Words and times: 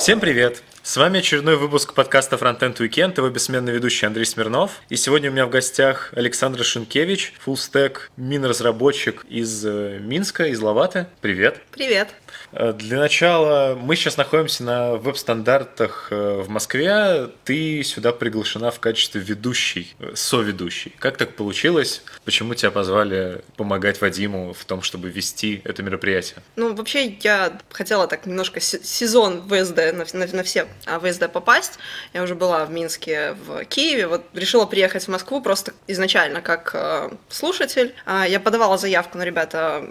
Всем 0.00 0.18
привет! 0.18 0.62
С 0.90 0.96
вами 0.96 1.20
очередной 1.20 1.54
выпуск 1.54 1.94
подкаста 1.94 2.34
Frontend 2.34 2.76
Weekend, 2.78 3.14
его 3.16 3.28
бессменный 3.28 3.72
ведущий 3.72 4.06
Андрей 4.06 4.24
Смирнов. 4.24 4.72
И 4.88 4.96
сегодня 4.96 5.30
у 5.30 5.32
меня 5.32 5.46
в 5.46 5.50
гостях 5.50 6.12
Александр 6.16 6.64
Шинкевич, 6.64 7.32
фуллстек, 7.38 8.10
мин-разработчик 8.16 9.24
из 9.28 9.64
э, 9.64 10.00
Минска, 10.00 10.46
из 10.46 10.60
Лаваты. 10.60 11.06
Привет! 11.20 11.60
Привет! 11.70 12.08
Э, 12.50 12.72
для 12.72 12.98
начала, 12.98 13.78
мы 13.80 13.94
сейчас 13.94 14.16
находимся 14.16 14.64
на 14.64 14.96
веб-стандартах 14.96 16.08
э, 16.10 16.42
в 16.44 16.48
Москве. 16.48 17.28
Ты 17.44 17.84
сюда 17.84 18.10
приглашена 18.10 18.72
в 18.72 18.80
качестве 18.80 19.20
ведущей, 19.20 19.94
соведущей. 20.14 20.92
Как 20.98 21.16
так 21.16 21.36
получилось? 21.36 22.02
Почему 22.24 22.54
тебя 22.54 22.72
позвали 22.72 23.42
помогать 23.56 24.00
Вадиму 24.00 24.52
в 24.52 24.64
том, 24.64 24.82
чтобы 24.82 25.08
вести 25.08 25.60
это 25.62 25.84
мероприятие? 25.84 26.38
Ну, 26.56 26.74
вообще, 26.74 27.16
я 27.20 27.60
хотела 27.70 28.08
так 28.08 28.26
немножко 28.26 28.58
сезон 28.58 29.48
ВСД 29.48 29.76
на, 29.92 30.04
на, 30.18 30.26
на 30.26 30.42
все 30.42 30.66
а, 30.86 30.98
ВСД 31.00 31.30
попасть. 31.30 31.78
Я 32.12 32.22
уже 32.22 32.34
была 32.34 32.64
в 32.64 32.70
Минске, 32.70 33.32
в 33.32 33.64
Киеве. 33.64 34.06
Вот 34.06 34.24
решила 34.34 34.66
приехать 34.66 35.04
в 35.04 35.08
Москву 35.08 35.40
просто 35.40 35.72
изначально 35.86 36.40
как 36.40 36.70
э, 36.74 37.10
слушатель. 37.28 37.94
А, 38.06 38.26
я 38.26 38.40
подавала 38.40 38.78
заявку, 38.78 39.18
но, 39.18 39.24
ребята, 39.24 39.84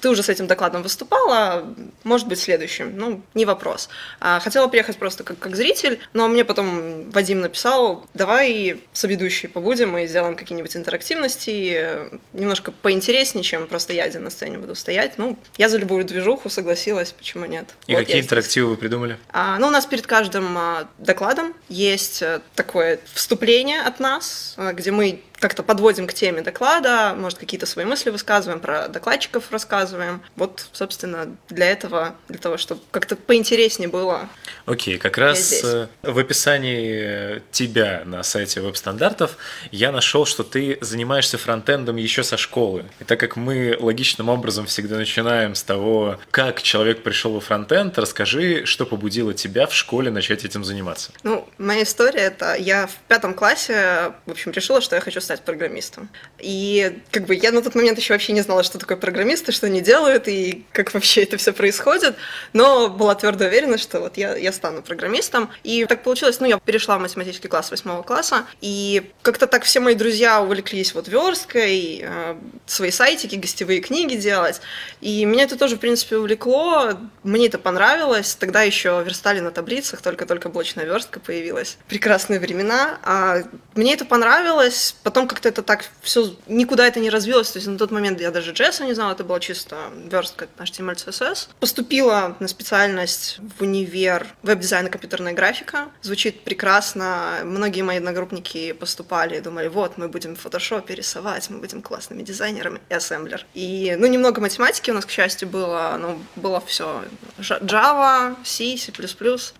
ты 0.00 0.08
уже 0.08 0.22
с 0.22 0.28
этим 0.28 0.46
докладом 0.46 0.82
выступала, 0.82 1.64
может 2.04 2.28
быть, 2.28 2.40
следующим, 2.40 2.96
ну, 2.96 3.22
не 3.34 3.44
вопрос. 3.44 3.88
А, 4.20 4.40
хотела 4.40 4.68
приехать 4.68 4.96
просто 4.96 5.24
как, 5.24 5.38
как 5.38 5.56
зритель, 5.56 5.98
но 6.12 6.28
мне 6.28 6.44
потом 6.44 7.10
Вадим 7.10 7.40
написал, 7.40 8.06
давай 8.14 8.80
соведущие 8.92 9.50
побудем 9.50 9.96
и 9.98 10.06
сделаем 10.06 10.36
какие-нибудь 10.36 10.76
интерактивности, 10.76 12.10
немножко 12.32 12.72
поинтереснее, 12.72 13.44
чем 13.44 13.66
просто 13.66 13.92
я 13.92 14.04
один 14.04 14.24
на 14.24 14.30
сцене 14.30 14.58
буду 14.58 14.74
стоять. 14.74 15.18
Ну, 15.18 15.38
я 15.56 15.68
за 15.68 15.78
любую 15.78 16.04
движуху 16.04 16.48
согласилась, 16.48 17.12
почему 17.12 17.46
нет. 17.46 17.74
И 17.86 17.94
вот 17.94 18.00
какие 18.00 18.20
интерактивы 18.20 18.70
вы 18.70 18.76
придумали? 18.76 19.18
А, 19.32 19.58
ну, 19.58 19.68
у 19.68 19.70
нас 19.70 19.86
перед 19.86 20.06
каждым 20.06 20.56
а, 20.56 20.88
докладом 20.98 21.54
есть 21.68 22.22
э, 22.22 22.40
такое 22.54 22.98
вступление 23.12 23.80
от 23.80 24.00
нас, 24.00 24.54
а, 24.56 24.72
где 24.72 24.90
мы 24.90 25.22
как-то 25.40 25.62
подводим 25.62 26.06
к 26.06 26.14
теме 26.14 26.42
доклада, 26.42 27.14
может, 27.16 27.38
какие-то 27.38 27.66
свои 27.66 27.84
мысли 27.84 28.10
высказываем, 28.10 28.60
про 28.60 28.88
докладчиков 28.88 29.50
рассказываем. 29.50 30.22
Вот, 30.36 30.68
собственно, 30.72 31.36
для 31.48 31.70
этого, 31.70 32.14
для 32.28 32.38
того, 32.38 32.56
чтобы 32.56 32.80
как-то 32.90 33.16
поинтереснее 33.16 33.88
было. 33.88 34.28
Окей, 34.64 34.96
okay, 34.96 34.98
как 34.98 35.18
раз 35.18 35.62
э, 35.64 35.88
в 36.02 36.18
описании 36.18 37.42
тебя 37.52 38.02
на 38.04 38.22
сайте 38.22 38.60
веб-стандартов 38.60 39.36
я 39.70 39.92
нашел, 39.92 40.26
что 40.26 40.42
ты 40.42 40.78
занимаешься 40.80 41.38
фронтендом 41.38 41.96
еще 41.96 42.22
со 42.22 42.36
школы. 42.36 42.84
И 43.00 43.04
так 43.04 43.20
как 43.20 43.36
мы 43.36 43.76
логичным 43.78 44.28
образом 44.28 44.66
всегда 44.66 44.96
начинаем 44.96 45.54
с 45.54 45.62
того, 45.62 46.18
как 46.30 46.62
человек 46.62 47.02
пришел 47.02 47.32
во 47.32 47.40
фронтенд, 47.40 47.98
расскажи, 47.98 48.64
что 48.66 48.86
побудило 48.86 49.34
тебя 49.34 49.66
в 49.66 49.74
школе 49.74 50.10
начать 50.10 50.44
этим 50.44 50.64
заниматься. 50.64 51.12
Ну, 51.22 51.48
моя 51.58 51.82
история 51.82 52.20
это 52.20 52.54
я 52.54 52.86
в 52.86 52.94
пятом 53.08 53.34
классе, 53.34 54.12
в 54.26 54.30
общем, 54.30 54.52
решила, 54.52 54.80
что 54.80 54.96
я 54.96 55.00
хочу 55.00 55.20
стать 55.26 55.42
программистом. 55.42 56.08
И 56.38 56.98
как 57.10 57.26
бы 57.26 57.34
я 57.34 57.52
на 57.52 57.62
тот 57.62 57.74
момент 57.74 57.98
еще 57.98 58.14
вообще 58.14 58.32
не 58.32 58.40
знала, 58.40 58.62
что 58.62 58.78
такое 58.78 58.96
программисты, 58.96 59.52
что 59.52 59.66
они 59.66 59.80
делают 59.80 60.28
и 60.28 60.64
как 60.72 60.94
вообще 60.94 61.24
это 61.24 61.36
все 61.36 61.52
происходит, 61.52 62.16
но 62.52 62.88
была 62.88 63.14
твердо 63.14 63.46
уверена, 63.46 63.78
что 63.78 64.00
вот 64.00 64.16
я, 64.16 64.36
я 64.36 64.52
стану 64.52 64.82
программистом. 64.82 65.50
И 65.64 65.84
так 65.86 66.02
получилось, 66.02 66.40
ну, 66.40 66.46
я 66.46 66.58
перешла 66.58 66.98
в 66.98 67.00
математический 67.00 67.48
класс 67.48 67.70
восьмого 67.70 68.02
класса, 68.02 68.46
и 68.60 69.10
как-то 69.22 69.46
так 69.46 69.64
все 69.64 69.80
мои 69.80 69.94
друзья 69.94 70.40
увлеклись 70.40 70.94
вот 70.94 71.08
версткой, 71.08 72.00
э, 72.02 72.36
свои 72.66 72.90
сайтики, 72.90 73.36
гостевые 73.36 73.80
книги 73.80 74.16
делать. 74.16 74.60
И 75.00 75.24
меня 75.24 75.44
это 75.44 75.58
тоже, 75.58 75.76
в 75.76 75.80
принципе, 75.80 76.16
увлекло, 76.16 76.92
мне 77.22 77.46
это 77.46 77.58
понравилось. 77.58 78.36
Тогда 78.36 78.62
еще 78.62 79.02
верстали 79.04 79.40
на 79.40 79.50
таблицах, 79.50 80.02
только-только 80.02 80.48
блочная 80.48 80.84
верстка 80.84 81.18
появилась. 81.18 81.78
Прекрасные 81.88 82.38
времена. 82.38 82.98
А 83.02 83.42
мне 83.74 83.94
это 83.94 84.04
понравилось, 84.04 84.94
потом 85.02 85.15
потом 85.16 85.28
как-то 85.28 85.48
это 85.48 85.62
так 85.62 85.86
все, 86.02 86.36
никуда 86.46 86.86
это 86.86 87.00
не 87.00 87.08
развилось. 87.08 87.50
То 87.50 87.56
есть 87.56 87.66
на 87.66 87.78
тот 87.78 87.90
момент 87.90 88.20
я 88.20 88.30
даже 88.30 88.52
JS 88.52 88.84
не 88.84 88.92
знала, 88.92 89.12
это 89.12 89.24
была 89.24 89.40
чисто 89.40 89.76
верстка 90.10 90.46
HTML, 90.58 90.94
CSS. 90.94 91.48
Поступила 91.58 92.36
на 92.38 92.48
специальность 92.48 93.38
в 93.56 93.62
универ 93.62 94.26
веб-дизайн 94.42 94.88
и 94.88 94.90
компьютерная 94.90 95.32
графика. 95.32 95.88
Звучит 96.02 96.42
прекрасно. 96.42 97.38
Многие 97.44 97.80
мои 97.80 97.96
одногруппники 97.96 98.72
поступали 98.72 99.38
и 99.38 99.40
думали, 99.40 99.68
вот, 99.68 99.96
мы 99.96 100.08
будем 100.08 100.36
в 100.36 100.40
фотошопе 100.40 100.94
рисовать, 100.94 101.48
мы 101.48 101.60
будем 101.60 101.80
классными 101.80 102.22
дизайнерами 102.22 102.82
и 102.90 102.92
ассемблер. 102.94 103.46
И, 103.54 103.96
ну, 103.98 104.06
немного 104.08 104.42
математики 104.42 104.90
у 104.90 104.94
нас, 104.94 105.06
к 105.06 105.10
счастью, 105.10 105.48
было, 105.48 105.96
ну, 105.98 106.18
было 106.36 106.60
все 106.60 107.02
Java, 107.38 108.36
C, 108.44 108.76
C++. 108.76 108.92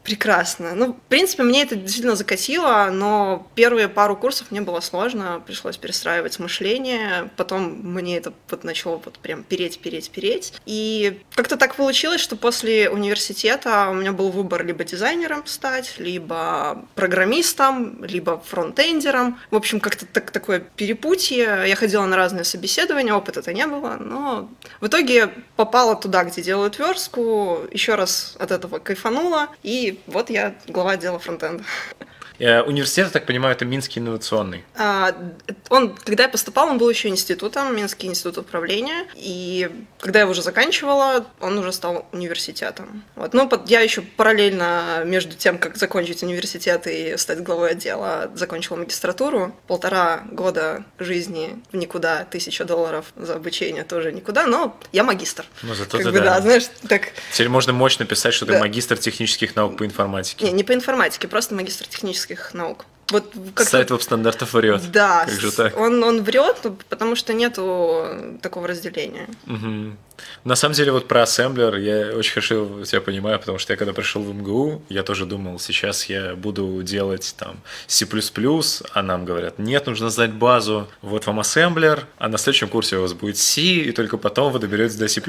Прекрасно. 0.02 0.74
Ну, 0.74 0.92
в 0.92 1.08
принципе, 1.08 1.44
мне 1.44 1.62
это 1.62 1.76
действительно 1.76 2.14
закатило, 2.14 2.90
но 2.92 3.50
первые 3.54 3.88
пару 3.88 4.18
курсов 4.18 4.50
мне 4.50 4.60
было 4.60 4.80
сложно, 4.80 5.42
пришлось 5.46 5.76
перестраивать 5.76 6.38
мышление, 6.38 7.30
потом 7.36 7.80
мне 7.82 8.18
это 8.18 8.32
вот 8.50 8.64
начало 8.64 9.00
вот 9.04 9.18
прям 9.18 9.42
переть, 9.42 9.78
переть, 9.78 10.10
переть. 10.10 10.52
И 10.66 11.20
как-то 11.34 11.56
так 11.56 11.76
получилось, 11.76 12.20
что 12.20 12.36
после 12.36 12.90
университета 12.90 13.88
у 13.90 13.94
меня 13.94 14.12
был 14.12 14.30
выбор 14.30 14.64
либо 14.64 14.84
дизайнером 14.84 15.46
стать, 15.46 15.94
либо 15.98 16.84
программистом, 16.94 18.04
либо 18.04 18.40
фронтендером. 18.40 19.38
В 19.50 19.56
общем, 19.56 19.80
как-то 19.80 20.04
так, 20.06 20.30
такое 20.30 20.60
перепутье. 20.60 21.64
Я 21.66 21.76
ходила 21.76 22.04
на 22.04 22.16
разные 22.16 22.44
собеседования, 22.44 23.14
опыта-то 23.14 23.52
не 23.52 23.66
было, 23.66 23.96
но 24.00 24.50
в 24.80 24.86
итоге 24.86 25.30
попала 25.56 25.96
туда, 25.96 26.24
где 26.24 26.42
делают 26.42 26.78
верстку, 26.78 27.60
еще 27.70 27.94
раз 27.94 28.36
от 28.38 28.50
этого 28.50 28.78
кайфанула, 28.78 29.48
и 29.62 30.00
вот 30.06 30.30
я 30.30 30.54
глава 30.66 30.92
отдела 30.92 31.18
фронтенда. 31.18 31.64
Э, 32.38 32.62
университет, 32.62 33.06
я 33.06 33.10
так 33.10 33.26
понимаю, 33.26 33.54
это 33.54 33.64
Минский 33.64 34.00
инновационный. 34.00 34.64
А, 34.76 35.14
он, 35.70 35.94
когда 35.96 36.24
я 36.24 36.28
поступал, 36.28 36.68
он 36.68 36.78
был 36.78 36.90
еще 36.90 37.08
институтом, 37.08 37.74
Минский 37.74 38.06
институт 38.06 38.38
управления. 38.38 39.06
И 39.14 39.70
когда 39.98 40.20
я 40.20 40.26
уже 40.26 40.42
заканчивала, 40.42 41.26
он 41.40 41.58
уже 41.58 41.72
стал 41.72 42.06
университетом. 42.12 43.04
Вот. 43.14 43.34
Но 43.34 43.48
я 43.66 43.80
еще 43.80 44.02
параллельно 44.02 45.02
между 45.04 45.34
тем, 45.36 45.58
как 45.58 45.76
закончить 45.76 46.22
университет 46.22 46.86
и 46.86 47.16
стать 47.16 47.42
главой 47.42 47.70
отдела, 47.70 48.30
закончила 48.34 48.76
магистратуру. 48.76 49.54
Полтора 49.66 50.24
года 50.30 50.84
жизни 50.98 51.62
в 51.72 51.76
никуда, 51.76 52.24
тысяча 52.24 52.64
долларов 52.64 53.06
за 53.16 53.34
обучение 53.36 53.84
тоже 53.84 54.12
никуда, 54.12 54.46
но 54.46 54.78
я 54.92 55.04
магистр. 55.04 55.46
Ну, 55.62 55.74
зато 55.74 55.98
как 55.98 56.06
ты, 56.06 56.12
бы, 56.12 56.18
да. 56.18 56.36
да, 56.36 56.40
знаешь, 56.40 56.64
так... 56.88 57.12
Теперь 57.32 57.48
можно 57.48 57.72
мощно 57.72 58.04
писать, 58.04 58.34
что 58.34 58.46
Да. 58.46 58.54
ты 58.54 58.58
магистр 58.58 58.98
технических 58.98 59.56
наук 59.56 59.78
по 59.78 59.84
информатике. 59.84 60.46
Не, 60.46 60.52
не 60.52 60.64
по 60.64 60.74
информатике, 60.74 61.28
просто 61.28 61.54
магистр 61.54 61.86
технических 61.86 62.25
наук. 62.54 62.84
Вот 63.10 63.32
как 63.54 63.68
Сайт 63.68 63.90
веб-стандартов 63.90 64.52
врет. 64.54 64.90
Да, 64.90 65.26
Как 65.26 65.40
же 65.40 65.52
так? 65.52 65.78
Он, 65.78 66.02
он 66.02 66.22
врет, 66.22 66.56
ну, 66.64 66.76
потому 66.88 67.14
что 67.14 67.34
нету 67.34 68.38
такого 68.42 68.66
разделения. 68.66 69.28
Мгм. 69.44 69.96
На 70.44 70.56
самом 70.56 70.74
деле, 70.74 70.92
вот 70.92 71.08
про 71.08 71.22
ассемблер 71.22 71.76
я 71.76 72.16
очень 72.16 72.32
хорошо 72.32 72.84
тебя 72.84 73.00
понимаю, 73.00 73.38
потому 73.38 73.58
что 73.58 73.72
я 73.72 73.76
когда 73.76 73.92
пришел 73.92 74.22
в 74.22 74.34
МГУ, 74.34 74.82
я 74.88 75.02
тоже 75.02 75.26
думал, 75.26 75.58
сейчас 75.58 76.06
я 76.06 76.34
буду 76.34 76.82
делать 76.82 77.34
там 77.38 77.58
C++, 77.86 78.06
а 78.92 79.02
нам 79.02 79.24
говорят, 79.24 79.58
нет, 79.58 79.86
нужно 79.86 80.10
знать 80.10 80.32
базу, 80.32 80.88
вот 81.02 81.26
вам 81.26 81.40
ассемблер, 81.40 82.06
а 82.18 82.28
на 82.28 82.38
следующем 82.38 82.68
курсе 82.68 82.96
у 82.96 83.02
вас 83.02 83.12
будет 83.12 83.36
C, 83.36 83.60
и 83.60 83.92
только 83.92 84.16
потом 84.16 84.52
вы 84.52 84.58
доберетесь 84.58 84.96
до 84.96 85.08
C++. 85.08 85.22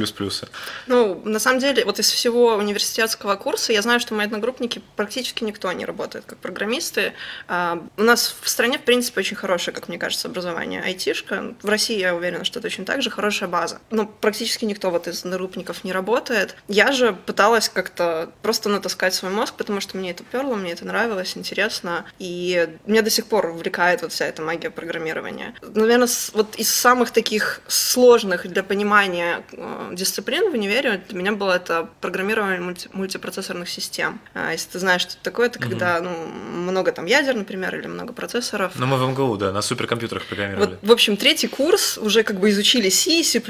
Ну, 0.87 1.21
на 1.25 1.39
самом 1.39 1.59
деле, 1.59 1.83
вот 1.85 1.99
из 1.99 2.09
всего 2.09 2.55
университетского 2.55 3.35
курса 3.35 3.73
я 3.73 3.81
знаю, 3.81 3.99
что 3.99 4.13
мои 4.13 4.25
одногруппники 4.25 4.81
практически 4.95 5.43
никто 5.43 5.71
не 5.71 5.85
работает 5.85 6.25
как 6.25 6.37
программисты. 6.37 7.13
А, 7.47 7.66
у 7.97 8.03
нас 8.03 8.35
в 8.41 8.49
стране, 8.49 8.77
в 8.77 8.81
принципе, 8.81 9.19
очень 9.21 9.35
хорошее, 9.35 9.73
как 9.75 9.87
мне 9.87 9.97
кажется, 9.97 10.27
образование. 10.27 10.81
Айтишка. 10.81 11.55
В 11.61 11.69
России, 11.69 11.97
я 11.99 12.15
уверена, 12.15 12.43
что 12.43 12.61
точно 12.61 12.85
так 12.85 13.01
же 13.01 13.09
хорошая 13.09 13.49
база. 13.49 13.79
Но 13.91 14.05
практически 14.05 14.65
никто 14.65 14.89
вот 14.91 15.07
из 15.07 15.23
одногруппников 15.25 15.83
не 15.83 15.91
работает. 15.91 16.55
Я 16.67 16.91
же 16.91 17.13
пыталась 17.13 17.69
как-то 17.69 18.31
просто 18.41 18.69
натаскать 18.69 19.13
свой 19.13 19.31
мозг, 19.31 19.55
потому 19.55 19.81
что 19.81 19.97
мне 19.97 20.11
это 20.11 20.23
перло, 20.23 20.55
мне 20.55 20.71
это 20.73 20.85
нравилось, 20.85 21.35
интересно. 21.35 22.05
И 22.19 22.69
меня 22.85 23.01
до 23.01 23.09
сих 23.09 23.25
пор 23.25 23.47
увлекает 23.47 24.01
вот 24.01 24.11
вся 24.11 24.25
эта 24.25 24.41
магия 24.41 24.69
программирования. 24.69 25.55
Наверное, 25.61 26.07
вот 26.33 26.55
из 26.55 26.73
самых 26.73 27.11
таких 27.11 27.61
сложных 27.67 28.47
для 28.47 28.63
понимания 28.63 29.43
э, 29.51 29.89
дисциплин 29.93 30.51
в 30.51 30.53
универе 30.53 31.01
для 31.09 31.17
меня 31.17 31.31
было 31.31 31.53
это 31.53 31.89
программирование 32.01 32.59
мульти- 32.59 32.89
мультипроцессорных 32.93 33.69
систем. 33.69 34.19
А, 34.33 34.51
Если 34.51 34.69
ты 34.71 34.79
знаешь, 34.79 35.01
что 35.01 35.13
это 35.13 35.23
такое, 35.23 35.47
это 35.47 35.59
когда 35.59 35.99
ну, 36.01 36.11
много 36.27 36.91
там 36.91 37.05
ядер, 37.05 37.35
например, 37.35 37.56
например, 37.57 37.79
или 37.79 37.87
много 37.87 38.13
процессоров. 38.13 38.73
Ну, 38.75 38.85
мы 38.85 38.97
в 38.97 39.09
МГУ, 39.09 39.37
да, 39.37 39.51
на 39.51 39.61
суперкомпьютерах 39.61 40.25
программировали. 40.25 40.69
Вот, 40.69 40.79
в 40.81 40.91
общем, 40.91 41.17
третий 41.17 41.47
курс 41.47 41.97
уже 41.97 42.23
как 42.23 42.39
бы 42.39 42.49
изучили 42.49 42.89
C, 42.89 43.23
C++, 43.23 43.41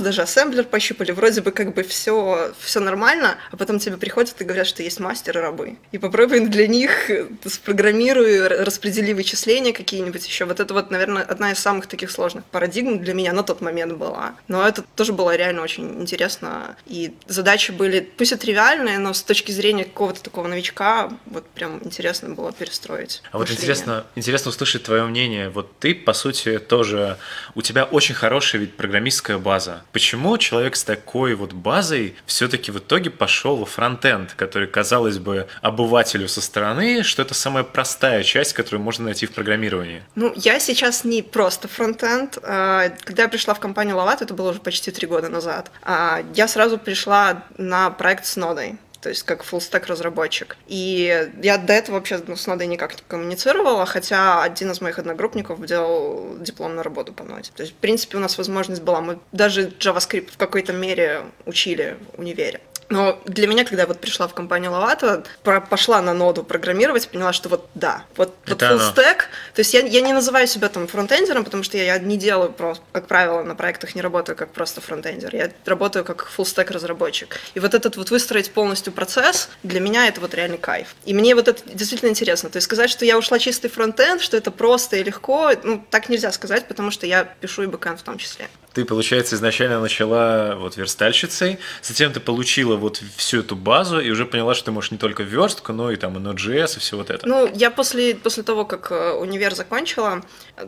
даже 0.00 0.22
ассемблер 0.22 0.64
пощупали, 0.64 1.12
вроде 1.12 1.40
бы 1.40 1.50
как 1.50 1.74
бы 1.74 1.82
все, 1.82 2.52
все 2.60 2.80
нормально, 2.80 3.38
а 3.50 3.56
потом 3.56 3.78
тебе 3.78 3.96
приходят 3.96 4.40
и 4.40 4.44
говорят, 4.44 4.66
что 4.66 4.82
есть 4.82 5.00
мастер 5.00 5.38
и 5.38 5.40
рабы. 5.40 5.76
И 5.92 5.98
попробуй 5.98 6.40
для 6.40 6.66
них 6.66 7.10
спрограммируй, 7.46 8.46
распредели 8.46 9.12
вычисления 9.12 9.72
какие-нибудь 9.72 10.26
еще. 10.26 10.44
Вот 10.44 10.60
это 10.60 10.74
вот, 10.74 10.90
наверное, 10.90 11.22
одна 11.22 11.52
из 11.52 11.58
самых 11.58 11.86
таких 11.86 12.10
сложных 12.10 12.44
парадигм 12.44 13.00
для 13.00 13.14
меня 13.14 13.32
на 13.32 13.42
тот 13.42 13.60
момент 13.60 13.94
была. 13.94 14.34
Но 14.48 14.66
это 14.66 14.82
тоже 14.94 15.12
было 15.12 15.34
реально 15.36 15.62
очень 15.62 16.02
интересно. 16.02 16.76
И 16.86 17.14
задачи 17.26 17.70
были, 17.70 18.00
пусть 18.00 18.32
и 18.32 18.36
тривиальные, 18.36 18.98
но 18.98 19.12
с 19.12 19.22
точки 19.22 19.52
зрения 19.52 19.84
какого-то 19.84 20.22
такого 20.22 20.46
новичка, 20.48 21.10
вот 21.26 21.46
прям 21.46 21.80
интересно 21.84 22.30
было 22.30 22.52
перестроить. 22.52 23.22
А 23.32 23.37
вот 23.38 23.50
интересно, 23.50 24.04
интересно 24.14 24.50
услышать 24.50 24.82
твое 24.82 25.04
мнение. 25.04 25.48
Вот 25.48 25.78
ты, 25.78 25.94
по 25.94 26.12
сути, 26.12 26.58
тоже, 26.58 27.16
у 27.54 27.62
тебя 27.62 27.84
очень 27.84 28.14
хорошая 28.14 28.60
ведь 28.60 28.76
программистская 28.76 29.38
база. 29.38 29.82
Почему 29.92 30.36
человек 30.38 30.76
с 30.76 30.84
такой 30.84 31.34
вот 31.34 31.52
базой 31.52 32.14
все-таки 32.26 32.70
в 32.70 32.78
итоге 32.78 33.10
пошел 33.10 33.56
во 33.56 33.66
фронтенд, 33.66 34.34
который, 34.34 34.68
казалось 34.68 35.18
бы, 35.18 35.48
обывателю 35.62 36.28
со 36.28 36.40
стороны, 36.40 37.02
что 37.02 37.22
это 37.22 37.34
самая 37.34 37.64
простая 37.64 38.22
часть, 38.22 38.52
которую 38.52 38.82
можно 38.82 39.06
найти 39.06 39.26
в 39.26 39.32
программировании? 39.32 40.02
Ну, 40.14 40.32
я 40.36 40.60
сейчас 40.60 41.04
не 41.04 41.22
просто 41.22 41.68
фронтенд. 41.68 42.38
А, 42.42 42.88
когда 43.04 43.24
я 43.24 43.28
пришла 43.28 43.54
в 43.54 43.60
компанию 43.60 43.96
Lovat, 43.96 44.18
это 44.20 44.34
было 44.34 44.50
уже 44.50 44.60
почти 44.60 44.90
три 44.90 45.06
года 45.06 45.28
назад, 45.28 45.70
а, 45.82 46.22
я 46.34 46.48
сразу 46.48 46.78
пришла 46.78 47.44
на 47.56 47.90
проект 47.90 48.26
с 48.26 48.36
нодой 48.36 48.78
то 49.00 49.08
есть 49.08 49.22
как 49.22 49.44
full 49.44 49.58
stack 49.58 49.86
разработчик. 49.86 50.56
И 50.66 51.30
я 51.42 51.58
до 51.58 51.72
этого 51.72 51.96
вообще 51.96 52.20
ну, 52.26 52.36
с 52.36 52.46
нодой 52.46 52.66
никак 52.66 52.96
не 52.96 53.02
коммуницировала, 53.06 53.86
хотя 53.86 54.42
один 54.42 54.70
из 54.70 54.80
моих 54.80 54.98
одногруппников 54.98 55.64
делал 55.64 56.36
дипломную 56.38 56.82
работу 56.82 57.12
по 57.12 57.24
ноде. 57.24 57.50
То 57.54 57.62
есть, 57.62 57.74
в 57.74 57.76
принципе, 57.76 58.16
у 58.16 58.20
нас 58.20 58.36
возможность 58.38 58.82
была. 58.82 59.00
Мы 59.00 59.18
даже 59.32 59.68
JavaScript 59.68 60.32
в 60.32 60.36
какой-то 60.36 60.72
мере 60.72 61.22
учили 61.46 61.96
в 62.16 62.20
универе. 62.20 62.60
Но 62.90 63.20
для 63.26 63.46
меня, 63.46 63.64
когда 63.64 63.82
я 63.82 63.86
вот 63.86 64.00
пришла 64.00 64.28
в 64.28 64.34
компанию 64.34 64.72
Лавата, 64.72 65.22
пошла 65.42 66.00
на 66.00 66.14
ноду 66.14 66.42
программировать, 66.42 67.08
поняла, 67.08 67.32
что 67.32 67.48
вот 67.48 67.68
да, 67.74 68.04
вот, 68.16 68.34
вот 68.46 68.62
full 68.62 68.94
stack. 68.94 69.24
То 69.54 69.60
есть 69.60 69.74
я, 69.74 69.80
я 69.80 70.00
не 70.00 70.12
называю 70.12 70.46
себя 70.46 70.68
там 70.68 70.86
фронтендером, 70.86 71.44
потому 71.44 71.62
что 71.62 71.76
я, 71.76 71.84
я 71.84 71.98
не 71.98 72.16
делаю 72.16 72.50
просто, 72.50 72.82
как 72.92 73.06
правило, 73.06 73.42
на 73.42 73.54
проектах 73.54 73.94
не 73.94 74.00
работаю 74.00 74.36
как 74.36 74.52
просто 74.52 74.80
фронтендер. 74.80 75.34
Я 75.34 75.50
работаю 75.66 76.04
как 76.04 76.28
full 76.36 76.44
stack 76.44 76.72
разработчик. 76.72 77.38
И 77.54 77.60
вот 77.60 77.74
этот 77.74 77.96
вот 77.96 78.10
выстроить 78.10 78.50
полностью 78.50 78.92
процесс, 78.92 79.50
для 79.62 79.80
меня 79.80 80.06
это 80.06 80.20
вот 80.20 80.34
реальный 80.34 80.58
кайф. 80.58 80.94
И 81.04 81.12
мне 81.12 81.34
вот 81.34 81.48
это 81.48 81.60
действительно 81.66 82.08
интересно. 82.08 82.48
То 82.48 82.56
есть 82.56 82.64
сказать, 82.64 82.90
что 82.90 83.04
я 83.04 83.18
ушла 83.18 83.38
чистый 83.38 83.68
фронтенд, 83.68 84.22
что 84.22 84.36
это 84.36 84.50
просто 84.50 84.96
и 84.96 85.02
легко, 85.02 85.52
ну, 85.62 85.84
так 85.90 86.08
нельзя 86.08 86.32
сказать, 86.32 86.66
потому 86.66 86.90
что 86.90 87.06
я 87.06 87.24
пишу 87.24 87.64
и 87.64 87.66
бэкэнд 87.66 88.00
в 88.00 88.02
том 88.02 88.16
числе. 88.16 88.48
Ты, 88.74 88.84
получается, 88.84 89.34
изначально 89.36 89.80
начала 89.80 90.56
вот 90.56 90.76
верстальщицей, 90.76 91.58
затем 91.82 92.12
ты 92.12 92.20
получила 92.20 92.76
вот 92.76 93.02
всю 93.16 93.40
эту 93.40 93.56
базу 93.56 93.98
и 93.98 94.10
уже 94.10 94.26
поняла, 94.26 94.54
что 94.54 94.66
ты 94.66 94.70
можешь 94.72 94.90
не 94.90 94.98
только 94.98 95.22
верстку, 95.22 95.72
но 95.72 95.90
и 95.90 95.96
там 95.96 96.16
и 96.16 96.20
Node.js 96.20 96.76
и 96.76 96.80
все 96.80 96.96
вот 96.96 97.10
это. 97.10 97.26
Ну, 97.26 97.50
я 97.54 97.70
после, 97.70 98.14
после 98.14 98.42
того, 98.42 98.64
как 98.64 98.90
э, 98.90 99.12
универ 99.12 99.54
закончила, 99.54 100.22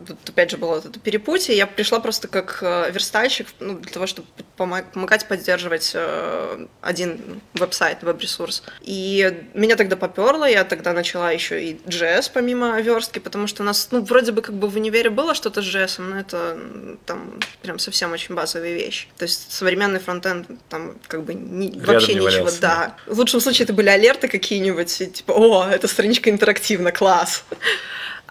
тут 0.07 0.17
опять 0.29 0.51
же 0.51 0.57
было 0.57 0.77
вот 0.77 0.87
это 0.87 0.99
перепутье, 0.99 1.57
я 1.57 1.67
пришла 1.67 2.01
просто 2.01 2.27
как 2.27 2.59
э, 2.63 2.91
верстальщик, 2.91 3.49
ну, 3.61 3.79
для 3.79 3.93
того, 3.93 4.07
чтобы 4.07 4.29
помогать 4.57 5.29
поддерживать 5.29 5.93
э, 5.95 6.67
один 6.81 7.41
веб-сайт, 7.55 8.03
веб-ресурс. 8.03 8.63
И 8.81 9.45
меня 9.55 9.77
тогда 9.77 9.97
поперло, 9.97 10.49
я 10.49 10.65
тогда 10.65 10.93
начала 10.93 11.31
еще 11.31 11.63
и 11.63 11.75
JS 11.87 12.31
помимо 12.33 12.81
верстки, 12.81 13.19
потому 13.19 13.47
что 13.47 13.63
у 13.63 13.67
нас, 13.67 13.89
ну, 13.91 14.03
вроде 14.03 14.33
бы 14.33 14.43
как 14.43 14.55
бы 14.55 14.69
в 14.69 14.77
универе 14.77 15.11
было 15.11 15.35
что-то 15.35 15.63
с 15.63 15.65
JS, 15.65 16.01
но 16.03 16.19
это 16.19 16.59
там 17.07 17.39
прям 17.63 17.79
совсем 17.79 17.90
очень 18.13 18.35
базовые 18.35 18.75
вещи. 18.75 19.09
То 19.19 19.25
есть 19.25 19.53
современный 19.53 20.01
фронтенд 20.01 20.47
там 20.69 20.97
как 21.07 21.25
бы 21.25 21.35
не, 21.35 21.71
вообще 21.81 22.15
не 22.15 22.21
ничего, 22.21 22.25
валялся, 22.25 22.61
да. 22.61 22.97
В 23.07 23.19
лучшем 23.19 23.41
случае 23.41 23.65
это 23.65 23.73
были 23.73 23.89
алерты 23.89 24.29
какие-нибудь, 24.29 25.13
типа, 25.13 25.33
о, 25.33 25.69
эта 25.69 25.89
страничка 25.89 26.31
интерактивна, 26.31 26.93
класс. 26.93 27.45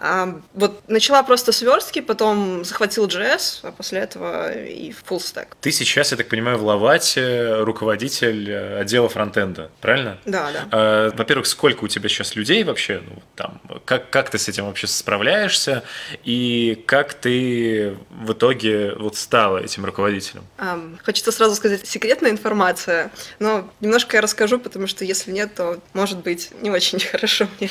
А, 0.02 0.40
вот 0.54 0.88
начала 0.88 1.22
просто 1.22 1.52
сверстки, 1.52 2.00
потом 2.00 2.64
захватил 2.64 3.06
JS, 3.06 3.60
а 3.64 3.72
после 3.72 4.00
этого 4.00 4.50
и 4.52 4.92
full 4.92 5.18
stack. 5.18 5.48
Ты 5.60 5.72
сейчас, 5.72 6.10
я 6.10 6.16
так 6.16 6.28
понимаю, 6.28 6.56
в 6.56 6.64
Лавате 6.64 7.56
руководитель 7.62 8.50
э, 8.50 8.80
отдела 8.80 9.10
фронтенда, 9.10 9.70
правильно? 9.82 10.18
Да, 10.24 10.50
да. 10.52 10.68
А, 10.70 11.10
во-первых, 11.14 11.46
сколько 11.46 11.84
у 11.84 11.88
тебя 11.88 12.08
сейчас 12.08 12.34
людей 12.34 12.64
вообще? 12.64 13.02
Ну, 13.06 13.22
там, 13.36 13.60
как, 13.84 14.08
как 14.08 14.30
ты 14.30 14.38
с 14.38 14.48
этим 14.48 14.64
вообще 14.64 14.86
справляешься? 14.86 15.82
И 16.24 16.82
как 16.86 17.12
ты 17.12 17.94
в 18.08 18.32
итоге 18.32 18.94
вот 18.94 19.16
стала 19.16 19.58
этим 19.58 19.84
руководителем? 19.84 20.44
А, 20.56 20.80
хочется 21.04 21.30
сразу 21.30 21.54
сказать, 21.56 21.86
секретная 21.86 22.30
информация, 22.30 23.10
но 23.38 23.70
немножко 23.80 24.16
я 24.16 24.22
расскажу, 24.22 24.58
потому 24.58 24.86
что 24.86 25.04
если 25.04 25.30
нет, 25.30 25.54
то 25.54 25.78
может 25.92 26.20
быть 26.20 26.52
не 26.62 26.70
очень 26.70 27.00
хорошо 27.12 27.46
мне 27.58 27.68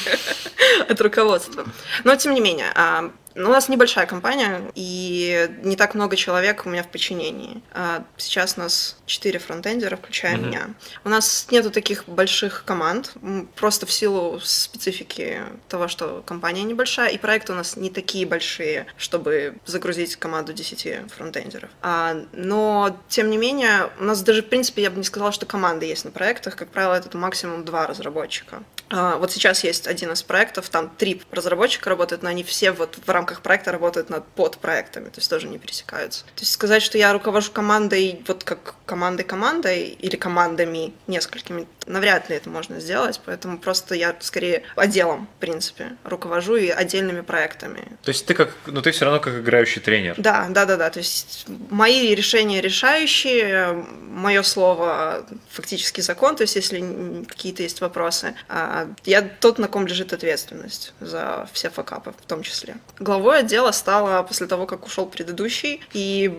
от 0.87 1.01
руководства. 1.01 1.65
Но 2.03 2.18
тем 2.19 2.35
не 2.35 2.41
менее, 2.41 2.71
а, 2.75 3.11
ну, 3.35 3.49
у 3.49 3.51
нас 3.51 3.69
небольшая 3.69 4.05
компания, 4.05 4.61
и 4.75 5.49
не 5.63 5.75
так 5.75 5.95
много 5.95 6.15
человек 6.15 6.65
у 6.65 6.69
меня 6.69 6.83
в 6.83 6.87
подчинении. 6.87 7.61
А, 7.71 8.03
сейчас 8.17 8.55
у 8.57 8.61
нас 8.61 8.97
четыре 9.05 9.39
фронтендера, 9.39 9.95
включая 9.95 10.35
mm-hmm. 10.35 10.47
меня. 10.47 10.69
У 11.03 11.09
нас 11.09 11.47
нету 11.51 11.71
таких 11.71 12.07
больших 12.07 12.63
команд, 12.65 13.13
просто 13.55 13.85
в 13.85 13.91
силу 13.91 14.39
специфики 14.41 15.41
того, 15.67 15.87
что 15.87 16.23
компания 16.25 16.63
небольшая, 16.63 17.09
и 17.09 17.17
проекты 17.17 17.53
у 17.53 17.55
нас 17.55 17.75
не 17.75 17.89
такие 17.89 18.25
большие, 18.25 18.87
чтобы 18.97 19.55
загрузить 19.65 20.15
команду 20.15 20.53
10 20.53 21.11
фронтендеров. 21.15 21.69
А, 21.81 22.17
но, 22.33 22.97
тем 23.07 23.29
не 23.29 23.37
менее, 23.37 23.89
у 23.99 24.03
нас 24.03 24.21
даже, 24.21 24.41
в 24.41 24.49
принципе, 24.49 24.83
я 24.83 24.91
бы 24.91 24.97
не 24.97 25.03
сказала, 25.03 25.31
что 25.31 25.45
команды 25.45 25.85
есть 25.85 26.05
на 26.05 26.11
проектах. 26.11 26.55
Как 26.55 26.69
правило, 26.69 26.95
это 26.95 27.15
максимум 27.17 27.65
два 27.65 27.87
разработчика. 27.87 28.63
А, 28.89 29.17
вот 29.17 29.31
сейчас 29.31 29.63
есть 29.63 29.87
один 29.87 30.11
из 30.11 30.23
проектов, 30.23 30.69
там 30.69 30.89
три 30.89 31.21
разработчика 31.31 31.89
работают, 31.89 32.23
но 32.23 32.29
они 32.29 32.43
все 32.43 32.71
вот 32.71 32.97
в 33.05 33.09
рамках 33.19 33.41
проекта 33.41 33.71
работают 33.71 34.09
над 34.09 34.25
подпроектами, 34.27 35.05
то 35.05 35.19
есть 35.19 35.29
тоже 35.29 35.47
не 35.47 35.57
пересекаются. 35.57 36.23
То 36.35 36.41
есть 36.41 36.51
сказать, 36.51 36.81
что 36.81 36.97
я 36.97 37.13
руковожу 37.13 37.51
командой, 37.51 38.23
вот 38.27 38.43
как 38.43 38.75
командой-командой 38.85 39.89
или 39.89 40.15
командами 40.15 40.93
несколькими, 41.07 41.67
навряд 41.89 42.29
ли 42.29 42.35
это 42.35 42.49
можно 42.49 42.79
сделать, 42.79 43.19
поэтому 43.25 43.57
просто 43.57 43.95
я 43.95 44.15
скорее 44.19 44.63
отделом, 44.75 45.27
в 45.37 45.39
принципе, 45.39 45.97
руковожу 46.03 46.55
и 46.55 46.69
отдельными 46.69 47.21
проектами. 47.21 47.97
То 48.03 48.09
есть 48.09 48.25
ты 48.27 48.35
как, 48.35 48.53
ну 48.67 48.81
ты 48.81 48.91
все 48.91 49.05
равно 49.05 49.19
как 49.19 49.39
играющий 49.39 49.81
тренер. 49.81 50.13
Да, 50.17 50.47
да, 50.49 50.65
да, 50.65 50.77
да. 50.77 50.89
То 50.91 50.99
есть 50.99 51.45
мои 51.69 52.13
решения 52.13 52.61
решающие, 52.61 53.85
мое 54.01 54.43
слово 54.43 55.25
фактически 55.49 56.01
закон, 56.01 56.35
то 56.35 56.43
есть 56.43 56.55
если 56.55 57.25
какие-то 57.27 57.63
есть 57.63 57.81
вопросы, 57.81 58.35
а, 58.47 58.87
я 59.05 59.23
тот, 59.23 59.57
на 59.57 59.67
ком 59.67 59.87
лежит 59.87 60.13
ответственность 60.13 60.93
за 60.99 61.49
все 61.53 61.71
факапы 61.71 62.11
в 62.11 62.27
том 62.27 62.43
числе. 62.43 62.77
Главой 62.99 63.39
отдела 63.39 63.71
стала 63.71 64.21
после 64.21 64.45
того, 64.45 64.67
как 64.67 64.85
ушел 64.85 65.07
предыдущий, 65.07 65.81
и... 65.93 66.31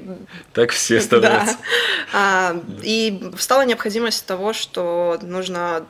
Так 0.53 0.71
все 0.71 1.01
становятся. 1.01 1.57
Да. 2.13 2.55
И 2.83 3.33
стала 3.37 3.65
необходимость 3.65 4.25
того, 4.27 4.53
что 4.53 5.19
нужно 5.23 5.40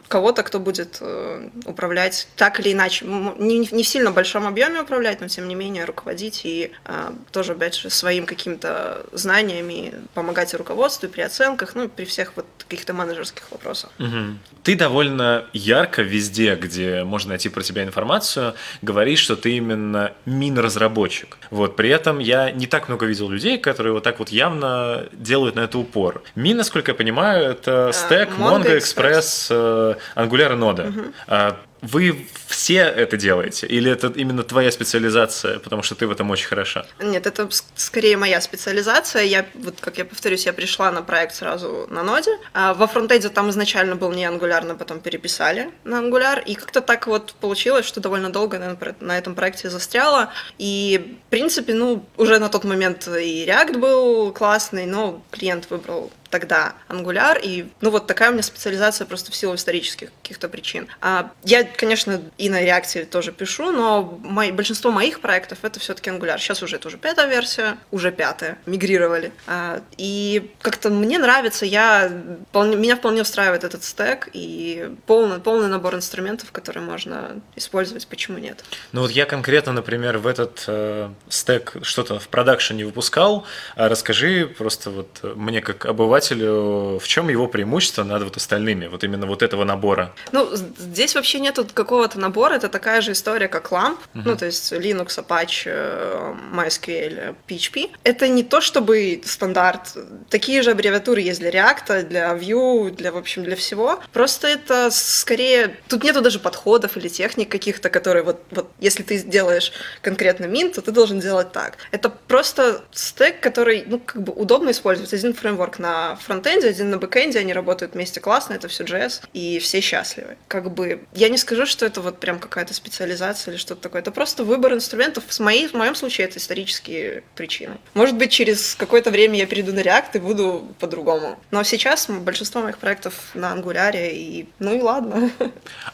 кого-то, 0.09 0.43
кто 0.43 0.59
будет 0.61 0.99
э, 1.01 1.49
управлять 1.65 2.29
так 2.37 2.61
или 2.61 2.73
иначе, 2.73 3.05
не, 3.07 3.59
не 3.59 3.83
в 3.83 3.89
сильно 3.89 4.11
большом 4.11 4.47
объеме 4.47 4.81
управлять, 4.81 5.21
но 5.21 5.29
тем 5.29 5.49
не 5.49 5.55
менее 5.55 5.85
руководить 5.85 6.43
и 6.45 6.73
а, 6.85 7.15
тоже, 7.33 7.53
опять 7.53 7.75
же, 7.75 7.91
своим 7.91 8.27
каким-то 8.27 9.05
знаниями 9.13 9.95
помогать 10.15 10.55
руководству 10.55 11.09
при 11.09 11.23
оценках, 11.23 11.75
ну, 11.75 11.89
при 11.89 12.05
всех 12.05 12.33
вот 12.37 12.47
каких-то 12.59 12.93
менеджерских 12.93 13.51
вопросах. 13.51 13.91
Угу. 13.99 14.39
Ты 14.63 14.77
довольно 14.77 15.47
ярко 15.53 16.03
везде, 16.03 16.55
где 16.55 17.05
можно 17.05 17.31
найти 17.31 17.49
про 17.49 17.63
тебя 17.63 17.83
информацию, 17.83 18.55
говоришь, 18.83 19.21
что 19.21 19.37
ты 19.37 19.57
именно 19.57 20.13
мин-разработчик. 20.27 21.39
Вот, 21.51 21.77
при 21.77 21.89
этом 21.91 22.19
я 22.19 22.51
не 22.51 22.67
так 22.67 22.89
много 22.89 23.07
видел 23.07 23.29
людей, 23.29 23.59
которые 23.59 23.93
вот 23.93 24.03
так 24.03 24.19
вот 24.19 24.29
явно 24.29 25.07
делают 25.13 25.57
на 25.57 25.61
это 25.61 25.79
упор. 25.79 26.23
Мин, 26.35 26.59
насколько 26.59 26.93
я 26.93 26.95
понимаю, 26.95 27.51
это 27.51 27.91
стек, 27.93 28.31
Mongo, 28.39 28.63
Mongo 28.63 28.79
Express, 28.79 29.40
э, 29.51 29.97
Angular 30.17 30.53
и 30.53 30.59
Node. 30.59 30.89
Угу. 30.89 31.57
Вы 31.83 32.27
все 32.47 32.77
это 32.77 33.17
делаете? 33.17 33.67
Или 33.67 33.91
это 33.91 34.09
именно 34.09 34.43
твоя 34.43 34.71
специализация, 34.71 35.59
потому 35.59 35.83
что 35.83 35.95
ты 35.95 36.07
в 36.07 36.11
этом 36.11 36.31
очень 36.31 36.47
хороша? 36.47 36.85
Нет, 37.01 37.27
это 37.27 37.49
скорее 37.75 38.17
моя 38.17 38.41
специализация. 38.41 39.23
Я, 39.23 39.47
вот 39.55 39.81
как 39.81 39.97
я 39.99 40.05
повторюсь, 40.05 40.45
я 40.47 40.53
пришла 40.53 40.91
на 40.93 41.03
проект 41.03 41.35
сразу 41.35 41.87
на 41.91 42.03
ноде. 42.03 42.33
А 42.53 42.75
во 42.75 42.87
фронтенде 42.87 43.31
там 43.31 43.49
изначально 43.51 43.97
был 43.97 44.13
не 44.13 44.25
Angular, 44.25 44.67
но 44.67 44.75
потом 44.75 45.01
переписали 45.01 45.71
на 45.85 46.01
Angular. 46.01 46.43
И 46.45 46.55
как-то 46.55 46.83
так 46.83 47.07
вот 47.07 47.35
получилось, 47.41 47.87
что 47.87 48.01
довольно 48.01 48.31
долго 48.31 48.59
наверное, 48.59 48.95
на 49.01 49.17
этом 49.17 49.35
проекте 49.35 49.71
застряла. 49.71 50.31
И, 50.59 51.19
в 51.27 51.31
принципе, 51.31 51.73
ну, 51.73 52.05
уже 52.19 52.39
на 52.39 52.51
тот 52.51 52.65
момент 52.65 53.09
и 53.09 53.47
React 53.47 53.79
был 53.79 54.33
классный, 54.33 54.85
но 54.85 55.23
клиент 55.31 55.71
выбрал 55.71 56.11
тогда 56.31 56.75
Angular, 56.89 57.39
и 57.43 57.67
ну 57.81 57.91
вот 57.91 58.07
такая 58.07 58.31
у 58.31 58.33
меня 58.33 58.43
специализация 58.43 59.07
просто 59.07 59.33
в 59.33 59.35
силу 59.35 59.55
исторических 59.55 60.11
каких-то 60.23 60.49
причин. 60.49 60.89
А 61.01 61.31
я 61.45 61.65
конечно, 61.65 62.23
и 62.39 62.49
на 62.49 62.63
реакции 62.63 63.05
тоже 63.05 63.33
пишу, 63.33 63.73
но 63.73 64.19
мои, 64.23 64.53
большинство 64.53 64.91
моих 64.91 65.21
проектов 65.21 65.59
это 65.63 65.81
все-таки 65.81 66.11
Angular. 66.11 66.39
Сейчас 66.39 66.63
уже 66.63 66.77
это 66.77 66.89
уже 66.89 66.99
пятая 66.99 67.27
версия, 67.27 67.77
уже 67.91 68.13
пятая, 68.13 68.59
мигрировали. 68.67 69.33
А, 69.47 69.81
и 69.97 70.51
как-то 70.63 70.91
мне 70.91 71.19
нравится, 71.19 71.67
я, 71.67 72.09
меня 72.55 72.97
вполне 72.97 73.23
устраивает 73.23 73.65
этот 73.65 73.85
стек 73.85 74.29
и 74.33 74.91
полный, 75.07 75.41
полный 75.41 75.69
набор 75.69 75.95
инструментов, 75.95 76.53
которые 76.53 76.85
можно 76.85 77.41
использовать, 77.57 78.07
почему 78.07 78.39
нет. 78.39 78.65
Ну 78.93 79.03
вот 79.03 79.11
я 79.11 79.27
конкретно, 79.27 79.73
например, 79.73 80.19
в 80.19 80.27
этот 80.27 80.65
э, 80.67 81.11
стек 81.29 81.77
что-то 81.83 82.19
в 82.19 82.29
продакшене 82.29 82.85
выпускал. 82.85 83.45
А 83.77 83.89
расскажи 83.89 84.47
просто 84.47 84.91
вот 84.91 85.21
мне 85.23 85.61
как 85.61 85.87
обывателю, 86.21 86.99
в 86.99 87.09
чем 87.09 87.29
его 87.29 87.47
преимущество 87.47 88.05
над 88.05 88.23
вот 88.23 88.37
остальными, 88.37 88.87
вот 88.87 89.05
именно 89.05 89.27
вот 89.27 89.43
этого 89.43 89.65
набора? 89.65 90.13
Ну, 90.33 90.49
здесь 90.55 91.15
вообще 91.15 91.41
нету 91.41 91.67
какого-то 91.73 92.19
набора, 92.19 92.55
это 92.55 92.69
такая 92.69 93.01
же 93.01 93.13
история, 93.13 93.49
как 93.49 93.71
LAMP, 93.71 93.97
uh-huh. 93.97 94.23
ну, 94.25 94.37
то 94.37 94.47
есть 94.47 94.73
Linux, 94.73 95.19
Apache, 95.19 95.63
э, 95.67 96.35
MySQL, 96.53 97.35
PHP. 97.49 97.91
Это 98.05 98.29
не 98.29 98.43
то, 98.43 98.61
чтобы 98.61 99.23
стандарт. 99.25 99.97
Такие 100.29 100.63
же 100.63 100.71
аббревиатуры 100.71 101.21
есть 101.21 101.41
для 101.41 101.51
React, 101.51 102.03
для 102.03 102.35
Vue, 102.35 102.91
для, 102.91 103.13
в 103.13 103.17
общем, 103.17 103.45
для 103.45 103.57
всего. 103.57 104.01
Просто 104.13 104.49
это 104.49 104.91
скорее... 104.91 105.77
Тут 105.89 106.05
нету 106.05 106.21
даже 106.21 106.39
подходов 106.39 106.97
или 106.97 107.09
техник 107.09 107.51
каких-то, 107.51 107.91
которые 107.91 108.23
вот, 108.23 108.41
вот 108.51 108.71
если 108.81 109.03
ты 109.03 109.19
делаешь 109.19 109.73
конкретно 110.03 110.45
MEAN, 110.45 110.75
то 110.75 110.83
ты 110.83 110.93
должен 110.93 111.21
делать 111.21 111.53
так. 111.53 111.77
Это 111.91 112.11
просто 112.11 112.83
стек, 112.93 113.41
который, 113.41 113.85
ну, 113.87 114.01
как 114.01 114.23
бы 114.23 114.33
удобно 114.33 114.71
использовать. 114.71 115.13
Один 115.15 115.35
фреймворк 115.35 115.79
на 115.79 116.10
фронтенде, 116.17 116.69
один 116.69 116.91
на 116.91 116.99
бэкенде, 116.99 117.39
они 117.39 117.53
работают 117.53 117.95
вместе 117.95 118.21
классно, 118.21 118.55
это 118.55 118.69
все 118.69 118.85
JS, 118.85 119.23
и 119.33 119.59
все 119.59 119.81
счастливы. 119.81 120.37
Как 120.49 120.71
бы, 120.73 121.05
я 121.15 121.29
не 121.29 121.39
скажу, 121.39 121.67
что 121.67 121.87
это 121.87 122.01
вот 122.01 122.21
прям 122.21 122.39
какая-то 122.39 122.75
специализация 122.75 123.53
или 123.53 123.59
что-то 123.59 123.83
такое. 123.83 124.03
Это 124.03 124.11
просто 124.11 124.45
выбор 124.45 124.75
инструментов. 124.75 125.25
В, 125.27 125.41
моей, 125.41 125.69
в 125.69 125.75
моем 125.75 125.95
случае 125.95 126.27
это 126.27 126.39
исторические 126.39 127.23
причины. 127.35 127.79
Может 127.95 128.17
быть, 128.17 128.31
через 128.31 128.75
какое-то 128.75 129.11
время 129.11 129.39
я 129.39 129.47
перейду 129.47 129.73
на 129.73 129.81
React 129.81 130.11
и 130.15 130.19
буду 130.19 130.75
по-другому. 130.79 131.39
Но 131.51 131.63
сейчас 131.63 132.09
большинство 132.09 132.63
моих 132.63 132.79
проектов 132.79 133.15
на 133.35 133.55
Angular, 133.55 133.93
и 133.95 134.49
ну 134.59 134.75
и 134.75 134.81
ладно. 134.81 135.31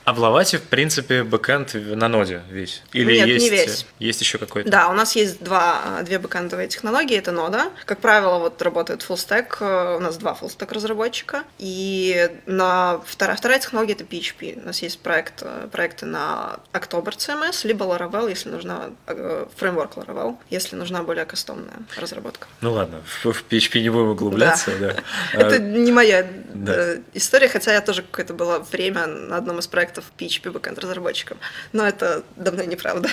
А 0.04 0.12
в 0.12 0.18
Лавате, 0.18 0.58
в 0.58 0.62
принципе, 0.62 1.22
бэкэнд 1.22 1.74
на 1.74 2.08
ноде 2.08 2.42
весь? 2.50 2.82
Или 2.92 3.16
Нет, 3.16 3.26
есть, 3.26 3.44
не 3.44 3.50
весь. 3.50 3.86
есть 3.98 4.20
еще 4.20 4.38
какой-то? 4.38 4.70
Да, 4.70 4.88
у 4.88 4.92
нас 4.92 5.16
есть 5.16 5.42
два, 5.42 6.02
две 6.02 6.18
бэкэндовые 6.18 6.68
технологии, 6.68 7.16
это 7.16 7.32
нода. 7.32 7.70
Как 7.84 7.98
правило, 7.98 8.38
вот 8.38 8.60
работает 8.62 9.04
full 9.06 9.16
stack, 9.16 9.56
э, 9.60 9.98
нас 10.06 10.16
два 10.16 10.36
stack 10.40 10.72
разработчика. 10.72 11.44
И 11.58 12.30
на 12.46 13.00
вторая, 13.06 13.36
вторая 13.36 13.58
технология 13.58 13.94
это 13.94 14.04
PHP. 14.04 14.62
У 14.62 14.66
нас 14.66 14.82
есть 14.82 15.00
проект, 15.00 15.42
э, 15.42 15.68
проекты 15.70 16.06
на 16.06 16.58
October 16.72 17.16
CMS, 17.16 17.66
либо 17.66 17.84
Laravel, 17.84 18.28
если 18.28 18.50
нужна 18.50 18.90
э, 19.06 19.46
фреймворк 19.56 19.96
Laravel, 19.96 20.36
если 20.50 20.76
нужна 20.76 21.02
более 21.02 21.24
кастомная 21.24 21.78
разработка. 21.96 22.46
Ну 22.60 22.72
ладно, 22.72 23.02
в, 23.04 23.32
в 23.32 23.44
PHP 23.48 23.80
не 23.80 23.90
будем 23.90 24.10
углубляться, 24.10 24.72
да. 24.78 24.94
да. 24.94 25.02
Это 25.32 25.58
не 25.58 25.92
моя 25.92 26.26
да. 26.54 26.96
история, 27.14 27.48
хотя 27.48 27.72
я 27.72 27.80
тоже 27.80 28.02
какое-то 28.02 28.34
было 28.34 28.58
время 28.58 29.06
на 29.06 29.36
одном 29.36 29.58
из 29.58 29.66
проектов 29.66 30.04
PHP 30.18 30.50
бэкэнд 30.50 30.78
разработчиком, 30.78 31.38
но 31.72 31.86
это 31.86 32.22
давно 32.36 32.62
неправда. 32.64 33.08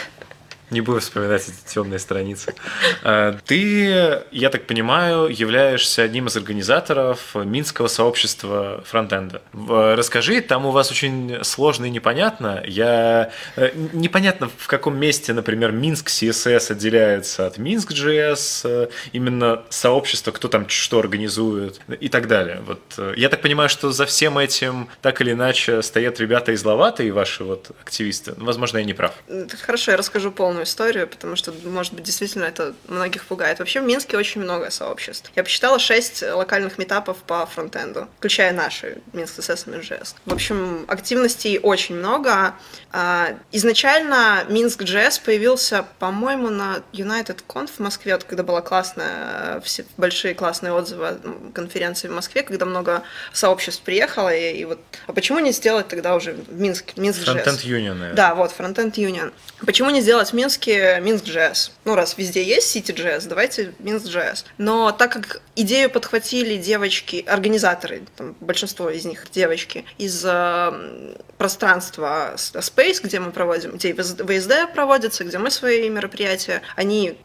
Не 0.74 0.82
буду 0.82 1.00
вспоминать 1.00 1.44
эти 1.44 1.74
темные 1.74 2.00
страницы. 2.00 2.54
А, 3.06 3.38
ты, 3.46 4.22
я 4.32 4.50
так 4.50 4.66
понимаю, 4.66 5.28
являешься 5.28 6.04
одним 6.04 6.28
из 6.28 6.38
организаторов 6.38 7.36
Минского 7.36 7.88
сообщества 7.88 8.82
фронтенда. 8.86 9.42
Расскажи, 9.54 10.40
там 10.42 10.66
у 10.66 10.72
вас 10.72 10.90
очень 10.90 11.44
сложно 11.44 11.86
и 11.86 11.90
непонятно. 11.90 12.64
Я 12.66 13.32
э, 13.58 13.72
непонятно, 13.94 14.50
в 14.58 14.68
каком 14.68 14.98
месте, 14.98 15.34
например, 15.34 15.72
Минск 15.72 16.08
CSS 16.08 16.72
отделяется 16.72 17.46
от 17.46 17.58
Минск 17.58 17.92
JS, 17.92 18.62
э, 18.64 18.88
именно 19.12 19.64
сообщество, 19.70 20.32
кто 20.32 20.48
там 20.48 20.70
что 20.70 21.00
организует 21.00 21.82
и 22.00 22.10
так 22.10 22.28
далее. 22.28 22.62
Вот 22.66 22.82
э, 22.98 23.14
я 23.18 23.30
так 23.30 23.42
понимаю, 23.42 23.70
что 23.70 23.92
за 23.92 24.06
всем 24.06 24.38
этим 24.38 24.88
так 25.02 25.20
или 25.22 25.32
иначе 25.34 25.82
стоят 25.82 26.20
ребята 26.20 26.54
из 26.54 26.64
Лавата 26.64 27.04
и 27.04 27.12
ваши 27.12 27.44
вот 27.44 27.72
активисты. 27.82 28.34
Возможно, 28.38 28.78
я 28.78 28.84
не 28.84 28.94
прав. 28.94 29.14
Хорошо, 29.62 29.92
я 29.92 29.98
расскажу 29.98 30.32
полную 30.32 30.63
историю, 30.64 31.08
потому 31.08 31.36
что, 31.36 31.54
может 31.66 31.94
быть, 31.94 32.04
действительно 32.04 32.46
это 32.46 32.74
многих 32.88 33.26
пугает. 33.26 33.60
Вообще 33.60 33.82
в 33.82 33.84
Минске 33.84 34.18
очень 34.18 34.42
много 34.42 34.72
сообществ. 34.72 35.32
Я 35.36 35.44
посчитала 35.44 35.80
6 35.80 36.24
локальных 36.34 36.78
метапов 36.78 37.18
по 37.18 37.46
фронтенду, 37.46 38.08
включая 38.18 38.54
наши, 38.54 38.98
Минск 39.14 39.40
и 39.40 39.42
MinJS. 39.42 40.16
В 40.26 40.34
общем, 40.34 40.86
активностей 40.88 41.60
очень 41.60 41.96
много. 41.96 42.54
А, 42.92 43.36
изначально 43.52 44.46
Минск 44.50 44.82
JS 44.82 45.22
появился, 45.24 45.86
по-моему, 46.00 46.50
на 46.50 46.84
United 46.94 47.40
Conf 47.48 47.72
в 47.78 47.80
Москве, 47.80 48.14
вот, 48.14 48.24
когда 48.24 48.44
была 48.44 48.62
классная, 48.62 49.62
все 49.62 49.86
большие 49.98 50.36
классные 50.36 50.74
отзывы 50.74 51.20
конференции 51.54 52.08
в 52.08 52.12
Москве, 52.12 52.44
когда 52.44 52.66
много 52.66 53.04
сообществ 53.32 53.82
приехало, 53.82 54.34
и, 54.34 54.58
и 54.58 54.66
вот, 54.66 54.80
а 55.08 55.14
почему 55.14 55.40
не 55.40 55.52
сделать 55.52 55.88
тогда 55.88 56.16
уже 56.16 56.34
в 56.34 56.60
Минск, 56.60 56.96
Минск 56.98 57.22
JS? 57.22 57.44
Frontend 57.44 57.66
Union, 57.66 57.94
наверное. 57.94 58.14
Да, 58.14 58.36
вот, 58.36 58.54
Frontend 58.58 58.94
Union. 58.94 59.34
Почему 59.66 59.90
не 59.90 60.02
сделать 60.02 60.32
Минск 60.34 60.53
Минске 60.54 61.00
Минск.js. 61.02 61.72
Ну, 61.84 61.96
раз 61.96 62.16
везде 62.16 62.44
есть 62.44 62.76
City.js, 62.76 63.28
давайте 63.28 63.74
Минск.js. 63.80 64.46
Но 64.60 64.92
так 64.92 65.12
как 65.12 65.42
идею 65.56 65.90
подхватили 65.90 66.58
девочки, 66.58 67.26
организаторы, 67.28 68.04
там, 68.16 68.36
большинство 68.40 68.90
из 68.92 69.04
них 69.06 69.26
девочки, 69.32 69.84
из 69.98 70.24
э, 70.24 71.16
пространства 71.38 72.34
Space, 72.36 73.00
где 73.04 73.20
мы 73.20 73.32
проводим, 73.32 73.72
где 73.72 73.94
ВСД 73.94 74.74
проводится, 74.74 75.24
где 75.24 75.38
мы 75.40 75.50
свои 75.50 75.90
мероприятия, 75.90 76.62
они 76.76 77.18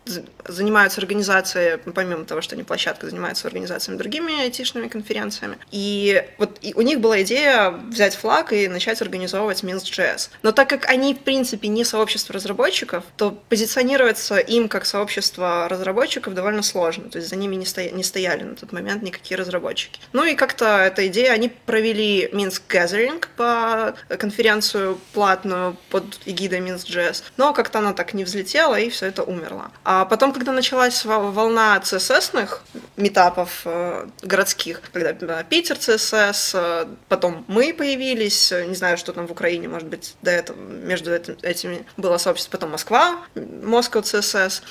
занимаются 0.46 1.00
организацией, 1.00 1.76
помимо 1.76 2.24
того, 2.24 2.40
что 2.40 2.54
они 2.54 2.64
площадка, 2.64 3.08
занимаются 3.08 3.46
организациями 3.46 3.98
другими 3.98 4.42
айтишными 4.42 4.88
конференциями. 4.88 5.58
И 5.70 6.24
вот 6.38 6.58
и 6.62 6.72
у 6.74 6.80
них 6.80 7.00
была 7.00 7.22
идея 7.22 7.70
взять 7.70 8.16
флаг 8.16 8.52
и 8.52 8.68
начать 8.68 9.00
организовывать 9.02 9.62
Минск.js. 9.62 10.30
Но 10.42 10.52
так 10.52 10.68
как 10.68 10.88
они, 10.88 11.14
в 11.14 11.20
принципе, 11.20 11.68
не 11.68 11.84
сообщество 11.84 12.34
разработчиков, 12.34 13.04
то 13.16 13.30
позиционироваться 13.48 14.38
им 14.38 14.68
как 14.68 14.86
сообщество 14.86 15.68
разработчиков 15.68 16.34
довольно 16.34 16.62
сложно. 16.62 17.10
То 17.10 17.18
есть 17.18 17.28
за 17.28 17.36
ними 17.36 17.56
не, 17.56 17.66
стоя, 17.66 17.90
не 17.90 18.02
стояли 18.02 18.42
на 18.42 18.54
тот 18.54 18.72
момент 18.72 19.02
никакие 19.02 19.38
разработчики. 19.38 20.00
Ну 20.12 20.24
и 20.24 20.34
как-то 20.34 20.78
эта 20.78 21.06
идея, 21.08 21.32
они 21.32 21.48
провели 21.48 22.28
Минск 22.32 22.62
Gathering 22.68 23.24
по 23.36 23.94
конференцию 24.16 24.98
платную 25.12 25.76
под 25.90 26.04
эгидой 26.26 26.60
Minsk.js, 26.60 27.22
но 27.36 27.52
как-то 27.52 27.78
она 27.78 27.92
так 27.92 28.14
не 28.14 28.24
взлетела, 28.24 28.78
и 28.78 28.90
все 28.90 29.06
это 29.06 29.22
умерло. 29.22 29.70
А 29.84 30.04
потом, 30.04 30.32
когда 30.32 30.52
началась 30.52 31.04
волна 31.04 31.80
CSS-ных 31.82 32.62
метапов 32.96 33.62
э, 33.64 34.06
городских, 34.22 34.82
когда 34.92 35.10
э, 35.10 35.44
Питер 35.48 35.76
CSS, 35.76 36.50
э, 36.54 36.86
потом 37.08 37.44
мы 37.48 37.72
появились, 37.72 38.50
не 38.50 38.74
знаю, 38.74 38.98
что 38.98 39.12
там 39.12 39.26
в 39.26 39.32
Украине, 39.32 39.68
может 39.68 39.88
быть, 39.88 40.14
до 40.22 40.30
этого, 40.30 40.58
между 40.58 41.12
этими 41.12 41.86
было 41.96 42.18
сообщество, 42.18 42.52
потом 42.52 42.70
Москва, 42.70 42.97
Moscow 43.34 44.02
CSS. 44.02 44.62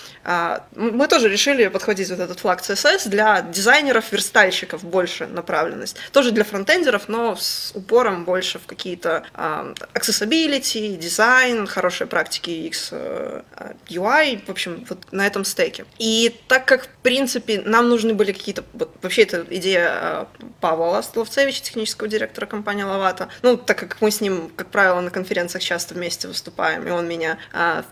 Мы 0.75 1.07
тоже 1.07 1.29
решили 1.29 1.67
подхватить 1.67 2.09
вот 2.09 2.19
этот 2.19 2.39
флаг 2.39 2.61
CSS 2.61 3.09
для 3.09 3.41
дизайнеров, 3.41 4.11
верстальщиков 4.11 4.83
больше 4.83 5.27
направленность. 5.27 5.97
Тоже 6.11 6.31
для 6.31 6.43
фронтендеров, 6.43 7.07
но 7.07 7.35
с 7.35 7.71
упором 7.75 8.25
больше 8.25 8.59
в 8.59 8.65
какие-то 8.65 9.25
а, 9.33 9.73
accessibility, 9.93 10.95
дизайн, 10.97 11.67
хорошие 11.67 12.07
практики 12.07 12.49
UX, 12.49 12.89
э, 12.91 13.41
UI, 13.89 14.45
в 14.45 14.49
общем, 14.49 14.85
вот 14.89 15.11
на 15.11 15.25
этом 15.25 15.45
стеке. 15.45 15.85
И 15.99 16.35
так 16.47 16.65
как, 16.65 16.85
в 16.85 16.89
принципе, 17.03 17.61
нам 17.65 17.89
нужны 17.89 18.13
были 18.13 18.31
какие-то... 18.31 18.63
Вот, 18.73 18.91
вообще, 19.01 19.23
это 19.23 19.45
идея 19.49 19.89
а, 19.89 20.27
Павла 20.59 21.01
Столовцевича, 21.01 21.63
технического 21.63 22.07
директора 22.09 22.45
компании 22.45 22.83
Лавата. 22.83 23.29
Ну, 23.41 23.57
так 23.57 23.77
как 23.77 24.01
мы 24.01 24.11
с 24.11 24.21
ним, 24.21 24.51
как 24.55 24.67
правило, 24.67 25.01
на 25.01 25.09
конференциях 25.09 25.63
часто 25.63 25.93
вместе 25.93 26.27
выступаем, 26.27 26.87
и 26.87 26.91
он 26.91 27.07
меня 27.07 27.37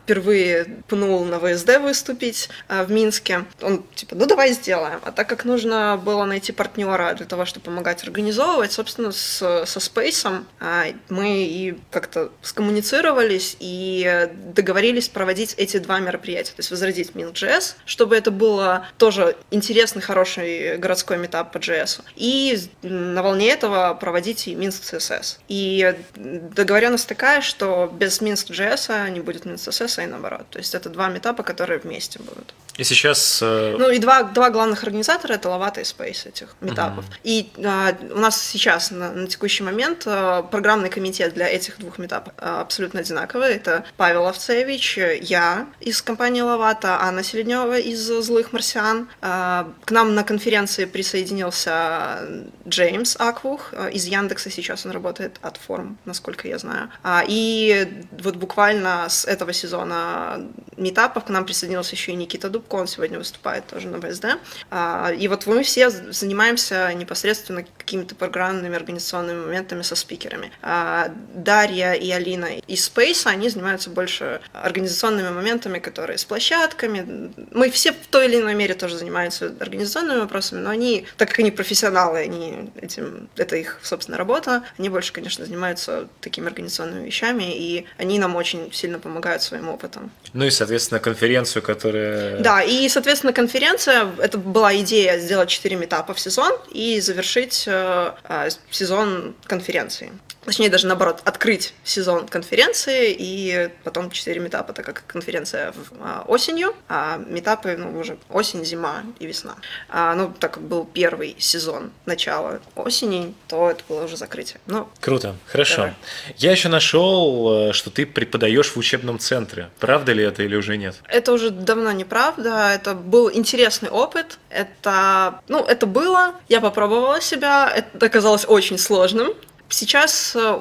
впервые 0.03 0.25
впервые 0.25 0.65
пнул 0.87 1.23
на 1.25 1.39
ВСД 1.39 1.77
выступить 1.79 2.49
э, 2.67 2.83
в 2.83 2.91
Минске. 2.91 3.45
Он 3.61 3.83
типа, 3.95 4.15
ну 4.15 4.25
давай 4.25 4.53
сделаем. 4.53 4.99
А 5.03 5.11
так 5.11 5.27
как 5.27 5.45
нужно 5.45 6.01
было 6.03 6.25
найти 6.25 6.51
партнера 6.51 7.13
для 7.13 7.25
того, 7.25 7.45
чтобы 7.45 7.65
помогать 7.65 8.03
организовывать, 8.03 8.71
собственно, 8.71 9.11
с, 9.11 9.37
со 9.65 9.79
Space 9.79 10.43
э, 10.59 10.93
мы 11.09 11.43
и 11.43 11.77
как-то 11.91 12.31
скоммуницировались 12.41 13.57
и 13.59 14.29
договорились 14.53 15.09
проводить 15.09 15.53
эти 15.57 15.77
два 15.77 15.99
мероприятия. 15.99 16.51
То 16.51 16.59
есть 16.59 16.71
возродить 16.71 17.11
Minsk.js, 17.11 17.75
чтобы 17.85 18.15
это 18.15 18.31
было 18.31 18.87
тоже 18.97 19.35
интересный, 19.51 20.01
хороший 20.01 20.77
городской 20.77 21.04
метап 21.13 21.51
по 21.51 21.57
JS. 21.57 22.01
И 22.15 22.57
на 22.81 23.21
волне 23.21 23.49
этого 23.49 23.93
проводить 23.93 24.47
Minsk 24.47 24.81
CSS. 24.83 25.39
И 25.47 25.95
договоренность 26.15 27.07
такая, 27.07 27.41
что 27.41 27.91
без 27.93 28.21
Minsk.js 28.21 29.09
не 29.11 29.19
будет 29.19 29.45
Minsk 29.45 29.69
CSS, 29.69 30.03
и 30.03 30.07
наоборот. 30.07 30.45
То 30.49 30.59
есть 30.59 30.75
это 30.75 30.89
два 30.89 31.09
метапа, 31.09 31.43
которые 31.43 31.79
вместе 31.79 32.19
будут. 32.19 32.53
И 32.77 32.83
сейчас... 32.83 33.39
Э... 33.41 33.75
Ну 33.77 33.89
и 33.89 33.99
два, 33.99 34.23
два 34.23 34.49
главных 34.49 34.83
организатора— 34.83 35.33
это 35.35 35.49
Лавата 35.49 35.81
и 35.81 35.83
Space 35.83 36.27
этих 36.27 36.55
метапов. 36.61 37.05
Uh-huh. 37.05 37.19
И 37.23 37.51
э, 37.57 38.13
у 38.13 38.19
нас 38.19 38.41
сейчас 38.41 38.91
на, 38.91 39.11
на 39.11 39.27
текущий 39.27 39.63
момент 39.63 40.03
э, 40.05 40.43
программный 40.51 40.89
комитет 40.89 41.33
для 41.33 41.47
этих 41.47 41.77
двух 41.79 41.97
метапов 41.99 42.33
э, 42.37 42.45
абсолютно 42.61 42.99
одинаковый. 42.99 43.53
Это 43.53 43.85
Павел 43.97 44.27
Овцевич, 44.27 44.97
я 45.21 45.67
из 45.79 46.01
компании 46.01 46.41
Лавата, 46.41 46.99
Анна 47.01 47.23
Селеднева 47.23 47.79
из 47.79 47.99
«Злых 47.99 48.51
марсиан». 48.51 49.07
Э, 49.21 49.65
к 49.85 49.91
нам 49.91 50.13
на 50.13 50.23
конференции 50.23 50.85
присоединился 50.85 52.19
Джеймс 52.67 53.15
Аквух 53.17 53.73
из 53.91 54.05
Яндекса, 54.05 54.49
сейчас 54.49 54.85
он 54.85 54.91
работает 54.91 55.37
от 55.41 55.57
форм, 55.57 55.97
насколько 56.05 56.47
я 56.47 56.57
знаю. 56.57 56.89
А, 57.03 57.23
и 57.27 58.03
вот 58.11 58.35
буквально 58.35 59.07
с 59.07 59.25
этого 59.25 59.53
сезона 59.53 60.41
метапов 60.77 61.25
к 61.25 61.29
нам 61.29 61.45
присоединился 61.45 61.95
еще 61.95 62.11
и 62.11 62.15
Никита 62.15 62.49
Дубко, 62.49 62.64
он 62.73 62.87
сегодня 62.87 63.17
выступает 63.17 63.67
тоже 63.67 63.87
на 63.87 63.99
БСД. 63.99 64.37
А, 64.71 65.11
и 65.11 65.27
вот 65.27 65.45
мы 65.45 65.63
все 65.63 65.89
занимаемся 65.89 66.93
непосредственно 66.93 67.65
какими-то 67.85 68.15
программными 68.15 68.75
организационными 68.75 69.45
моментами 69.45 69.83
со 69.83 69.95
спикерами. 69.95 70.51
А, 70.61 71.11
Дарья 71.33 71.93
и 71.93 72.09
Алина 72.11 72.57
из 72.67 72.89
Space, 72.89 73.27
они 73.27 73.49
занимаются 73.49 73.89
больше 73.89 74.41
организационными 74.53 75.29
моментами, 75.29 75.79
которые 75.79 76.17
с 76.17 76.25
площадками. 76.25 77.31
Мы 77.51 77.69
все 77.69 77.91
в 77.91 78.07
той 78.09 78.25
или 78.25 78.41
иной 78.41 78.55
мере 78.55 78.73
тоже 78.73 78.97
занимаемся 78.97 79.53
организационными 79.59 80.19
вопросами, 80.19 80.59
но 80.59 80.71
они, 80.71 81.05
так 81.17 81.29
как 81.29 81.39
они 81.39 81.51
профессионалы, 81.51 82.19
они 82.19 82.71
этим, 82.81 83.29
это 83.37 83.55
их, 83.55 83.79
собственно, 83.83 84.17
работа, 84.17 84.63
они 84.79 84.89
больше, 84.89 85.13
конечно, 85.13 85.45
занимаются 85.45 86.07
такими 86.21 86.47
организационными 86.47 87.05
вещами, 87.05 87.55
и 87.55 87.85
они 87.97 88.17
нам 88.19 88.35
очень 88.35 88.73
сильно 88.73 88.97
помогают 88.99 89.43
своим 89.43 89.69
опытом. 89.69 90.11
Ну 90.33 90.45
и, 90.45 90.49
соответственно, 90.49 90.99
конференцию, 90.99 91.61
которая... 91.61 92.39
Да, 92.39 92.63
и, 92.63 92.89
соответственно, 92.89 93.31
конференция, 93.31 94.07
это 94.17 94.37
была 94.39 94.75
идея 94.77 95.19
сделать 95.19 95.49
4 95.49 95.75
метапа 95.75 96.13
в 96.13 96.19
сезон 96.19 96.53
и 96.71 96.99
завершить 96.99 97.67
э, 97.75 98.11
э, 98.23 98.49
сезон 98.71 99.35
конференции 99.45 100.11
точнее 100.45 100.69
даже 100.69 100.87
наоборот, 100.87 101.21
открыть 101.25 101.73
сезон 101.83 102.27
конференции 102.27 103.15
и 103.17 103.69
потом 103.83 104.11
4 104.11 104.39
метапа, 104.39 104.73
так 104.73 104.85
как 104.85 105.03
конференция 105.07 105.73
а, 105.99 106.23
осенью, 106.27 106.75
а 106.87 107.17
метапы 107.17 107.75
ну, 107.77 107.99
уже 107.99 108.17
осень, 108.29 108.63
зима 108.63 109.03
и 109.19 109.25
весна. 109.25 109.55
А, 109.89 110.15
ну, 110.15 110.33
так 110.39 110.53
как 110.53 110.63
был 110.63 110.85
первый 110.85 111.35
сезон 111.39 111.91
начала 112.05 112.59
осени, 112.75 113.33
то 113.47 113.71
это 113.71 113.83
было 113.89 114.05
уже 114.05 114.17
закрытие. 114.17 114.59
Ну, 114.67 114.87
Круто, 115.01 115.35
хорошо. 115.47 115.75
Давай. 115.77 115.93
Я 116.37 116.51
еще 116.51 116.69
нашел, 116.69 117.69
э, 117.69 117.73
что 117.73 117.89
ты 117.89 118.05
преподаешь 118.05 118.71
в 118.71 118.77
учебном 118.77 119.19
центре. 119.19 119.69
Правда 119.79 120.13
ли 120.13 120.23
это 120.23 120.43
или 120.43 120.55
уже 120.55 120.77
нет? 120.77 120.95
Это 121.07 121.33
уже 121.33 121.49
давно 121.49 121.91
неправда. 121.91 122.71
Это 122.73 122.93
был 122.93 123.31
интересный 123.31 123.89
опыт. 123.89 124.37
Это, 124.49 125.41
ну, 125.47 125.63
это 125.63 125.85
было. 125.85 126.35
Я 126.47 126.61
попробовала 126.61 127.21
себя. 127.21 127.71
Это 127.75 128.05
оказалось 128.05 128.45
очень 128.47 128.77
сложным. 128.77 129.33
Сейчас 129.69 130.35
э, 130.35 130.59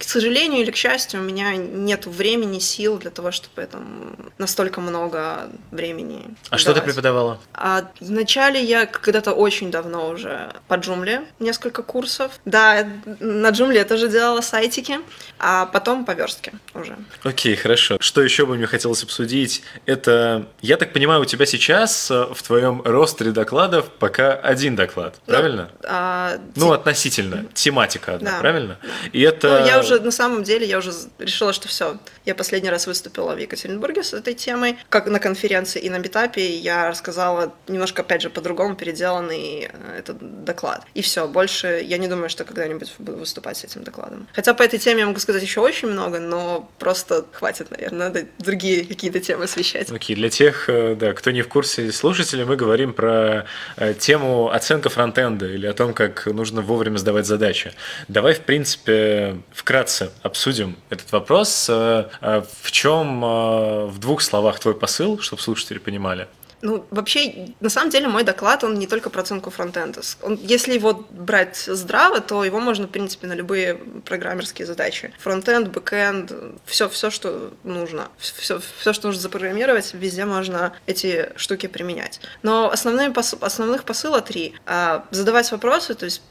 к 0.00 0.04
сожалению 0.04 0.62
или 0.62 0.70
к 0.70 0.76
счастью, 0.76 1.20
у 1.20 1.22
меня 1.22 1.54
нет 1.56 2.06
времени, 2.06 2.58
сил 2.58 2.96
для 2.96 3.10
того, 3.10 3.30
чтобы 3.32 3.66
там 3.66 4.16
настолько 4.38 4.80
много 4.80 5.50
времени. 5.70 6.22
А 6.46 6.52
давать. 6.52 6.60
что 6.62 6.72
ты 6.72 6.80
преподавала? 6.80 7.38
А, 7.52 7.84
вначале 8.00 8.64
я 8.64 8.86
когда-то 8.86 9.32
очень 9.32 9.70
давно 9.70 10.08
уже 10.08 10.54
по 10.68 10.76
джумле 10.76 11.24
несколько 11.38 11.82
курсов. 11.82 12.32
Да, 12.46 12.88
на 13.20 13.50
джумле 13.50 13.80
я 13.80 13.84
тоже 13.84 14.08
делала 14.08 14.40
сайтики, 14.40 15.00
а 15.38 15.66
потом 15.66 16.06
по 16.06 16.12
верстке 16.12 16.54
уже. 16.72 16.96
Окей, 17.22 17.54
хорошо. 17.54 17.98
Что 18.00 18.22
еще 18.22 18.46
бы 18.46 18.56
мне 18.56 18.66
хотелось 18.66 19.02
обсудить? 19.02 19.62
Это, 19.84 20.46
я 20.62 20.78
так 20.78 20.94
понимаю, 20.94 21.20
у 21.20 21.24
тебя 21.26 21.44
сейчас 21.44 22.10
э, 22.10 22.26
в 22.32 22.42
твоем 22.42 22.80
ростере 22.86 23.32
докладов 23.32 23.90
пока 23.98 24.32
один 24.32 24.76
доклад, 24.76 25.16
ну, 25.26 25.34
правильно? 25.34 25.70
А, 25.82 26.38
ну, 26.56 26.68
те... 26.68 26.74
относительно. 26.74 27.44
Тематика 27.52 28.14
одна, 28.14 28.30
да. 28.30 28.40
правильно? 28.40 28.78
И 29.12 29.20
это... 29.20 29.60
Ну, 29.60 29.66
я 29.66 29.78
уже 29.80 29.89
уже, 29.90 30.00
на 30.00 30.10
самом 30.10 30.42
деле, 30.42 30.66
я 30.66 30.78
уже 30.78 30.92
решила, 31.18 31.52
что 31.52 31.68
все. 31.68 31.98
Я 32.24 32.34
последний 32.34 32.70
раз 32.70 32.86
выступила 32.86 33.34
в 33.34 33.38
Екатеринбурге 33.38 34.02
с 34.02 34.14
этой 34.14 34.34
темой, 34.34 34.76
как 34.88 35.06
на 35.06 35.18
конференции 35.18 35.80
и 35.80 35.90
на 35.90 35.98
битапе. 35.98 36.56
Я 36.56 36.88
рассказала 36.88 37.52
немножко, 37.68 38.02
опять 38.02 38.22
же, 38.22 38.30
по-другому 38.30 38.76
переделанный 38.76 39.70
э, 39.72 39.98
этот 39.98 40.44
доклад. 40.44 40.84
И 40.94 41.02
все, 41.02 41.26
больше 41.26 41.82
я 41.84 41.98
не 41.98 42.08
думаю, 42.08 42.28
что 42.28 42.44
когда-нибудь 42.44 42.92
буду 42.98 43.18
выступать 43.18 43.56
с 43.56 43.64
этим 43.64 43.82
докладом. 43.82 44.28
Хотя 44.32 44.54
по 44.54 44.62
этой 44.62 44.78
теме 44.78 45.00
я 45.00 45.06
могу 45.06 45.18
сказать 45.18 45.42
еще 45.42 45.60
очень 45.60 45.88
много, 45.88 46.20
но 46.20 46.70
просто 46.78 47.26
хватит, 47.32 47.70
наверное, 47.70 48.08
надо 48.08 48.26
другие 48.38 48.84
какие-то 48.84 49.20
темы 49.20 49.44
освещать. 49.44 49.90
Окей, 49.90 50.14
okay. 50.14 50.18
для 50.18 50.30
тех, 50.30 50.68
э, 50.68 50.94
да, 50.94 51.12
кто 51.12 51.30
не 51.30 51.42
в 51.42 51.48
курсе 51.48 51.90
слушателей, 51.92 52.44
мы 52.44 52.56
говорим 52.56 52.92
про 52.92 53.46
э, 53.76 53.94
тему 53.94 54.50
оценка 54.50 54.88
фронтенда 54.88 55.46
или 55.46 55.66
о 55.66 55.72
том, 55.72 55.94
как 55.94 56.26
нужно 56.26 56.62
вовремя 56.62 56.98
сдавать 56.98 57.26
задачи. 57.26 57.72
Давай, 58.08 58.34
в 58.34 58.40
принципе, 58.40 59.38
вкратце 59.52 59.79
вкратце 59.80 60.10
обсудим 60.22 60.76
этот 60.90 61.10
вопрос. 61.12 61.66
Э, 61.70 62.04
э, 62.20 62.42
в 62.62 62.70
чем 62.70 63.24
э, 63.24 63.86
в 63.86 63.98
двух 63.98 64.20
словах 64.20 64.58
твой 64.58 64.74
посыл, 64.74 65.18
чтобы 65.20 65.40
слушатели 65.40 65.78
понимали? 65.78 66.28
Ну, 66.62 66.86
вообще, 66.90 67.54
на 67.60 67.70
самом 67.70 67.90
деле, 67.90 68.08
мой 68.08 68.22
доклад, 68.22 68.64
он 68.64 68.78
не 68.78 68.86
только 68.86 69.10
про 69.10 69.22
оценку 69.22 69.50
фронтенда. 69.50 70.00
Он, 70.22 70.38
если 70.42 70.74
его 70.74 71.06
брать 71.10 71.56
здраво, 71.56 72.20
то 72.20 72.44
его 72.44 72.60
можно, 72.60 72.86
в 72.86 72.90
принципе, 72.90 73.26
на 73.26 73.32
любые 73.32 73.74
программерские 74.04 74.66
задачи. 74.66 75.12
Фронтенд, 75.18 75.68
бэкенд, 75.68 76.32
все, 76.66 76.88
все, 76.88 77.10
что 77.10 77.52
нужно. 77.64 78.08
Все, 78.18 78.60
все, 78.78 78.92
что 78.92 79.08
нужно 79.08 79.22
запрограммировать, 79.22 79.94
везде 79.94 80.24
можно 80.24 80.72
эти 80.86 81.30
штуки 81.36 81.66
применять. 81.66 82.20
Но 82.42 82.70
основные 82.70 83.10
посыл, 83.10 83.38
основных 83.40 83.84
посыла 83.84 84.20
три. 84.20 84.54
А, 84.66 85.06
задавать 85.10 85.50
вопросы, 85.52 85.94
то 85.94 86.04
есть 86.04 86.22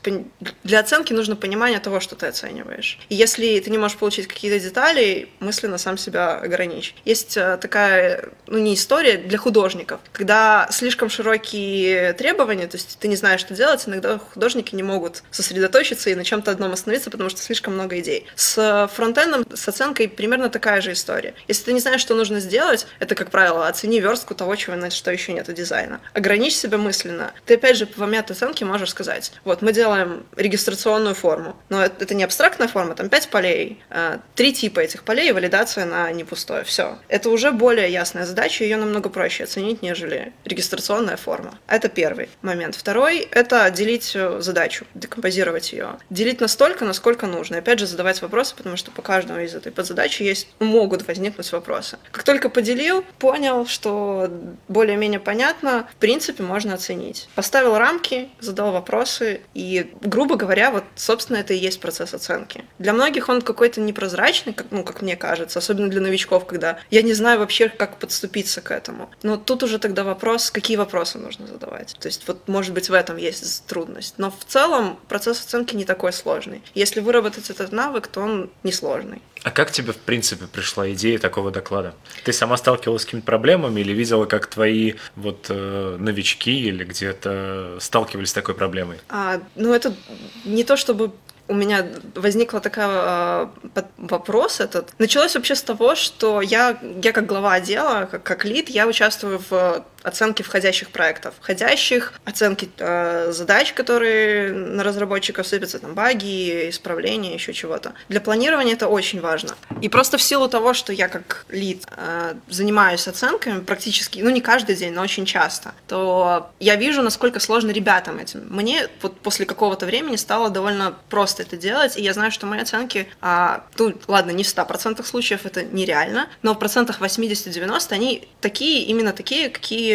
для 0.64 0.80
оценки 0.80 1.14
нужно 1.14 1.36
понимание 1.36 1.80
того, 1.80 2.00
что 2.00 2.16
ты 2.16 2.28
оцениваешь. 2.28 3.00
И 3.10 3.16
если 3.16 3.60
ты 3.60 3.70
не 3.72 3.78
можешь 3.78 3.98
получить 3.98 4.28
какие-то 4.28 4.60
детали, 4.60 5.30
мысленно 5.40 5.78
сам 5.78 5.98
себя 5.98 6.38
ограничь. 6.38 6.96
Есть 7.06 7.38
а, 7.38 7.58
такая, 7.58 8.30
ну 8.48 8.60
не 8.60 8.76
история, 8.76 9.18
для 9.18 9.38
художников 9.38 10.00
когда 10.20 10.68
слишком 10.70 11.10
широкие 11.10 12.12
требования, 12.12 12.68
то 12.68 12.76
есть 12.76 12.98
ты 13.00 13.08
не 13.08 13.16
знаешь, 13.16 13.40
что 13.40 13.54
делать, 13.54 13.88
иногда 13.88 14.18
художники 14.18 14.76
не 14.76 14.84
могут 14.84 15.24
сосредоточиться 15.32 16.10
и 16.10 16.16
на 16.16 16.26
чем-то 16.26 16.52
одном 16.52 16.74
остановиться, 16.74 17.10
потому 17.10 17.30
что 17.30 17.40
слишком 17.40 17.76
много 17.76 17.98
идей. 18.00 18.28
С 18.36 18.90
фронтендом, 18.94 19.46
с 19.56 19.66
оценкой 19.70 20.10
примерно 20.10 20.50
такая 20.50 20.82
же 20.82 20.92
история. 20.92 21.36
Если 21.48 21.64
ты 21.64 21.72
не 21.72 21.80
знаешь, 21.80 22.02
что 22.02 22.16
нужно 22.16 22.42
сделать, 22.42 22.86
это, 23.00 23.16
как 23.16 23.32
правило, 23.32 23.66
оцени 23.66 24.02
верстку 24.02 24.36
того, 24.36 24.58
чего 24.58 24.76
на 24.76 24.90
что 24.90 25.10
еще 25.10 25.32
нет 25.32 25.54
дизайна. 25.54 26.02
Ограничь 26.14 26.56
себя 26.56 26.78
мысленно. 26.78 27.32
Ты, 27.46 27.54
опять 27.54 27.78
же, 27.78 27.86
по 27.86 28.02
момент 28.02 28.30
оценки 28.30 28.66
можешь 28.66 28.90
сказать, 28.90 29.32
вот, 29.46 29.62
мы 29.62 29.72
делаем 29.72 30.26
регистрационную 30.36 31.16
форму, 31.16 31.56
но 31.70 31.82
это 31.82 32.14
не 32.14 32.26
абстрактная 32.26 32.68
форма, 32.68 32.94
там 32.94 33.08
пять 33.08 33.30
полей, 33.30 33.82
э, 33.90 34.18
три 34.36 34.52
типа 34.52 34.82
этих 34.82 35.04
полей, 35.04 35.32
валидация 35.32 35.86
на 35.86 36.12
не 36.12 36.26
пустое. 36.26 36.66
Все. 36.66 37.00
Это 37.08 37.30
уже 37.30 37.52
более 37.52 37.90
ясная 37.90 38.26
задача, 38.26 38.66
ее 38.66 38.76
намного 38.76 39.08
проще 39.08 39.46
оценить, 39.46 39.82
нежели 39.82 40.09
нежели 40.10 40.34
регистрационная 40.46 41.18
форма. 41.18 41.58
Это 41.68 41.90
первый 41.90 42.30
момент. 42.42 42.76
Второй— 42.76 43.20
это 43.32 43.70
делить 43.70 44.12
э, 44.16 44.40
задачу, 44.42 44.86
декомпозировать 44.94 45.72
ее. 45.72 45.98
Делить 46.10 46.42
настолько, 46.42 46.86
насколько 46.86 47.28
нужно. 47.28 47.56
И 47.56 47.60
опять 47.60 47.80
же, 47.80 47.88
задавать 47.88 48.22
вопросы, 48.22 48.56
потому 48.56 48.78
что 48.78 48.92
по 48.92 49.02
каждому 49.02 49.40
из 49.40 49.56
этой 49.56 49.72
подзадачи 49.72 50.24
есть, 50.24 50.48
могут 50.60 51.08
возникнуть 51.08 51.52
вопросы. 51.52 51.98
Как 52.12 52.24
только 52.24 52.50
поделил, 52.50 53.04
понял, 53.20 53.66
что 53.68 54.30
более-менее 54.68 55.20
понятно, 55.20 55.88
в 55.92 55.96
принципе, 55.96 56.44
можно 56.44 56.74
оценить. 56.74 57.30
Поставил 57.36 57.78
рамки, 57.78 58.30
задал 58.40 58.72
вопросы, 58.72 59.42
и, 59.54 59.92
грубо 60.02 60.36
говоря, 60.36 60.72
вот, 60.72 60.84
собственно, 60.96 61.38
это 61.38 61.54
и 61.54 61.58
есть 61.58 61.80
процесс 61.80 62.14
оценки. 62.14 62.66
Для 62.80 62.94
многих 62.94 63.30
он 63.30 63.42
какой-то 63.42 63.82
непрозрачный, 63.82 64.54
как, 64.54 64.68
ну, 64.72 64.84
как 64.84 65.02
мне 65.02 65.16
кажется, 65.16 65.60
особенно 65.60 65.90
для 65.90 66.02
новичков, 66.02 66.46
когда 66.46 66.80
я 66.90 67.02
не 67.02 67.14
знаю 67.14 67.40
вообще, 67.40 67.70
как 67.70 67.98
подступиться 67.98 68.62
к 68.62 68.72
этому. 68.72 69.10
Но 69.24 69.38
тут 69.38 69.64
уже 69.64 69.80
тогда 69.80 69.99
вопрос, 70.04 70.52
какие 70.52 70.78
вопросы 70.78 71.18
нужно 71.18 71.48
задавать. 71.48 71.96
То 72.00 72.08
есть 72.08 72.28
вот, 72.28 72.48
может 72.48 72.74
быть, 72.74 72.90
в 72.90 72.94
этом 72.94 73.18
есть 73.18 73.66
трудность. 73.66 74.16
Но 74.18 74.32
в 74.32 74.46
целом 74.46 75.00
процесс 75.08 75.44
оценки 75.44 75.76
не 75.76 75.86
такой 75.86 76.14
сложный. 76.14 76.62
Если 76.74 77.00
выработать 77.00 77.50
этот 77.50 77.72
навык, 77.72 78.08
то 78.08 78.22
он 78.22 78.50
несложный. 78.64 79.22
А 79.44 79.52
как 79.52 79.72
тебе, 79.72 79.94
в 79.94 79.98
принципе, 79.98 80.46
пришла 80.48 80.92
идея 80.92 81.18
такого 81.18 81.52
доклада? 81.52 81.94
Ты 82.26 82.34
сама 82.34 82.58
сталкивалась 82.58 83.04
с 83.04 83.06
какими-то 83.06 83.26
проблемами 83.26 83.80
или 83.80 83.94
видела, 83.94 84.26
как 84.26 84.48
твои 84.48 84.96
вот 85.16 85.46
э, 85.50 85.96
новички 85.98 86.68
или 86.68 86.84
где-то 86.84 87.78
сталкивались 87.80 88.30
с 88.30 88.34
такой 88.34 88.56
проблемой? 88.56 88.98
А, 89.08 89.42
ну, 89.56 89.74
это 89.74 89.96
не 90.44 90.64
то 90.64 90.76
чтобы 90.76 91.14
у 91.50 91.54
меня 91.56 91.86
возникла 92.16 92.62
такая 92.62 93.50
э, 93.76 93.82
вопрос 93.98 94.60
этот. 94.60 94.94
Началось 95.00 95.36
вообще 95.36 95.56
с 95.56 95.64
того, 95.64 95.96
что 95.96 96.42
я, 96.42 96.78
я 97.04 97.12
как 97.12 97.26
глава 97.26 97.54
отдела, 97.54 98.08
как, 98.10 98.24
как 98.24 98.46
лид, 98.46 98.70
я 98.70 98.88
участвую 98.88 99.42
в 99.50 99.84
оценки 100.04 100.42
входящих 100.42 100.90
проектов. 100.90 101.34
Входящих, 101.40 102.14
оценки 102.26 102.70
э, 102.78 103.32
задач, 103.32 103.74
которые 103.74 104.54
на 104.54 104.84
разработчиков 104.84 105.46
сыпятся, 105.46 105.80
там 105.80 105.94
баги, 105.94 106.70
исправления, 106.70 107.34
еще 107.34 107.54
чего-то. 107.54 107.94
Для 108.08 108.22
планирования 108.22 108.74
это 108.74 108.88
очень 108.88 109.22
важно. 109.22 109.56
И 109.82 109.90
просто 109.90 110.18
в 110.18 110.22
силу 110.22 110.48
того, 110.48 110.74
что 110.74 110.94
я 110.94 111.08
как 111.08 111.46
лид 111.50 111.86
э, 111.96 112.36
занимаюсь 112.48 113.08
оценками 113.08 113.60
практически, 113.60 114.20
ну 114.20 114.30
не 114.30 114.42
каждый 114.42 114.76
день, 114.76 114.94
но 114.94 115.02
очень 115.02 115.26
часто, 115.26 115.74
то 115.88 116.52
я 116.60 116.76
вижу, 116.76 117.02
насколько 117.02 117.40
сложно 117.40 117.72
ребятам 117.72 118.20
этим. 118.20 118.48
Мне 118.50 118.88
вот 119.02 119.20
после 119.20 119.46
какого-то 119.46 119.86
времени 119.86 120.16
стало 120.16 120.50
довольно 120.50 120.96
просто 121.10 121.44
это 121.44 121.58
делать, 121.58 121.98
и 121.98 122.02
я 122.02 122.14
знаю, 122.14 122.32
что 122.32 122.46
мои 122.46 122.62
оценки, 122.62 123.08
а, 123.22 123.66
ну 123.78 123.94
ладно, 124.08 124.32
не 124.32 124.44
в 124.44 124.48
100% 124.48 125.04
случаев 125.06 125.46
это 125.46 125.64
нереально, 125.64 126.30
но 126.42 126.54
в 126.54 126.60
процентах 126.60 127.02
80-90 127.02 127.92
они 127.92 128.28
такие, 128.42 128.84
именно 128.86 129.12
такие, 129.12 129.50
какие 129.50 129.89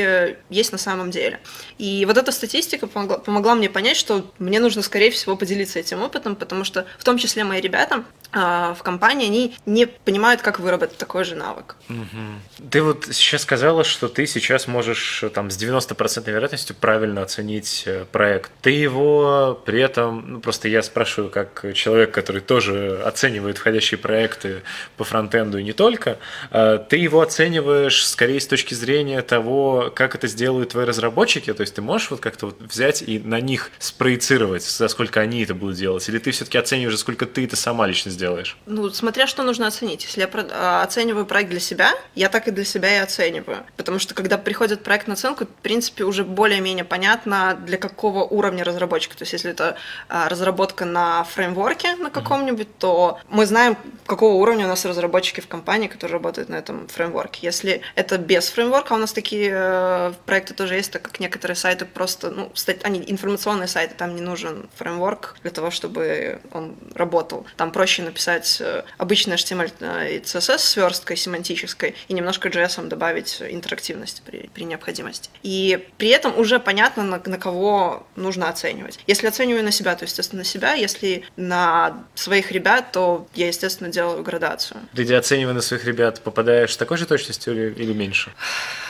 есть 0.50 0.72
на 0.72 0.78
самом 0.78 1.10
деле. 1.10 1.40
И 1.78 2.04
вот 2.06 2.16
эта 2.16 2.32
статистика 2.32 2.86
помогла, 2.86 3.18
помогла 3.18 3.54
мне 3.54 3.68
понять, 3.70 3.96
что 3.96 4.30
мне 4.38 4.60
нужно, 4.60 4.82
скорее 4.82 5.10
всего, 5.10 5.36
поделиться 5.36 5.78
этим 5.78 6.02
опытом, 6.02 6.36
потому 6.36 6.64
что 6.64 6.86
в 6.98 7.04
том 7.04 7.18
числе 7.18 7.44
мои 7.44 7.60
ребята 7.60 8.04
в 8.34 8.78
компании, 8.82 9.26
они 9.26 9.56
не 9.66 9.86
понимают, 9.86 10.42
как 10.42 10.60
выработать 10.60 10.98
такой 10.98 11.24
же 11.24 11.34
навык. 11.34 11.76
Угу. 11.88 12.68
Ты 12.70 12.82
вот 12.82 13.06
сейчас 13.12 13.42
сказала, 13.42 13.84
что 13.84 14.08
ты 14.08 14.26
сейчас 14.26 14.66
можешь 14.66 15.24
там 15.32 15.50
с 15.50 15.56
90% 15.56 16.30
вероятностью 16.30 16.76
правильно 16.76 17.22
оценить 17.22 17.84
э, 17.86 18.04
проект. 18.10 18.50
Ты 18.62 18.70
его 18.70 19.60
при 19.64 19.80
этом, 19.80 20.24
ну 20.32 20.40
просто 20.40 20.68
я 20.68 20.82
спрашиваю 20.82 21.30
как 21.30 21.64
человек, 21.74 22.12
который 22.12 22.40
тоже 22.40 23.00
оценивает 23.04 23.58
входящие 23.58 23.98
проекты 23.98 24.62
по 24.96 25.04
фронтенду 25.04 25.58
и 25.58 25.62
не 25.62 25.72
только, 25.72 26.18
а, 26.50 26.78
ты 26.78 26.96
его 26.96 27.20
оцениваешь 27.20 28.06
скорее 28.06 28.40
с 28.40 28.46
точки 28.46 28.74
зрения 28.74 29.22
того, 29.22 29.92
как 29.94 30.14
это 30.14 30.26
сделают 30.26 30.70
твои 30.70 30.84
разработчики, 30.84 31.52
то 31.52 31.60
есть 31.62 31.74
ты 31.74 31.82
можешь 31.82 32.10
вот 32.10 32.20
как-то 32.20 32.46
вот 32.46 32.60
взять 32.60 33.02
и 33.02 33.18
на 33.18 33.40
них 33.40 33.70
спроецировать, 33.78 34.62
за 34.64 34.88
сколько 34.88 35.20
они 35.20 35.42
это 35.42 35.54
будут 35.54 35.76
делать, 35.76 36.08
или 36.08 36.18
ты 36.18 36.30
все-таки 36.30 36.58
оцениваешь, 36.58 36.98
сколько 36.98 37.26
ты 37.26 37.44
это 37.44 37.56
сама 37.56 37.86
лично 37.86 38.10
сделаешь? 38.10 38.23
Делаешь? 38.24 38.56
Ну, 38.66 38.90
смотря 38.90 39.26
что 39.26 39.42
нужно 39.42 39.66
оценить. 39.66 40.04
Если 40.04 40.20
я 40.20 40.28
а, 40.32 40.82
оцениваю 40.82 41.26
проект 41.26 41.50
для 41.50 41.60
себя, 41.60 41.92
я 42.14 42.28
так 42.28 42.48
и 42.48 42.50
для 42.50 42.64
себя 42.64 42.96
и 42.96 42.98
оцениваю. 43.00 43.58
Потому 43.76 43.98
что 43.98 44.14
когда 44.14 44.38
приходит 44.38 44.82
проект 44.82 45.06
на 45.08 45.14
оценку, 45.14 45.44
в 45.44 45.62
принципе, 45.62 46.04
уже 46.04 46.24
более-менее 46.24 46.84
понятно, 46.84 47.58
для 47.66 47.78
какого 47.78 48.24
уровня 48.24 48.64
разработчика. 48.64 49.16
То 49.16 49.22
есть, 49.22 49.32
если 49.32 49.50
это 49.50 49.76
а, 50.08 50.28
разработка 50.28 50.84
на 50.84 51.24
фреймворке 51.24 51.96
на 51.96 52.10
каком-нибудь, 52.10 52.68
mm-hmm. 52.68 52.78
то 52.78 53.18
мы 53.28 53.46
знаем, 53.46 53.76
какого 54.06 54.34
уровня 54.34 54.64
у 54.64 54.68
нас 54.68 54.84
разработчики 54.84 55.40
в 55.40 55.48
компании, 55.48 55.88
которые 55.88 56.14
работают 56.14 56.48
на 56.48 56.56
этом 56.56 56.88
фреймворке. 56.88 57.40
Если 57.42 57.82
это 57.94 58.18
без 58.18 58.48
фреймворка, 58.48 58.94
у 58.94 58.98
нас 58.98 59.12
такие 59.12 59.50
э, 59.52 60.12
проекты 60.26 60.54
тоже 60.54 60.74
есть, 60.76 60.92
так 60.92 61.02
как 61.02 61.20
некоторые 61.20 61.56
сайты 61.56 61.84
просто, 61.84 62.30
ну, 62.30 62.52
они 62.82 63.04
информационные 63.06 63.68
сайты, 63.68 63.94
там 63.94 64.14
не 64.14 64.22
нужен 64.22 64.68
фреймворк 64.76 65.36
для 65.42 65.50
того, 65.50 65.70
чтобы 65.70 66.40
он 66.52 66.74
работал. 66.94 67.46
Там 67.56 67.70
проще 67.70 68.02
написать 68.04 68.58
э, 68.60 68.84
обычный 68.98 69.36
HTML 69.36 70.16
и 70.16 70.20
CSS 70.20 70.58
сверсткой 70.58 71.16
семантической 71.16 71.94
и 72.08 72.14
немножко 72.14 72.48
JS 72.48 72.86
добавить 72.88 73.42
интерактивности 73.42 74.22
при, 74.24 74.50
при 74.52 74.64
необходимости. 74.64 75.30
И 75.42 75.88
при 75.98 76.08
этом 76.08 76.38
уже 76.38 76.60
понятно, 76.60 77.02
на, 77.02 77.22
на 77.24 77.38
кого 77.38 78.06
нужно 78.16 78.48
оценивать. 78.48 78.98
Если 79.06 79.26
оцениваю 79.26 79.64
на 79.64 79.70
себя, 79.70 79.94
то, 79.94 80.04
естественно, 80.04 80.40
на 80.40 80.44
себя. 80.44 80.74
Если 80.74 81.24
на 81.36 82.04
своих 82.14 82.52
ребят, 82.52 82.92
то 82.92 83.26
я, 83.34 83.48
естественно, 83.48 83.90
делаю 83.90 84.22
градацию. 84.22 84.80
Ты, 84.94 85.14
оценивая 85.14 85.54
на 85.54 85.62
своих 85.62 85.84
ребят, 85.84 86.20
попадаешь 86.20 86.72
с 86.72 86.76
такой 86.76 86.96
же 86.96 87.06
точностью 87.06 87.54
или, 87.54 87.82
или 87.82 87.92
меньше? 87.92 88.32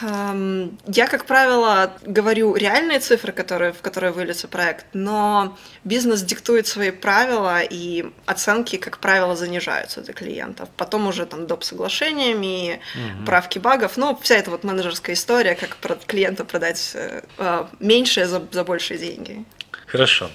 Эм, 0.03 0.79
я, 0.87 1.07
как 1.07 1.25
правило, 1.27 1.93
говорю 2.03 2.55
реальные 2.55 3.01
цифры, 3.01 3.33
которые, 3.33 3.73
в 3.73 3.81
которые 3.81 4.13
выльется 4.13 4.49
проект, 4.49 4.87
но 4.93 5.57
бизнес 5.85 6.23
диктует 6.23 6.67
свои 6.67 6.91
правила, 6.91 7.61
и 7.63 8.07
оценки, 8.27 8.77
как 8.77 8.99
правило, 9.05 9.37
занижаются 9.37 10.01
для 10.01 10.15
клиентов. 10.15 10.69
Потом 10.77 11.07
уже 11.07 11.27
там 11.27 11.47
доп. 11.47 11.63
соглашениями, 11.63 12.81
угу. 12.95 13.27
правки 13.27 13.59
багов. 13.59 13.99
Ну, 13.99 14.19
вся 14.23 14.37
эта 14.37 14.51
вот 14.51 14.65
менеджерская 14.65 15.15
история, 15.15 15.55
как 15.55 15.77
клиенту 16.07 16.47
продать 16.47 16.93
э, 16.95 17.21
э, 17.37 17.65
меньшее 17.81 18.27
за, 18.27 18.41
за 18.51 18.65
большие 18.65 18.99
деньги. 18.99 19.45
Хорошо. 19.95 20.29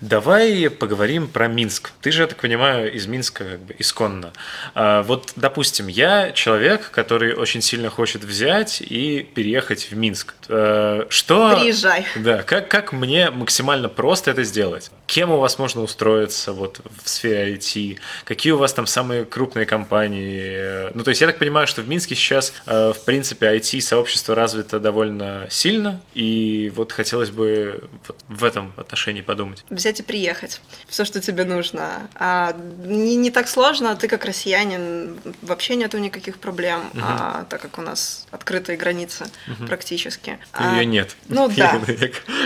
Давай 0.00 0.68
поговорим 0.68 1.28
про 1.28 1.46
Минск. 1.46 1.92
Ты 2.00 2.10
же, 2.10 2.22
я 2.22 2.26
так 2.26 2.38
понимаю, 2.38 2.92
из 2.92 3.06
Минска 3.06 3.44
как 3.44 3.60
бы 3.60 3.76
исконно. 3.78 4.32
А, 4.74 5.04
вот, 5.04 5.32
допустим, 5.36 5.86
я 5.86 6.32
человек, 6.32 6.90
который 6.90 7.34
очень 7.34 7.62
сильно 7.62 7.88
хочет 7.88 8.24
взять 8.24 8.80
и 8.80 9.22
переехать 9.22 9.92
в 9.92 9.96
Минск. 9.96 10.34
А, 10.48 11.06
что... 11.08 11.56
Приезжай. 11.56 12.04
Да, 12.16 12.42
как, 12.42 12.68
как 12.68 12.92
мне 12.92 13.30
максимально 13.30 13.88
просто 13.88 14.32
это 14.32 14.42
сделать? 14.42 14.90
Кем 15.06 15.30
у 15.30 15.36
вас 15.36 15.56
можно 15.60 15.82
устроиться 15.82 16.52
вот 16.52 16.80
в 17.04 17.08
сфере 17.08 17.54
IT? 17.54 17.98
Какие 18.24 18.54
у 18.54 18.58
вас 18.58 18.74
там 18.74 18.88
самые 18.88 19.24
крупные 19.24 19.66
компании? 19.66 20.90
Ну, 20.94 21.04
то 21.04 21.10
есть 21.10 21.20
я 21.20 21.28
так 21.28 21.38
понимаю, 21.38 21.68
что 21.68 21.80
в 21.80 21.88
Минске 21.88 22.16
сейчас, 22.16 22.52
а, 22.66 22.92
в 22.92 23.04
принципе, 23.04 23.46
IT-сообщество 23.56 24.34
развито 24.34 24.80
довольно 24.80 25.46
сильно, 25.48 26.00
и 26.14 26.72
вот 26.74 26.90
хотелось 26.90 27.30
бы 27.30 27.84
в 28.26 28.42
этом 28.42 28.72
отношении 28.76 28.95
отношении 28.96 29.20
подумать? 29.20 29.64
Взять 29.68 30.00
и 30.00 30.02
приехать. 30.02 30.60
Все, 30.88 31.04
что 31.04 31.20
тебе 31.20 31.44
нужно. 31.44 32.08
А, 32.14 32.56
не, 32.84 33.16
не 33.16 33.30
так 33.30 33.46
сложно, 33.46 33.94
ты 33.94 34.08
как 34.08 34.24
россиянин, 34.24 35.18
вообще 35.42 35.76
нету 35.76 35.98
никаких 35.98 36.38
проблем, 36.38 36.80
угу. 36.94 37.02
а, 37.02 37.44
так 37.50 37.60
как 37.60 37.78
у 37.78 37.82
нас 37.82 38.26
открытые 38.30 38.78
границы 38.78 39.26
угу. 39.46 39.66
практически. 39.66 40.38
А, 40.52 40.76
Ее 40.76 40.86
нет. 40.86 41.14
Ну 41.28 41.48
да. 41.56 41.78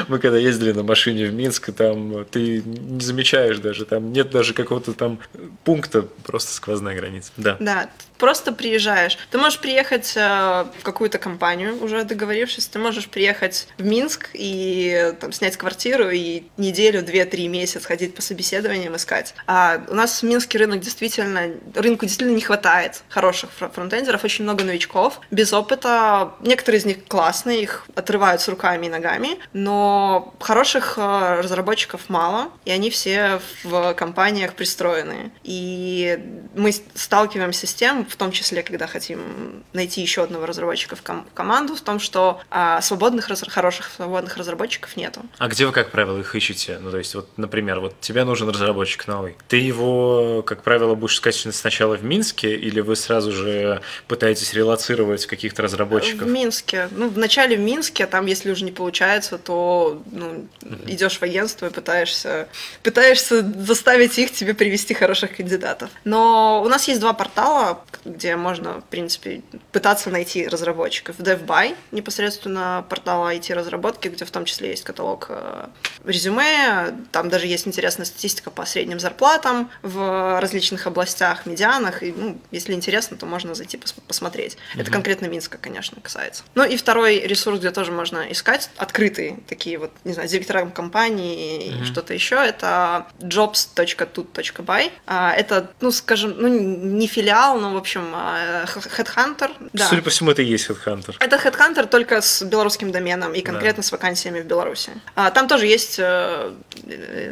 Мы 0.09 0.19
когда 0.19 0.39
ездили 0.39 0.73
на 0.73 0.83
машине 0.83 1.27
в 1.27 1.33
Минск, 1.33 1.73
там 1.73 2.25
ты 2.25 2.63
не 2.63 3.01
замечаешь 3.01 3.59
даже, 3.59 3.85
там 3.85 4.13
нет 4.13 4.31
даже 4.31 4.53
какого-то 4.53 4.93
там 4.93 5.21
пункта, 5.63 6.03
просто 6.03 6.53
сквозная 6.53 6.97
граница. 6.97 7.31
Да. 7.37 7.57
Да, 7.61 7.91
просто 8.21 8.53
приезжаешь. 8.53 9.19
Ты 9.31 9.39
можешь 9.39 9.59
приехать 9.59 10.13
э, 10.15 10.67
в 10.79 10.83
какую-то 10.83 11.19
компанию, 11.19 11.83
уже 11.83 12.05
договорившись, 12.05 12.67
ты 12.67 12.79
можешь 12.79 13.09
приехать 13.09 13.67
в 13.79 13.85
Минск 13.85 14.29
и 14.35 15.15
там, 15.19 15.33
снять 15.33 15.57
квартиру 15.57 16.11
и 16.11 16.45
неделю, 16.59 17.03
две, 17.03 17.25
три 17.25 17.49
месяца 17.49 17.87
ходить 17.87 18.15
по 18.15 18.23
собеседованиям 18.23 18.95
искать. 18.95 19.35
А 19.47 19.83
у 19.89 19.95
нас 19.95 20.21
в 20.21 20.27
Минске 20.27 20.59
рынок 20.59 20.81
действительно, 20.81 21.55
рынку 21.75 22.05
действительно 22.05 22.37
не 22.37 22.43
хватает 22.43 23.03
хороших 23.09 23.51
фронтендеров, 23.53 24.23
очень 24.23 24.45
много 24.45 24.65
новичков, 24.65 25.21
без 25.31 25.53
опыта. 25.53 26.35
Некоторые 26.41 26.81
из 26.81 26.85
них 26.85 27.07
классные, 27.09 27.63
их 27.63 27.87
отрывают 27.95 28.43
с 28.43 28.49
руками 28.49 28.87
и 28.87 28.91
ногами, 28.91 29.39
но 29.55 30.35
хороших 30.41 30.99
э, 30.99 31.41
разработчиков 31.41 32.03
мало, 32.09 32.51
и 32.67 32.71
они 32.71 32.91
все 32.91 33.41
в 33.65 33.95
компаниях 33.95 34.55
пристроенные. 34.55 35.31
И 35.43 36.19
мы 36.55 36.73
сталкиваемся 36.95 37.67
с 37.67 37.73
тем, 37.73 38.05
в 38.11 38.17
том 38.17 38.33
числе, 38.33 38.63
когда 38.63 38.87
хотим 38.87 39.63
найти 39.73 40.03
еще 40.03 40.25
одного 40.25 40.47
разработчика 40.47 40.97
в 40.97 41.03
ком- 41.03 41.27
команду, 41.35 41.77
в 41.77 41.81
том, 41.81 42.01
что 42.01 42.41
а, 42.51 42.81
свободных, 42.81 43.29
раз- 43.29 43.45
хороших 43.49 43.91
свободных 43.97 44.37
разработчиков 44.37 44.97
нету. 44.97 45.23
А 45.39 45.49
где 45.49 45.67
вы, 45.67 45.73
как 45.73 45.91
правило, 45.91 46.19
их 46.19 46.35
ищете? 46.35 46.79
Ну, 46.81 46.91
то 46.91 46.99
есть, 46.99 47.15
вот, 47.15 47.29
например, 47.37 47.81
вот 47.81 48.01
тебе 48.01 48.25
нужен 48.25 48.49
разработчик 48.49 49.07
новый. 49.07 49.37
Ты 49.49 49.57
его, 49.57 50.43
как 50.43 50.63
правило, 50.63 50.95
будешь 50.95 51.15
искать 51.15 51.35
сначала 51.35 51.97
в 51.97 52.05
Минске, 52.05 52.55
или 52.57 52.81
вы 52.81 52.97
сразу 52.97 53.33
же 53.33 53.81
пытаетесь 54.09 54.53
релацировать 54.55 55.27
каких-то 55.27 55.63
разработчиков? 55.63 56.27
В 56.27 56.31
Минске. 56.31 56.89
Ну, 56.91 57.09
вначале 57.09 57.57
в 57.57 57.61
Минске, 57.61 58.05
а 58.05 58.07
там, 58.07 58.27
если 58.27 58.51
уже 58.51 58.65
не 58.65 58.73
получается, 58.73 59.39
то 59.39 60.03
ну, 60.11 60.47
uh-huh. 60.63 60.93
идешь 60.93 61.19
в 61.19 61.23
агентство 61.23 61.67
и 61.67 61.71
пытаешься, 61.71 62.49
пытаешься 62.83 63.43
заставить 63.43 64.19
их 64.19 64.33
тебе 64.33 64.55
привести 64.55 64.95
хороших 64.95 65.37
кандидатов. 65.37 65.91
Но 66.05 66.63
у 66.65 66.69
нас 66.69 66.89
есть 66.89 67.01
два 67.01 67.13
портала, 67.13 67.85
где 68.05 68.37
можно, 68.37 68.81
в 68.81 68.85
принципе, 68.85 69.43
пытаться 69.73 70.11
найти 70.11 70.47
разработчиков. 70.47 71.19
DevBuy, 71.19 71.77
непосредственно 71.93 72.85
портал 72.89 73.29
IT-разработки, 73.29 74.09
где 74.09 74.25
в 74.25 74.31
том 74.31 74.45
числе 74.45 74.71
есть 74.71 74.85
каталог 74.85 75.27
э, 75.29 75.67
резюме, 76.05 76.95
там 77.13 77.29
даже 77.29 77.47
есть 77.47 77.67
интересная 77.67 78.07
статистика 78.07 78.51
по 78.51 78.65
средним 78.65 79.01
зарплатам 79.01 79.71
в 79.83 80.41
различных 80.41 80.87
областях, 80.87 81.47
медианах, 81.47 82.03
и, 82.03 82.13
ну, 82.13 82.39
если 82.51 82.73
интересно, 82.73 83.17
то 83.17 83.27
можно 83.27 83.55
зайти 83.55 83.77
пос 83.77 83.95
посмотреть. 84.07 84.55
Mm-hmm. 84.55 84.81
Это 84.81 84.91
конкретно 84.91 85.27
Минска, 85.27 85.59
конечно, 85.59 86.01
касается. 86.01 86.43
Ну 86.55 86.65
и 86.65 86.77
второй 86.77 87.21
ресурс, 87.21 87.59
где 87.59 87.71
тоже 87.71 87.93
можно 87.93 88.31
искать, 88.31 88.71
открытые 88.77 89.39
такие 89.49 89.79
вот, 89.79 89.93
не 90.05 90.13
знаю, 90.13 90.29
директорам 90.29 90.71
компании 90.71 91.61
mm-hmm. 91.61 91.83
и 91.83 91.85
что-то 91.85 92.15
еще, 92.15 92.37
это 92.37 93.07
jobs.tut.by. 93.19 94.91
А, 95.07 95.33
это, 95.33 95.71
ну, 95.81 95.91
скажем, 95.91 96.35
ну, 96.37 96.49
не 96.49 97.07
филиал, 97.07 97.59
но, 97.59 97.73
в 97.73 97.77
общем, 97.91 98.15
э, 98.15 98.65
Headhunter. 98.97 99.51
Да. 99.73 99.89
Судя 99.89 100.03
по 100.03 100.11
всему, 100.11 100.31
это 100.31 100.43
и 100.43 100.45
есть 100.45 100.71
Headhunter. 100.71 101.17
Это 101.19 101.37
Headhunter 101.37 101.87
только 101.87 102.21
с 102.21 102.43
белорусским 102.43 102.93
доменом 102.93 103.35
и 103.35 103.43
конкретно 103.43 103.83
да. 103.83 103.89
с 103.89 103.93
вакансиями 103.93 104.41
в 104.41 104.47
Беларуси. 104.47 104.93
А, 105.15 105.31
там 105.31 105.49
тоже 105.49 105.67
есть 105.67 105.99
э, 105.99 106.53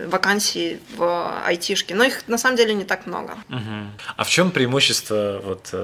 вакансии 0.07 0.81
в 0.97 1.45
айтишке, 1.47 1.95
но 1.95 2.05
их 2.05 2.27
на 2.29 2.39
самом 2.39 2.57
деле 2.57 2.75
не 2.75 2.85
так 2.85 3.07
много. 3.07 3.35
Угу. 3.49 3.77
А 4.17 4.25
в 4.25 4.29
чем 4.29 4.51
преимущество, 4.51 5.41
вот, 5.45 5.75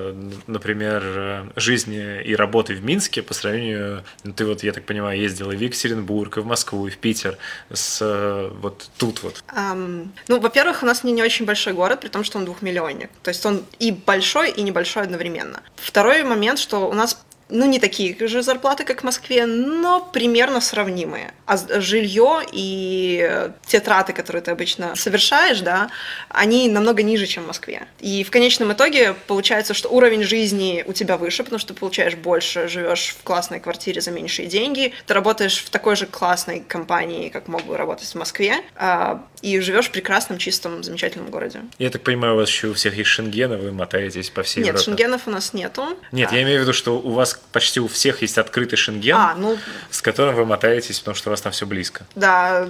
например, 0.47 1.53
жизни 1.57 2.23
и 2.23 2.35
работы 2.35 2.75
в 2.75 2.85
Минске 2.85 3.23
по 3.23 3.35
сравнению, 3.35 4.05
ну, 4.25 4.33
ты 4.33 4.45
вот, 4.45 4.63
я 4.63 4.73
так 4.73 4.85
понимаю, 4.85 5.21
ездила 5.21 5.53
и 5.53 5.57
в 5.57 5.61
Екатеринбург, 5.61 6.39
и 6.39 6.41
в 6.41 6.47
Москву, 6.47 6.87
и 6.87 6.91
в 6.91 6.99
Питер, 6.99 7.39
с 7.73 8.01
вот 8.61 8.89
тут 8.99 9.23
вот? 9.23 9.45
Um, 9.55 10.09
ну, 10.29 10.41
во-первых, 10.41 10.83
у 10.83 10.87
нас 10.87 11.05
не, 11.05 11.13
не 11.13 11.23
очень 11.23 11.45
большой 11.45 11.73
город, 11.73 12.01
при 12.01 12.09
том, 12.09 12.25
что 12.25 12.39
он 12.39 12.45
двухмиллионник. 12.45 13.11
То 13.23 13.29
есть 13.29 13.45
он 13.47 13.65
и 13.79 13.93
большой, 13.93 14.51
и 14.51 14.64
небольшой 14.65 15.05
одновременно. 15.05 15.63
Второй 15.77 16.25
момент, 16.25 16.59
что 16.59 16.89
у 16.89 16.93
нас 16.93 17.24
ну, 17.49 17.67
не 17.67 17.79
такие 17.79 18.17
же 18.27 18.43
зарплаты, 18.43 18.85
как 18.85 19.03
в 19.03 19.05
Москве, 19.05 19.47
но 19.47 20.01
примерно 20.13 20.61
сравнимые. 20.61 21.33
А 21.47 21.57
жилье 21.81 22.43
и 22.51 23.51
те 23.67 23.81
траты, 23.81 24.13
которые 24.13 24.43
ты 24.43 24.51
обычно 24.51 24.97
совершаешь, 24.97 25.61
да, 25.61 25.91
они 26.29 26.69
намного 26.69 27.03
ниже, 27.03 27.27
чем 27.27 27.45
в 27.45 27.49
Москве. 27.49 27.87
И 28.01 28.25
в 28.25 28.31
конечном 28.31 28.73
итоге 28.73 29.15
получается, 29.27 29.75
что 29.75 29.89
уровень 29.89 30.23
жизни 30.23 30.85
у 30.87 30.93
тебя 30.93 31.17
выше, 31.17 31.45
потому 31.45 31.59
что 31.59 31.75
ты 31.75 31.81
получаешь 31.81 32.15
больше, 32.15 32.69
живешь 32.69 33.15
в 33.19 33.23
классной 33.23 33.61
квартире 33.61 34.01
за 34.01 34.11
меньшие 34.11 34.49
деньги, 34.49 34.93
ты 35.07 35.15
работаешь 35.15 35.59
в 35.59 35.71
такой 35.71 35.97
же 35.97 36.07
классной 36.07 36.61
компании, 36.61 37.29
как 37.29 37.49
мог 37.49 37.65
бы 37.65 37.77
работать 37.77 38.09
в 38.09 38.15
Москве, 38.15 38.57
а, 38.77 39.25
и 39.43 39.61
живешь 39.61 39.87
в 39.87 39.91
прекрасном, 39.91 40.39
чистом, 40.39 40.83
замечательном 40.83 41.31
городе. 41.31 41.61
Я 41.79 41.91
так 41.91 42.03
понимаю, 42.03 42.35
у 42.35 42.37
вас 42.39 42.49
еще 42.49 42.69
у 42.69 42.75
всех 42.75 42.97
есть 42.97 43.11
шенгены, 43.11 43.57
вы 43.59 43.73
мотаетесь 43.73 44.31
по 44.31 44.43
всей 44.43 44.61
Нет, 44.61 44.69
Европе. 44.69 44.85
шенгенов 44.85 45.23
у 45.27 45.31
нас 45.31 45.53
нету. 45.53 45.99
Нет, 46.13 46.31
а... 46.33 46.35
я 46.35 46.43
имею 46.43 46.61
в 46.61 46.63
виду, 46.63 46.73
что 46.73 46.99
у 46.99 47.11
вас 47.11 47.34
почти 47.53 47.81
у 47.81 47.89
всех 47.89 48.23
есть 48.23 48.39
открытый 48.39 48.77
шенген, 48.77 49.17
а, 49.17 49.35
ну... 49.35 49.59
с 49.91 50.03
которым 50.03 50.35
вы 50.35 50.45
мотаетесь, 50.45 50.99
потому 50.99 51.15
что 51.15 51.31
у 51.31 51.33
вас 51.33 51.41
там 51.41 51.53
все 51.53 51.67
близко. 51.67 52.07
Да, 52.15 52.69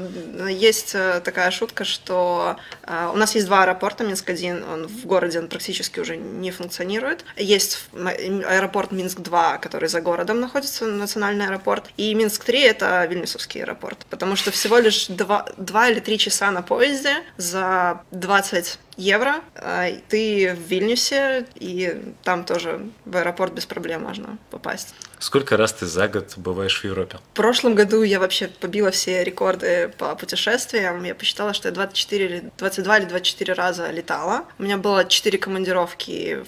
есть 0.49 0.95
э, 0.95 1.21
такая 1.25 1.51
шутка, 1.51 1.85
что 1.85 2.57
э, 2.83 3.11
у 3.13 3.17
нас 3.17 3.35
есть 3.35 3.47
два 3.47 3.63
аэропорта, 3.63 4.05
Минск-1, 4.05 4.73
он 4.73 4.87
в 4.87 5.07
городе 5.07 5.39
он 5.39 5.49
практически 5.49 6.01
уже 6.01 6.17
не 6.17 6.51
функционирует. 6.51 7.25
Есть 7.37 7.87
аэропорт 7.95 8.93
Минск-2, 8.93 9.59
который 9.61 9.89
за 9.89 10.01
городом 10.01 10.41
находится, 10.41 10.87
национальный 10.87 11.47
аэропорт, 11.47 11.87
и 11.97 12.15
Минск-3— 12.15 12.63
это 12.65 13.05
Вильнюсовский 13.07 13.63
аэропорт, 13.63 14.07
потому 14.11 14.37
что 14.37 14.51
всего 14.51 14.79
лишь 14.79 15.07
два, 15.07 15.47
два 15.57 15.89
или 15.89 16.01
три 16.01 16.19
часа 16.19 16.51
на 16.51 16.63
поезде 16.63 17.17
за 17.37 18.03
20 18.11 18.79
евро. 18.97 19.41
А, 19.55 19.89
ты 20.09 20.55
в 20.55 20.61
Вильнюсе, 20.69 21.47
и 21.55 22.15
там 22.23 22.45
тоже 22.45 22.89
в 23.05 23.17
аэропорт 23.17 23.53
без 23.53 23.67
проблем 23.67 24.03
можно 24.03 24.39
попасть. 24.51 24.95
Сколько 25.25 25.57
раз 25.57 25.73
ты 25.73 25.87
за 25.87 26.07
год 26.07 26.35
бываешь 26.37 26.83
в 26.83 26.85
Европе? 26.85 27.17
В 27.33 27.37
прошлом 27.37 27.75
году 27.75 28.03
я 28.03 28.21
вообще 28.21 28.47
побила 28.47 28.91
все 28.91 29.25
рекорды 29.25 29.91
по 29.97 30.15
путешествиям. 30.17 31.03
Я 31.03 31.15
посчитала, 31.15 31.55
что 31.55 31.69
я 31.69 31.73
24 31.73 32.25
или 32.27 32.51
22 32.59 32.99
или 32.99 33.05
24 33.07 33.55
раза 33.55 33.91
летала. 33.91 34.45
У 34.59 34.65
меня 34.65 34.77
было 34.77 35.07
4 35.07 35.39
командировки 35.39 36.45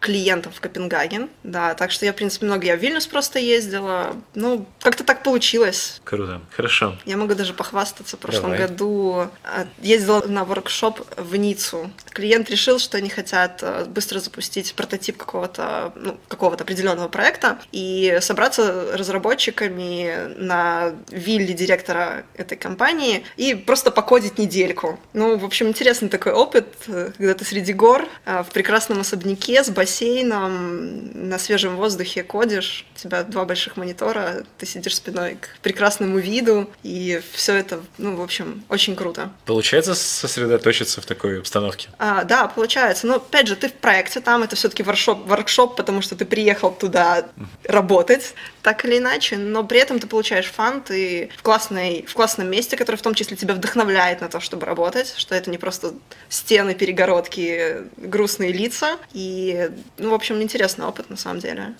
клиентов 0.00 0.54
в 0.56 0.60
Копенгаген. 0.62 1.28
Да, 1.42 1.74
так 1.74 1.90
что 1.90 2.06
я, 2.06 2.14
в 2.14 2.16
принципе, 2.16 2.46
много. 2.46 2.64
Я 2.64 2.76
в 2.78 2.80
Вильнюс 2.80 3.06
просто 3.06 3.38
ездила. 3.38 4.16
Ну, 4.34 4.66
как-то 4.80 5.04
так 5.04 5.22
получилось. 5.22 6.00
Круто, 6.04 6.40
хорошо. 6.56 6.96
Я 7.04 7.18
могу 7.18 7.34
даже 7.34 7.52
похвастаться. 7.52 8.16
В 8.16 8.20
прошлом 8.20 8.52
Давай. 8.52 8.68
году 8.68 9.28
а, 9.42 9.66
ездила 9.82 10.22
на 10.26 10.46
воркшоп 10.46 10.98
в 11.18 11.36
Ниццу. 11.36 11.90
Клиент 12.08 12.48
решил, 12.48 12.78
что 12.78 12.96
они 12.96 13.10
хотят 13.10 13.60
а, 13.62 13.84
быстро 13.84 14.18
запустить 14.18 14.74
прототип 14.74 15.18
какого-то 15.18 15.92
ну, 15.94 16.18
какого-то 16.28 16.64
определенного 16.64 17.08
проекта. 17.08 17.58
И 17.70 18.12
собраться 18.20 18.96
разработчиками 18.96 20.34
на 20.36 20.92
вилле 21.10 21.54
директора 21.54 22.24
этой 22.36 22.56
компании 22.56 23.24
и 23.36 23.54
просто 23.54 23.90
покодить 23.90 24.38
недельку. 24.38 24.98
Ну, 25.12 25.36
в 25.36 25.44
общем, 25.44 25.68
интересный 25.68 26.08
такой 26.08 26.32
опыт, 26.32 26.66
когда 26.86 27.34
ты 27.34 27.44
среди 27.44 27.72
гор, 27.72 28.06
а, 28.24 28.42
в 28.42 28.50
прекрасном 28.50 29.00
особняке 29.00 29.62
с 29.62 29.70
бассейном, 29.70 31.28
на 31.28 31.38
свежем 31.38 31.76
воздухе 31.76 32.22
кодишь, 32.22 32.86
у 32.94 32.98
тебя 32.98 33.22
два 33.22 33.44
больших 33.44 33.76
монитора, 33.76 34.44
ты 34.58 34.66
сидишь 34.66 34.96
спиной 34.96 35.36
к 35.40 35.60
прекрасному 35.60 36.18
виду, 36.18 36.70
и 36.82 37.20
все 37.32 37.54
это, 37.54 37.80
ну, 37.98 38.16
в 38.16 38.22
общем, 38.22 38.64
очень 38.68 38.96
круто. 38.96 39.30
Получается 39.46 39.94
сосредоточиться 39.94 41.00
в 41.00 41.06
такой 41.06 41.40
обстановке? 41.40 41.88
А, 41.98 42.24
да, 42.24 42.48
получается. 42.48 43.06
Но, 43.06 43.16
опять 43.16 43.48
же, 43.48 43.56
ты 43.56 43.68
в 43.68 43.72
проекте 43.72 44.20
там, 44.20 44.42
это 44.42 44.56
все-таки 44.56 44.82
воркшоп, 44.82 45.26
воркшоп, 45.26 45.76
потому 45.76 46.02
что 46.02 46.16
ты 46.16 46.24
приехал 46.24 46.70
туда 46.70 47.26
работать, 47.64 48.03
работать, 48.04 48.34
так 48.62 48.84
или 48.84 48.98
иначе, 48.98 49.36
но 49.36 49.64
при 49.64 49.78
этом 49.78 49.98
ты 49.98 50.06
получаешь 50.06 50.46
фан, 50.46 50.82
ты 50.82 51.30
в, 51.36 51.42
классной, 51.42 52.04
в 52.08 52.14
классном 52.14 52.50
месте, 52.50 52.76
которое 52.76 52.98
в 52.98 53.02
том 53.02 53.14
числе 53.14 53.36
тебя 53.36 53.54
вдохновляет 53.54 54.20
на 54.20 54.28
то, 54.28 54.40
чтобы 54.40 54.66
работать, 54.66 55.14
что 55.16 55.34
это 55.34 55.50
не 55.50 55.58
просто 55.58 55.92
стены, 56.28 56.74
перегородки, 56.74 57.82
грустные 57.96 58.52
лица, 58.52 58.96
и, 59.12 59.70
ну, 59.98 60.10
в 60.10 60.14
общем, 60.14 60.40
интересный 60.40 60.86
опыт 60.86 61.10
на 61.10 61.16
самом 61.16 61.40
деле. 61.40 61.74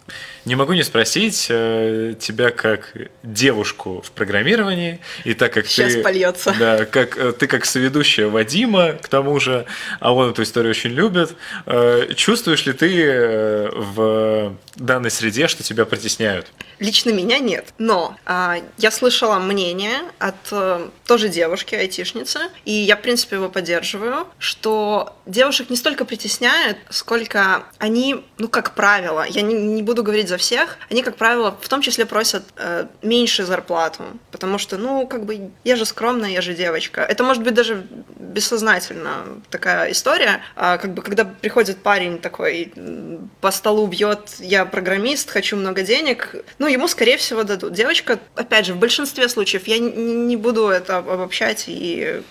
Не 0.44 0.56
могу 0.56 0.74
не 0.74 0.82
спросить 0.82 1.46
э, 1.48 2.14
тебя 2.20 2.50
как 2.50 2.94
девушку 3.22 4.02
в 4.02 4.10
программировании, 4.10 5.00
и 5.24 5.34
так 5.34 5.52
как 5.52 5.66
Сейчас 5.66 5.94
ты... 5.94 6.02
польется. 6.02 6.54
Да, 6.58 6.84
как, 6.84 7.16
э, 7.16 7.32
ты 7.32 7.46
как 7.46 7.64
соведущая 7.64 8.28
Вадима, 8.28 8.92
к 8.92 9.08
тому 9.08 9.40
же, 9.40 9.64
а 10.00 10.12
он 10.12 10.30
эту 10.30 10.42
историю 10.42 10.70
очень 10.70 10.90
любит, 10.90 11.34
э, 11.66 12.12
чувствуешь 12.14 12.66
ли 12.66 12.72
ты 12.72 13.70
в 13.74 14.54
данной 14.76 15.10
среде, 15.10 15.48
что 15.48 15.62
тебя 15.62 15.84
притесняют? 16.04 16.52
Лично 16.80 17.10
меня 17.10 17.38
нет. 17.38 17.72
Но 17.78 18.16
а, 18.26 18.56
я 18.76 18.90
слышала 18.90 19.38
мнение 19.38 20.00
от 20.18 20.34
а, 20.50 20.90
тоже 21.06 21.28
девушки, 21.28 21.74
айтишницы, 21.74 22.40
и 22.64 22.72
я, 22.72 22.96
в 22.96 23.02
принципе, 23.02 23.36
его 23.36 23.48
поддерживаю, 23.48 24.26
что 24.38 25.16
девушек 25.24 25.70
не 25.70 25.76
столько 25.76 26.04
притесняют, 26.04 26.76
сколько 26.90 27.64
они, 27.78 28.24
ну, 28.38 28.48
как 28.48 28.74
правило, 28.74 29.24
я 29.28 29.42
не, 29.42 29.54
не 29.54 29.82
буду 29.82 30.02
говорить 30.02 30.28
за 30.28 30.36
всех, 30.36 30.78
они, 30.90 31.02
как 31.02 31.16
правило, 31.16 31.56
в 31.58 31.68
том 31.68 31.80
числе 31.80 32.06
просят 32.06 32.44
э, 32.56 32.86
меньше 33.02 33.44
зарплату, 33.44 34.04
потому 34.30 34.58
что, 34.58 34.76
ну, 34.76 35.06
как 35.06 35.24
бы, 35.24 35.52
я 35.62 35.76
же 35.76 35.84
скромная, 35.86 36.30
я 36.30 36.42
же 36.42 36.54
девочка. 36.54 37.00
Это 37.02 37.24
может 37.24 37.42
быть 37.42 37.54
даже 37.54 37.86
бессознательно 38.18 39.40
такая 39.48 39.92
история, 39.92 40.42
а, 40.56 40.76
как 40.78 40.92
бы, 40.92 41.02
когда 41.02 41.24
приходит 41.24 41.82
парень 41.82 42.18
такой, 42.18 42.72
по 43.40 43.50
столу 43.50 43.86
бьет, 43.86 44.30
я 44.40 44.64
программист, 44.64 45.30
хочу 45.30 45.56
много 45.56 45.82
денег, 45.82 45.93
ну, 46.58 46.66
ему, 46.66 46.88
скорее 46.88 47.16
всего, 47.16 47.42
дадут. 47.42 47.72
Девочка, 47.72 48.18
опять 48.34 48.66
же, 48.66 48.74
в 48.74 48.78
большинстве 48.78 49.28
случаев, 49.28 49.66
я 49.66 49.78
не 49.78 50.36
буду 50.36 50.68
это 50.68 50.98
обобщать 50.98 51.64
и, 51.66 52.22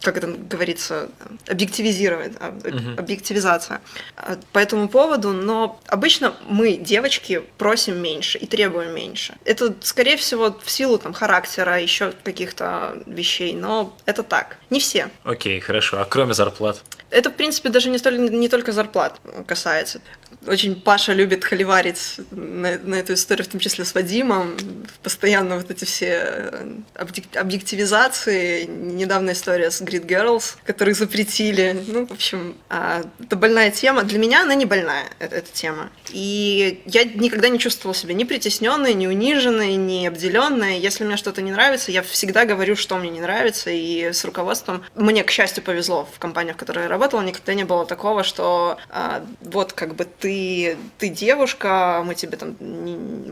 как 0.00 0.16
это 0.16 0.28
говорится, 0.28 1.08
объективизировать, 1.46 2.32
uh 2.32 2.94
объективизация 2.96 3.80
а, 4.16 4.36
по 4.52 4.58
этому 4.58 4.88
поводу, 4.88 5.32
но 5.32 5.80
обычно 5.86 6.34
мы, 6.48 6.76
девочки, 6.76 7.42
просим 7.58 7.98
меньше 8.00 8.38
и 8.38 8.46
требуем 8.46 8.94
меньше. 8.94 9.34
Это, 9.44 9.74
скорее 9.80 10.16
всего, 10.16 10.56
в 10.62 10.70
силу 10.70 10.98
там 10.98 11.12
характера, 11.12 11.80
еще 11.80 12.12
каких-то 12.22 13.02
вещей, 13.06 13.54
но 13.54 13.96
это 14.06 14.22
так. 14.22 14.56
Не 14.70 14.80
все. 14.80 15.10
Окей, 15.24 15.58
okay, 15.58 15.60
хорошо. 15.60 16.00
А 16.00 16.04
кроме 16.04 16.34
зарплат? 16.34 16.82
Это, 17.10 17.30
в 17.30 17.34
принципе, 17.34 17.68
даже 17.68 17.90
не, 17.90 17.98
столь, 17.98 18.18
не 18.18 18.48
только 18.48 18.72
зарплат 18.72 19.20
касается. 19.46 20.00
Очень 20.46 20.80
Паша 20.80 21.12
любит 21.12 21.44
холиварить 21.44 22.20
на, 22.32 22.73
на 22.82 22.96
эту 22.96 23.14
историю, 23.14 23.44
в 23.44 23.48
том 23.48 23.60
числе 23.60 23.84
с 23.84 23.94
Вадимом. 23.94 24.56
Постоянно 25.02 25.56
вот 25.56 25.70
эти 25.70 25.84
все 25.84 26.24
э, 26.26 26.74
объективизации. 26.94 28.64
Недавно 28.64 29.32
история 29.32 29.70
с 29.70 29.80
Grid 29.82 30.06
Girls, 30.06 30.56
которые 30.64 30.94
запретили. 30.94 31.82
Ну, 31.86 32.06
в 32.06 32.12
общем, 32.12 32.56
а, 32.68 33.02
это 33.20 33.36
больная 33.36 33.70
тема. 33.70 34.02
Для 34.02 34.18
меня 34.18 34.42
она 34.42 34.54
не 34.54 34.64
больная, 34.64 35.04
эта, 35.18 35.36
эта 35.36 35.52
тема. 35.52 35.90
И 36.10 36.82
я 36.86 37.04
никогда 37.04 37.48
не 37.48 37.58
чувствовала 37.58 37.94
себя 37.94 38.14
ни 38.14 38.24
притесненной, 38.24 38.94
ни 38.94 39.06
униженной, 39.06 39.76
ни 39.76 40.06
обделенной. 40.06 40.78
Если 40.78 41.04
мне 41.04 41.16
что-то 41.16 41.42
не 41.42 41.52
нравится, 41.52 41.92
я 41.92 42.02
всегда 42.02 42.44
говорю, 42.44 42.76
что 42.76 42.96
мне 42.96 43.10
не 43.10 43.20
нравится. 43.20 43.70
И 43.70 44.12
с 44.12 44.24
руководством 44.24 44.84
мне, 44.94 45.24
к 45.24 45.30
счастью, 45.30 45.62
повезло 45.62 46.08
в 46.14 46.18
компаниях, 46.18 46.56
в 46.56 46.58
которых 46.58 46.84
я 46.84 46.88
работала, 46.88 47.22
никогда 47.22 47.54
не 47.54 47.64
было 47.64 47.86
такого, 47.86 48.24
что 48.24 48.78
а, 48.90 49.24
вот 49.42 49.72
как 49.72 49.94
бы 49.94 50.04
ты 50.04 50.64
ты, 50.98 51.08
девушка, 51.08 52.02
мы 52.04 52.14
тебе 52.14 52.36
там, 52.36 52.56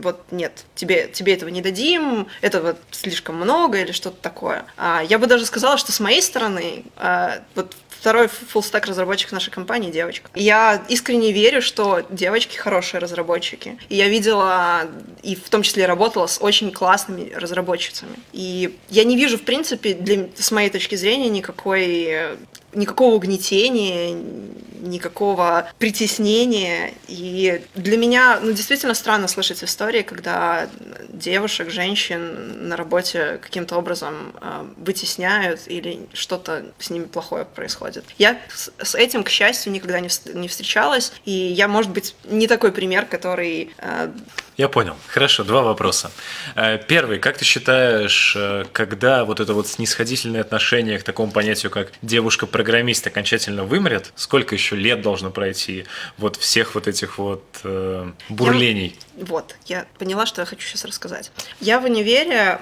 вот 0.01 0.21
нет, 0.31 0.65
тебе, 0.75 1.07
тебе 1.11 1.33
этого 1.33 1.49
не 1.49 1.61
дадим, 1.61 2.27
этого 2.41 2.77
слишком 2.91 3.35
много 3.35 3.79
или 3.79 3.91
что-то 3.91 4.17
такое. 4.21 4.65
А, 4.77 5.01
я 5.07 5.19
бы 5.19 5.27
даже 5.27 5.45
сказала, 5.45 5.77
что 5.77 5.91
с 5.91 5.99
моей 5.99 6.21
стороны, 6.21 6.83
а, 6.97 7.41
вот 7.55 7.75
второй 7.89 8.27
фуллстек 8.27 8.85
разработчик 8.85 9.31
нашей 9.31 9.49
компании 9.49 9.89
девочка. 9.89 10.29
Я 10.35 10.83
искренне 10.89 11.31
верю, 11.31 11.61
что 11.61 12.05
девочки 12.09 12.57
хорошие 12.57 12.99
разработчики. 12.99 13.77
И 13.87 13.95
я 13.95 14.09
видела, 14.09 14.89
и 15.21 15.35
в 15.35 15.49
том 15.49 15.61
числе 15.61 15.85
работала 15.85 16.27
с 16.27 16.41
очень 16.41 16.71
классными 16.71 17.31
разработчицами. 17.33 18.17
И 18.33 18.77
я 18.89 19.05
не 19.05 19.15
вижу, 19.15 19.37
в 19.37 19.43
принципе, 19.43 19.93
для, 19.93 20.27
с 20.35 20.51
моей 20.51 20.69
точки 20.69 20.95
зрения, 20.95 21.29
никакой 21.29 22.37
никакого 22.75 23.15
угнетения, 23.15 24.17
никакого 24.83 25.69
притеснения. 25.79 26.93
И 27.07 27.63
для 27.75 27.97
меня, 27.97 28.39
ну, 28.41 28.51
действительно 28.51 28.93
странно 28.93 29.27
слышать 29.27 29.63
истории, 29.63 30.01
когда 30.01 30.69
девушек, 31.09 31.69
женщин 31.69 32.67
на 32.67 32.75
работе 32.75 33.39
каким-то 33.41 33.77
образом 33.77 34.33
э, 34.41 34.65
вытесняют 34.77 35.61
или 35.67 36.07
что-то 36.13 36.65
с 36.79 36.89
ними 36.89 37.05
плохое 37.05 37.45
происходит. 37.45 38.03
Я 38.17 38.39
с, 38.53 38.71
с 38.77 38.95
этим, 38.95 39.23
к 39.23 39.29
счастью, 39.29 39.71
никогда 39.71 39.99
не, 39.99 40.09
не 40.33 40.47
встречалась, 40.47 41.13
и 41.25 41.31
я, 41.31 41.67
может 41.67 41.91
быть, 41.91 42.15
не 42.25 42.47
такой 42.47 42.71
пример, 42.71 43.05
который 43.05 43.73
э, 43.77 44.11
я 44.57 44.69
понял. 44.69 44.95
Хорошо, 45.07 45.43
два 45.43 45.61
вопроса. 45.61 46.11
Э, 46.55 46.77
первый, 46.77 47.19
как 47.19 47.37
ты 47.37 47.45
считаешь, 47.45 48.33
э, 48.35 48.65
когда 48.71 49.25
вот 49.25 49.39
это 49.39 49.53
вот 49.53 49.67
снисходительное 49.67 50.41
отношение 50.41 50.99
к 50.99 51.03
такому 51.03 51.31
понятию, 51.31 51.71
как 51.71 51.91
девушка-программист, 52.01 53.07
окончательно 53.07 53.63
вымрет? 53.63 54.11
Сколько 54.15 54.55
еще 54.55 54.75
лет 54.75 55.01
должно 55.01 55.31
пройти 55.31 55.85
вот 56.17 56.35
всех 56.35 56.75
вот 56.75 56.87
этих 56.87 57.17
вот 57.17 57.43
э, 57.63 58.11
бурлений? 58.29 58.95
Я, 59.17 59.25
вот, 59.25 59.55
я 59.65 59.85
поняла, 59.97 60.25
что 60.25 60.41
я 60.41 60.45
хочу 60.45 60.67
сейчас 60.67 60.85
рассказать. 60.85 61.31
Я 61.59 61.79
в 61.79 61.85
универе 61.85 62.59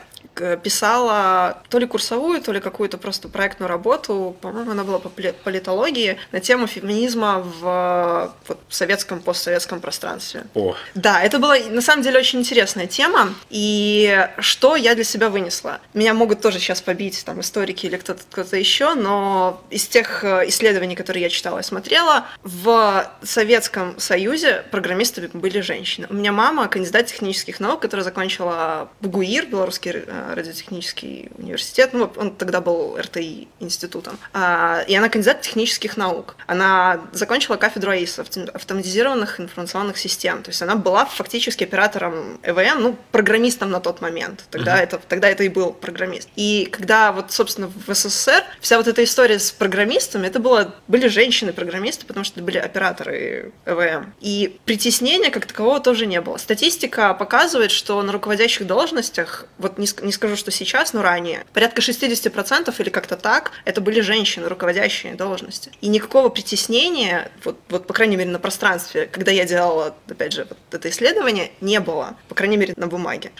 писала 0.63 1.61
то 1.69 1.79
ли 1.79 1.85
курсовую, 1.85 2.41
то 2.41 2.51
ли 2.51 2.59
какую-то 2.59 2.97
просто 2.97 3.27
проектную 3.27 3.69
работу, 3.69 4.35
по-моему, 4.41 4.71
она 4.71 4.83
была 4.83 4.99
по 4.99 5.09
политологии, 5.09 6.17
на 6.31 6.39
тему 6.39 6.67
феминизма 6.67 7.39
в, 7.39 8.33
вот, 8.47 8.59
в 8.67 8.73
советском, 8.73 9.19
постсоветском 9.19 9.81
пространстве. 9.81 10.43
О. 10.53 10.75
Да, 10.95 11.21
это 11.21 11.39
была 11.39 11.57
на 11.69 11.81
самом 11.81 12.03
деле 12.03 12.19
очень 12.19 12.39
интересная 12.39 12.87
тема, 12.87 13.33
и 13.49 14.27
что 14.39 14.75
я 14.75 14.95
для 14.95 15.03
себя 15.03 15.29
вынесла? 15.29 15.79
Меня 15.93 16.13
могут 16.13 16.41
тоже 16.41 16.59
сейчас 16.59 16.81
побить 16.81 17.23
там 17.25 17.41
историки 17.41 17.85
или 17.85 17.97
кто-то 17.97 18.21
кто 18.29 18.55
еще, 18.55 18.95
но 18.95 19.61
из 19.69 19.87
тех 19.87 20.23
э, 20.23 20.47
исследований, 20.47 20.95
которые 20.95 21.23
я 21.23 21.29
читала 21.29 21.59
и 21.59 21.63
смотрела, 21.63 22.25
в 22.43 23.11
Советском 23.23 23.99
Союзе 23.99 24.63
программистами 24.71 25.29
были 25.33 25.61
женщины. 25.61 26.07
У 26.09 26.13
меня 26.13 26.31
мама 26.31 26.67
кандидат 26.67 27.07
технических 27.07 27.59
наук, 27.59 27.81
которая 27.81 28.03
закончила 28.03 28.89
БГУИР, 29.01 29.47
белорусский 29.47 29.91
э, 29.91 30.20
радиотехнический 30.33 31.29
университет, 31.37 31.91
ну, 31.93 32.11
он 32.15 32.35
тогда 32.35 32.61
был 32.61 32.97
РТИ 32.97 33.47
институтом, 33.59 34.17
а, 34.33 34.83
и 34.87 34.95
она 34.95 35.09
кандидат 35.09 35.41
технических 35.41 35.97
наук. 35.97 36.35
Она 36.47 37.01
закончила 37.11 37.57
кафедру 37.57 37.91
АИС, 37.91 38.19
автоматизированных 38.19 39.39
информационных 39.39 39.97
систем, 39.97 40.43
то 40.43 40.49
есть 40.49 40.61
она 40.61 40.75
была 40.75 41.05
фактически 41.05 41.63
оператором 41.63 42.39
ЭВМ, 42.43 42.81
ну, 42.81 42.97
программистом 43.11 43.71
на 43.71 43.79
тот 43.79 44.01
момент, 44.01 44.45
тогда, 44.49 44.79
uh-huh. 44.79 44.83
это, 44.83 45.01
тогда 45.07 45.29
это 45.29 45.43
и 45.43 45.49
был 45.49 45.73
программист. 45.73 46.29
И 46.35 46.67
когда 46.71 47.11
вот, 47.11 47.31
собственно, 47.31 47.71
в 47.87 47.93
СССР 47.93 48.43
вся 48.59 48.77
вот 48.77 48.87
эта 48.87 49.03
история 49.03 49.39
с 49.39 49.51
программистами, 49.51 50.27
это 50.27 50.39
было, 50.39 50.75
были 50.87 51.07
женщины-программисты, 51.07 52.05
потому 52.05 52.23
что 52.23 52.39
это 52.39 52.45
были 52.45 52.57
операторы 52.57 53.51
ЭВМ. 53.65 54.13
И 54.19 54.59
притеснения 54.65 55.29
как 55.29 55.45
такового 55.45 55.79
тоже 55.79 56.05
не 56.05 56.21
было. 56.21 56.37
Статистика 56.37 57.13
показывает, 57.13 57.71
что 57.71 58.01
на 58.01 58.11
руководящих 58.11 58.67
должностях, 58.67 59.45
вот 59.57 59.77
не, 59.77 59.87
не 60.11 60.13
скажу, 60.13 60.35
что 60.35 60.51
сейчас, 60.51 60.91
но 60.91 61.01
ранее, 61.01 61.45
порядка 61.53 61.81
60% 61.81 62.75
или 62.79 62.89
как-то 62.89 63.15
так, 63.15 63.51
это 63.63 63.79
были 63.79 64.01
женщины, 64.01 64.49
руководящие 64.49 65.15
должности. 65.15 65.71
И 65.79 65.87
никакого 65.87 66.27
притеснения, 66.27 67.31
вот, 67.45 67.57
вот 67.69 67.87
по 67.87 67.93
крайней 67.93 68.17
мере 68.17 68.29
на 68.29 68.39
пространстве, 68.39 69.05
когда 69.05 69.31
я 69.31 69.45
делала, 69.45 69.95
опять 70.09 70.33
же, 70.33 70.45
вот 70.49 70.57
это 70.71 70.89
исследование, 70.89 71.51
не 71.61 71.79
было, 71.79 72.17
по 72.27 72.35
крайней 72.35 72.57
мере 72.57 72.73
на 72.75 72.87
бумаге. 72.87 73.31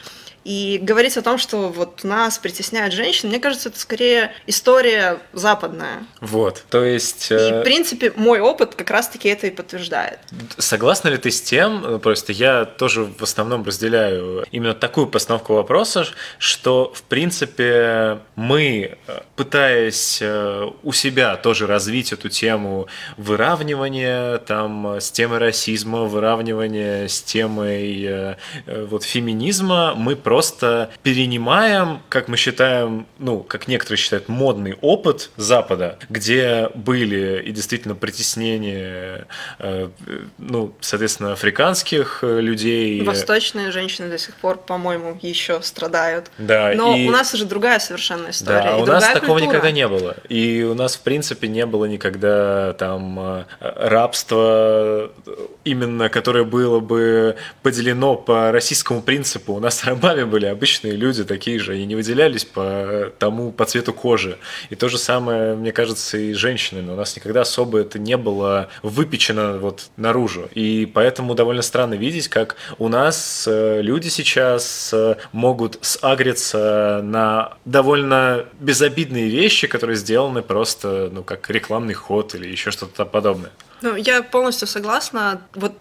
И 0.44 0.80
говорить 0.82 1.18
о 1.18 1.22
том, 1.22 1.38
что 1.38 1.70
вот 1.70 2.04
нас 2.04 2.40
притесняют 2.40 2.94
женщины, 2.94 3.30
мне 3.30 3.40
кажется, 3.40 3.70
это 3.70 3.80
скорее 3.80 4.32
история 4.48 5.20
западная. 5.34 6.04
Вот, 6.20 6.64
то 6.70 6.84
есть... 6.84 7.30
И, 7.32 7.36
э, 7.36 7.62
в 7.62 7.64
принципе, 7.64 8.12
мой 8.16 8.40
опыт 8.40 8.74
как 8.74 8.90
раз-таки 8.90 9.30
это 9.30 9.48
и 9.48 9.52
подтверждает. 9.52 10.20
Согласна 10.58 11.10
ли 11.10 11.18
ты 11.18 11.30
с 11.30 11.42
тем, 11.42 11.86
э, 11.86 12.00
просто 12.00 12.32
я 12.32 12.66
тоже 12.66 13.04
в 13.04 13.22
основном 13.22 13.64
разделяю 13.64 14.44
именно 14.52 14.74
такую 14.74 15.08
постановку 15.08 15.54
вопроса, 15.54 16.08
что, 16.40 16.92
в 16.96 17.04
принципе, 17.04 18.20
мы, 18.36 18.98
э, 19.06 19.20
пытаясь 19.36 20.22
у 20.84 20.92
себя 20.92 21.36
тоже 21.36 21.68
развить 21.68 22.14
эту 22.14 22.30
тему 22.30 22.88
выравнивания, 23.18 24.40
там, 24.40 24.98
с 25.00 25.12
темой 25.12 25.38
расизма, 25.38 26.06
выравнивания 26.06 27.08
с 27.08 27.22
темой 27.22 28.38
вот 28.66 29.04
феминизма, 29.04 29.94
мы 29.96 30.16
просто 30.16 30.31
перенимаем, 31.04 32.02
как 32.10 32.28
мы 32.28 32.38
считаем, 32.38 33.08
ну, 33.20 33.40
как 33.40 33.68
некоторые 33.68 33.98
считают, 33.98 34.30
модный 34.30 34.78
опыт 34.82 35.32
Запада, 35.36 35.98
где 36.10 36.70
были 36.76 37.42
и 37.42 37.52
действительно 37.52 37.96
притеснения, 37.96 39.28
э, 39.60 39.90
ну, 40.38 40.74
соответственно, 40.80 41.34
африканских 41.34 42.20
э, 42.22 42.40
людей. 42.40 43.02
Восточные 43.02 43.72
женщины 43.72 44.10
до 44.10 44.18
сих 44.18 44.36
пор, 44.36 44.58
по-моему, 44.58 45.18
еще 45.22 45.62
страдают. 45.62 46.32
Да. 46.38 46.74
Но 46.76 46.96
и... 46.96 47.08
у 47.08 47.12
нас 47.12 47.34
уже 47.34 47.46
другая 47.46 47.80
совершенно 47.80 48.30
история. 48.30 48.64
Да, 48.64 48.78
у 48.78 48.86
нас 48.86 49.04
такого 49.06 49.40
культура. 49.40 49.50
никогда 49.50 49.72
не 49.72 49.88
было. 49.88 50.16
И 50.30 50.64
у 50.64 50.74
нас, 50.74 50.96
в 50.96 51.02
принципе, 51.02 51.48
не 51.48 51.66
было 51.66 51.86
никогда 51.86 52.74
там 52.74 53.20
э, 53.20 53.44
рабства 53.60 55.12
именно, 55.64 56.10
которое 56.10 56.44
было 56.44 56.80
бы 56.80 57.36
поделено 57.62 58.16
по 58.16 58.52
российскому 58.52 59.02
принципу. 59.02 59.54
У 59.54 59.60
нас 59.60 59.84
рабами 59.86 60.21
нами 60.22 60.32
были 60.32 60.46
обычные 60.46 60.94
люди 60.94 61.24
такие 61.24 61.60
же, 61.60 61.78
и 61.78 61.86
не 61.86 61.96
выделялись 61.96 62.46
по 62.46 63.12
тому, 63.20 63.52
по 63.52 63.66
цвету 63.66 63.94
кожи. 63.94 64.38
И 64.70 64.76
то 64.76 64.90
же 64.90 64.98
самое, 64.98 65.56
мне 65.56 65.72
кажется, 65.72 66.18
и 66.18 66.34
с 66.34 66.38
женщинами. 66.38 66.92
У 66.92 66.96
нас 66.96 67.16
никогда 67.16 67.42
особо 67.42 67.80
это 67.80 68.00
не 68.00 68.18
было 68.18 68.70
выпечено 68.84 69.58
вот 69.58 69.90
наружу. 69.98 70.50
И 70.54 70.90
поэтому 70.92 71.36
довольно 71.36 71.62
странно 71.62 71.96
видеть, 71.96 72.28
как 72.28 72.56
у 72.78 72.88
нас 72.88 73.46
э, 73.48 73.82
люди 73.82 74.10
сейчас 74.10 74.92
э, 74.94 75.16
могут 75.32 75.78
сагриться 75.82 77.02
на 77.04 77.54
довольно 77.66 78.46
безобидные 78.60 79.30
вещи, 79.30 79.68
которые 79.68 79.96
сделаны 79.96 80.42
просто, 80.42 81.10
ну, 81.12 81.24
как 81.24 81.50
рекламный 81.50 81.94
ход 81.94 82.36
или 82.36 82.48
еще 82.48 82.72
что-то 82.72 83.06
подобное. 83.06 83.52
Ну, 83.82 83.96
я 83.96 84.22
полностью 84.22 84.68
согласна. 84.68 85.42
Вот 85.54 85.74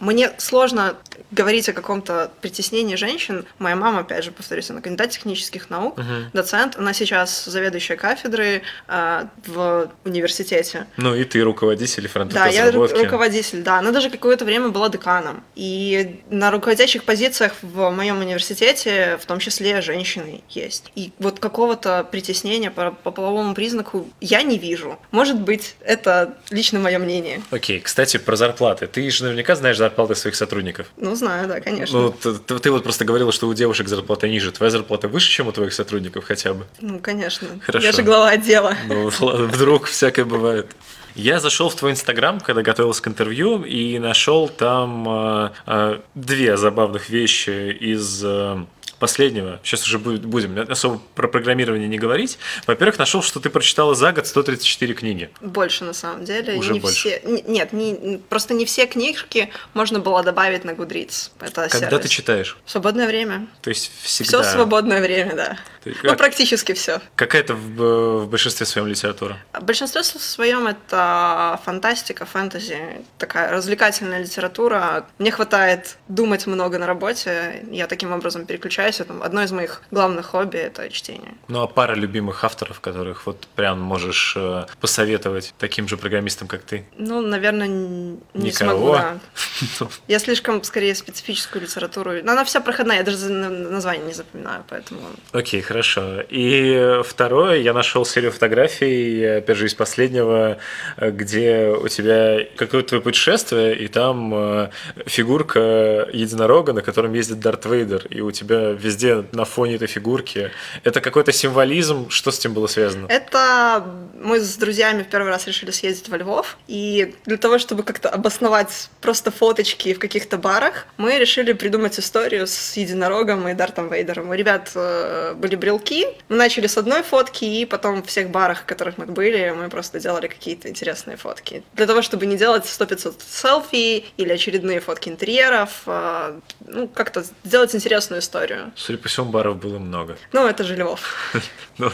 мне 0.00 0.32
сложно 0.38 0.96
говорить 1.30 1.68
о 1.68 1.72
каком-то 1.72 2.30
притеснении 2.40 2.96
женщин. 2.96 3.46
Моя 3.58 3.76
мама, 3.76 4.00
опять 4.00 4.24
же, 4.24 4.32
повторюсь, 4.32 4.70
она 4.70 4.80
кандидат 4.80 5.10
технических 5.10 5.70
наук, 5.70 5.98
uh-huh. 5.98 6.26
доцент. 6.32 6.76
Она 6.76 6.92
сейчас 6.92 7.44
заведующая 7.44 7.96
кафедры 7.96 8.62
э, 8.86 9.24
в 9.46 9.90
университете. 10.04 10.86
Ну 10.96 11.14
и 11.14 11.24
ты 11.24 11.42
руководитель 11.42 12.08
фронта 12.08 12.34
Да, 12.34 12.46
я 12.46 12.70
ру- 12.70 12.86
руководитель, 13.02 13.62
да. 13.62 13.78
Она 13.78 13.90
даже 13.90 14.10
какое-то 14.10 14.44
время 14.44 14.68
была 14.68 14.88
деканом. 14.88 15.42
И 15.54 16.22
на 16.30 16.50
руководящих 16.50 17.04
позициях 17.04 17.52
в 17.62 17.90
моем 17.90 18.18
университете 18.20 19.18
в 19.20 19.26
том 19.26 19.38
числе 19.38 19.80
женщины 19.80 20.42
есть. 20.50 20.92
И 20.94 21.12
вот 21.18 21.40
какого-то 21.40 22.06
притеснения 22.10 22.70
по, 22.70 22.90
по 22.90 23.10
половому 23.10 23.54
признаку 23.54 24.08
я 24.20 24.42
не 24.42 24.58
вижу. 24.58 24.98
Может 25.10 25.40
быть, 25.40 25.76
это 25.80 26.36
лично 26.50 26.78
мое 26.78 26.98
мнение. 26.98 27.37
Окей, 27.50 27.80
кстати, 27.80 28.16
про 28.16 28.36
зарплаты. 28.36 28.86
Ты 28.86 29.10
же 29.10 29.24
наверняка 29.24 29.54
знаешь 29.56 29.76
зарплаты 29.76 30.14
своих 30.14 30.36
сотрудников. 30.36 30.86
Ну, 30.96 31.14
знаю, 31.14 31.48
да, 31.48 31.60
конечно. 31.60 31.98
Ну, 31.98 32.10
ты, 32.10 32.34
ты, 32.34 32.58
ты 32.58 32.70
вот 32.70 32.82
просто 32.82 33.04
говорила, 33.04 33.32
что 33.32 33.48
у 33.48 33.54
девушек 33.54 33.88
зарплата 33.88 34.28
ниже. 34.28 34.52
Твоя 34.52 34.70
зарплата 34.70 35.08
выше, 35.08 35.30
чем 35.30 35.48
у 35.48 35.52
твоих 35.52 35.72
сотрудников 35.72 36.24
хотя 36.24 36.54
бы? 36.54 36.66
Ну, 36.80 36.98
конечно. 36.98 37.48
Хорошо. 37.62 37.86
Я 37.86 37.92
же 37.92 38.02
глава 38.02 38.30
отдела. 38.30 38.74
Ну, 38.88 39.08
вдруг 39.08 39.86
всякое 39.86 40.24
бывает. 40.24 40.74
Я 41.14 41.40
зашел 41.40 41.68
в 41.68 41.74
твой 41.74 41.90
инстаграм, 41.90 42.38
когда 42.38 42.62
готовился 42.62 43.02
к 43.02 43.08
интервью, 43.08 43.64
и 43.64 43.98
нашел 43.98 44.48
там 44.48 45.04
э, 45.08 45.50
э, 45.66 46.00
две 46.14 46.56
забавных 46.56 47.10
вещи 47.10 47.72
из 47.72 48.22
э, 48.24 48.64
последнего, 48.98 49.60
сейчас 49.62 49.84
уже 49.84 49.98
будем 49.98 50.58
особо 50.70 51.00
про 51.14 51.28
программирование 51.28 51.88
не 51.88 51.98
говорить. 51.98 52.38
Во-первых, 52.66 52.98
нашел, 52.98 53.22
что 53.22 53.40
ты 53.40 53.50
прочитала 53.50 53.94
за 53.94 54.12
год 54.12 54.26
134 54.26 54.94
книги. 54.94 55.30
Больше, 55.40 55.84
на 55.84 55.92
самом 55.92 56.24
деле. 56.24 56.56
Уже 56.56 56.72
не 56.72 56.80
больше. 56.80 56.98
Все, 56.98 57.42
нет, 57.46 57.72
не, 57.72 58.20
просто 58.28 58.54
не 58.54 58.64
все 58.64 58.86
книжки 58.86 59.50
можно 59.74 59.98
было 59.98 60.22
добавить 60.22 60.64
на 60.64 60.72
Goodreads. 60.72 61.30
Это 61.40 61.68
Когда 61.68 61.88
сервис. 61.88 62.02
ты 62.02 62.08
читаешь? 62.08 62.56
В 62.64 62.70
свободное 62.70 63.06
время. 63.06 63.46
То 63.62 63.70
есть 63.70 63.90
всегда? 64.02 64.42
Все 64.42 64.52
свободное 64.52 65.00
время, 65.00 65.34
да. 65.34 65.58
Есть, 65.84 66.02
ну, 66.02 66.16
практически 66.16 66.72
все. 66.74 67.00
Какая-то 67.14 67.54
в, 67.54 68.24
в 68.24 68.28
большинстве 68.28 68.66
своем 68.66 68.88
литература? 68.88 69.38
В 69.52 69.62
большинстве 69.62 70.02
своем 70.02 70.66
это 70.66 71.60
фантастика, 71.64 72.26
фэнтези, 72.26 73.02
такая 73.16 73.50
развлекательная 73.50 74.20
литература. 74.20 75.06
Мне 75.18 75.30
хватает 75.30 75.96
думать 76.08 76.46
много 76.46 76.78
на 76.78 76.86
работе, 76.86 77.64
я 77.70 77.86
таким 77.86 78.12
образом 78.12 78.44
переключаюсь 78.44 78.87
увлекаюсь. 78.88 79.00
Это 79.00 79.24
одно 79.24 79.42
из 79.42 79.52
моих 79.52 79.82
главных 79.90 80.26
хобби— 80.26 80.56
это 80.58 80.88
чтение. 80.90 81.34
Ну, 81.48 81.62
а 81.62 81.66
пара 81.66 81.94
любимых 81.94 82.44
авторов, 82.44 82.80
которых 82.80 83.26
вот 83.26 83.46
прям 83.54 83.80
можешь 83.80 84.34
э, 84.36 84.66
посоветовать 84.80 85.54
таким 85.58 85.88
же 85.88 85.96
программистам, 85.96 86.48
как 86.48 86.62
ты? 86.62 86.84
Ну, 86.96 87.20
наверное, 87.20 87.68
не 87.68 88.18
Никого? 88.34 88.70
смогу, 88.70 88.92
да. 88.92 89.88
Я 90.08 90.18
слишком, 90.18 90.62
скорее, 90.62 90.94
специфическую 90.94 91.62
литературу... 91.62 92.12
Но 92.22 92.32
она 92.32 92.44
вся 92.44 92.60
проходная, 92.60 92.98
я 92.98 93.02
даже 93.02 93.28
название 93.28 94.06
не 94.06 94.12
запоминаю, 94.12 94.64
поэтому... 94.68 95.00
Окей, 95.32 95.60
хорошо. 95.60 96.20
И 96.28 97.00
второе, 97.04 97.56
я 97.60 97.72
нашел 97.72 98.04
серию 98.04 98.32
фотографий, 98.32 99.24
опять 99.38 99.56
же, 99.56 99.66
из 99.66 99.74
последнего, 99.74 100.58
где 100.96 101.68
у 101.68 101.88
тебя 101.88 102.46
какое-то 102.56 102.88
твое 102.88 103.02
путешествие, 103.02 103.76
и 103.76 103.88
там 103.88 104.32
э, 104.34 104.70
фигурка 105.06 106.08
единорога, 106.12 106.72
на 106.72 106.82
котором 106.82 107.14
ездит 107.14 107.40
Дарт 107.40 107.66
Вейдер, 107.66 108.06
и 108.10 108.20
у 108.20 108.30
тебя 108.30 108.72
везде 108.78 109.24
на 109.32 109.44
фоне 109.44 109.76
этой 109.76 109.88
фигурки. 109.88 110.50
Это 110.84 111.00
какой-то 111.00 111.32
символизм, 111.32 112.08
что 112.10 112.30
с 112.30 112.38
этим 112.38 112.54
было 112.54 112.66
связано? 112.66 113.06
Это 113.08 113.84
мы 114.20 114.40
с 114.40 114.56
друзьями 114.56 115.02
в 115.02 115.08
первый 115.08 115.28
раз 115.30 115.46
решили 115.46 115.70
съездить 115.70 116.08
во 116.08 116.16
Львов, 116.16 116.56
и 116.66 117.14
для 117.24 117.36
того, 117.36 117.58
чтобы 117.58 117.82
как-то 117.82 118.08
обосновать 118.08 118.90
просто 119.00 119.30
фоточки 119.30 119.94
в 119.94 119.98
каких-то 119.98 120.38
барах, 120.38 120.86
мы 120.96 121.18
решили 121.18 121.52
придумать 121.52 121.98
историю 121.98 122.46
с 122.46 122.76
единорогом 122.76 123.48
и 123.48 123.54
Дартом 123.54 123.88
Вейдером. 123.88 124.30
У 124.30 124.34
ребят 124.34 124.70
э, 124.74 125.34
были 125.34 125.56
брелки, 125.56 126.06
мы 126.28 126.36
начали 126.36 126.66
с 126.66 126.76
одной 126.76 127.02
фотки, 127.02 127.44
и 127.44 127.64
потом 127.64 128.02
в 128.02 128.06
всех 128.06 128.30
барах, 128.30 128.62
в 128.62 128.64
которых 128.64 128.98
мы 128.98 129.06
были, 129.06 129.54
мы 129.56 129.68
просто 129.68 130.00
делали 130.00 130.26
какие-то 130.26 130.68
интересные 130.68 131.16
фотки. 131.16 131.62
Для 131.74 131.86
того, 131.86 132.02
чтобы 132.02 132.26
не 132.26 132.36
делать 132.36 132.64
100-500 132.64 133.22
селфи 133.28 134.04
или 134.16 134.32
очередные 134.32 134.80
фотки 134.80 135.08
интерьеров, 135.08 135.82
э, 135.86 136.40
ну, 136.66 136.88
как-то 136.88 137.24
сделать 137.44 137.74
интересную 137.74 138.20
историю. 138.20 138.67
Судя 138.76 138.98
по 138.98 139.08
всему, 139.08 139.30
баров 139.30 139.56
было 139.58 139.78
много. 139.78 140.16
Ну, 140.32 140.46
это 140.46 140.64
же 140.64 140.76
Львов. 140.76 141.32
Ну, 141.78 141.92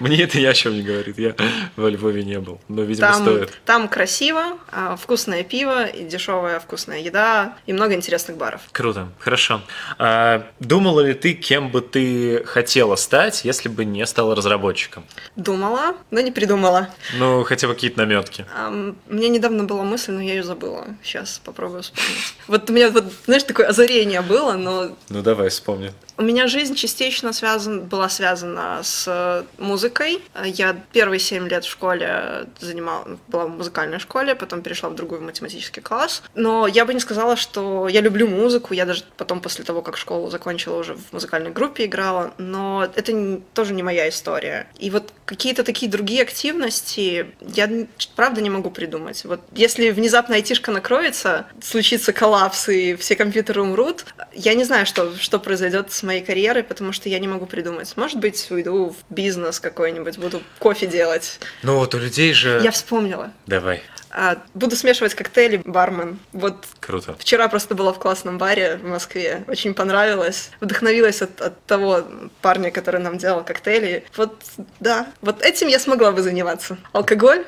мне 0.00 0.24
это 0.24 0.36
ни 0.40 0.44
о 0.44 0.52
чем 0.52 0.74
не 0.74 0.82
говорит. 0.82 1.16
Я 1.16 1.36
во 1.76 1.88
Львове 1.88 2.24
не 2.24 2.40
был, 2.40 2.60
но, 2.66 2.82
видимо, 2.82 3.14
стоит. 3.14 3.52
там 3.64 3.86
красиво, 3.86 4.58
а, 4.72 4.96
вкусное 4.96 5.44
пиво, 5.44 5.84
и 5.86 6.02
дешевая 6.04 6.58
вкусная 6.58 6.98
еда, 6.98 7.56
и 7.66 7.72
много 7.72 7.94
интересных 7.94 8.36
баров. 8.36 8.62
Круто, 8.72 9.10
хорошо. 9.20 9.60
А, 9.96 10.44
думала 10.58 11.02
ли 11.02 11.14
ты, 11.14 11.34
кем 11.34 11.70
бы 11.70 11.82
ты 11.82 12.42
хотела 12.46 12.96
стать, 12.96 13.44
если 13.44 13.68
бы 13.68 13.84
не 13.84 14.04
стала 14.06 14.34
разработчиком? 14.34 15.04
Думала, 15.36 15.94
но 16.10 16.20
не 16.20 16.32
придумала. 16.32 16.88
Ну, 17.16 17.44
хотя 17.44 17.68
бы 17.68 17.74
какие-то 17.74 17.98
наметки. 18.00 18.44
Ам, 18.56 18.96
Мне 19.06 19.28
недавно 19.28 19.62
была 19.62 19.84
мысль, 19.84 20.10
но 20.10 20.20
я 20.20 20.34
ее 20.34 20.42
забыла. 20.42 20.84
Сейчас 21.04 21.40
попробую 21.44 21.82
вспомнить. 21.84 22.34
Вот 22.48 22.68
у 22.68 22.72
меня, 22.72 22.90
вот, 22.90 23.04
знаешь, 23.26 23.44
такое 23.44 23.68
озарение 23.68 24.20
было, 24.20 24.54
но 24.54 24.96
Ну, 25.10 25.22
давай, 25.22 25.48
вспомни. 25.50 25.92
У 26.18 26.22
меня 26.22 26.46
жизнь 26.46 26.74
частично 26.74 27.32
связан, 27.32 27.80
была 27.84 28.08
связана 28.08 28.80
с 28.82 29.04
э, 29.06 29.44
музыкой. 29.58 30.22
Я 30.44 30.76
первые 30.92 31.20
семь 31.20 31.48
лет 31.48 31.64
в 31.64 31.70
школе 31.70 32.46
занимала, 32.60 33.18
была 33.28 33.46
в 33.46 33.50
музыкальной 33.50 33.98
школе, 33.98 34.34
потом 34.34 34.62
перешла 34.62 34.88
в 34.90 34.94
другой 34.94 35.20
математический 35.20 35.82
класс. 35.82 36.22
Но 36.34 36.66
я 36.66 36.84
бы 36.84 36.94
не 36.94 37.00
сказала, 37.00 37.36
что 37.36 37.88
я 37.88 38.00
люблю 38.00 38.28
музыку. 38.28 38.74
Я 38.74 38.84
даже 38.84 39.04
потом, 39.16 39.40
после 39.40 39.64
того, 39.64 39.82
как 39.82 39.96
школу 39.96 40.30
закончила, 40.30 40.76
уже 40.78 40.94
в 40.94 41.12
музыкальной 41.12 41.50
группе 41.50 41.86
играла. 41.86 42.34
Но 42.38 42.88
это 42.94 43.12
не- 43.12 43.38
тоже 43.54 43.72
не 43.72 43.82
моя 43.82 44.08
история. 44.08 44.66
И 44.78 44.90
вот 44.90 45.12
какие-то 45.24 45.64
такие 45.64 45.90
другие 45.90 46.22
активности 46.22 47.26
я, 47.40 47.70
правда, 48.16 48.40
не 48.42 48.50
могу 48.50 48.70
придумать. 48.70 49.24
Вот 49.24 49.40
если 49.52 49.90
внезапно 49.90 50.34
айтишка 50.34 50.70
накроется, 50.72 51.46
случится 51.62 52.12
коллапс 52.12 52.68
и 52.68 52.96
все 52.96 53.16
компьютеры 53.16 53.62
умрут, 53.62 54.04
я 54.34 54.54
не 54.54 54.64
знаю, 54.64 54.86
что, 54.86 55.16
что 55.16 55.38
произойдет 55.38 55.91
с 55.92 56.02
моей 56.02 56.22
карьерой, 56.22 56.62
потому 56.64 56.92
что 56.92 57.08
я 57.08 57.18
не 57.18 57.28
могу 57.28 57.46
придумать. 57.46 57.92
Может 57.96 58.18
быть, 58.18 58.50
уйду 58.50 58.90
в 58.90 59.14
бизнес 59.14 59.60
какой-нибудь, 59.60 60.18
буду 60.18 60.42
кофе 60.58 60.86
делать. 60.86 61.38
Ну, 61.62 61.76
вот 61.76 61.94
у 61.94 61.98
людей 61.98 62.32
же... 62.32 62.60
Я 62.62 62.70
вспомнила. 62.70 63.32
Давай, 63.46 63.82
А, 64.14 64.36
буду 64.52 64.76
смешивать 64.76 65.14
коктейли, 65.14 65.62
бармен. 65.64 66.18
Вот 66.32 66.66
круто. 66.80 67.16
Вчера 67.18 67.48
просто 67.48 67.74
была 67.74 67.94
в 67.94 67.98
классном 67.98 68.36
баре 68.36 68.76
в 68.76 68.86
Москве. 68.86 69.42
Очень 69.48 69.72
понравилось. 69.72 70.50
Вдохновилась 70.60 71.22
от, 71.22 71.40
от 71.40 71.64
того 71.64 72.02
парня, 72.42 72.70
который 72.70 73.00
нам 73.00 73.16
делал 73.16 73.42
коктейли. 73.42 74.04
Вот, 74.16 74.34
да. 74.80 75.06
Вот 75.22 75.42
этим 75.42 75.68
я 75.68 75.78
смогла 75.78 76.12
бы 76.12 76.20
заниматься. 76.20 76.76
Алкоголь, 76.92 77.44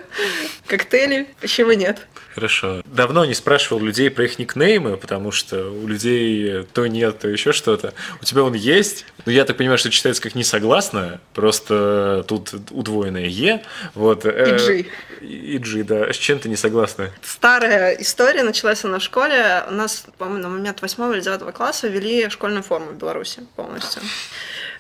коктейли, 0.67 1.29
почему 1.41 1.73
нет? 1.73 2.07
Хорошо. 2.35 2.83
Давно 2.87 3.25
не 3.25 3.35
спрашивал 3.35 3.81
людей 3.81 4.11
про 4.11 4.25
их 4.25 4.41
никнеймы, 4.41 4.97
потому 4.97 5.31
что 5.31 5.71
у 5.71 5.87
людей 5.87 6.65
то 6.73 6.87
нет, 6.89 7.21
то 7.21 7.29
еще 7.29 7.53
что-то. 7.53 7.95
У 8.21 8.25
тебя 8.25 8.43
он 8.43 8.55
есть, 8.55 9.07
но 9.25 9.31
я 9.31 9.45
так 9.45 9.57
понимаю, 9.57 9.79
что 9.79 9.91
читается 9.91 10.21
как 10.21 10.35
несогласное, 10.35 11.21
просто 11.33 12.25
тут 12.27 12.53
удвоенное 12.71 13.27
Е. 13.27 13.62
Вот, 13.95 14.27
э, 14.27 14.57
И 14.57 14.59
G. 14.59 14.87
И 15.25 15.59
G, 15.59 15.85
да. 15.85 16.12
С 16.12 16.17
чем 16.17 16.41
ты 16.41 16.49
не 16.49 16.54
согласна? 16.57 17.11
Старая 17.23 17.95
история, 17.95 18.43
началась 18.43 18.85
она 18.85 18.99
в 18.99 19.03
школе. 19.03 19.65
У 19.69 19.73
нас, 19.73 20.05
по-моему, 20.19 20.43
на 20.43 20.49
момент 20.49 20.83
восьмого 20.83 21.13
или 21.13 21.21
девятого 21.21 21.53
класса 21.53 21.89
ввели 21.89 22.29
школьную 22.29 22.63
форму 22.63 22.93
в 22.93 22.97
Беларуси 22.97 23.47
полностью. 23.57 24.03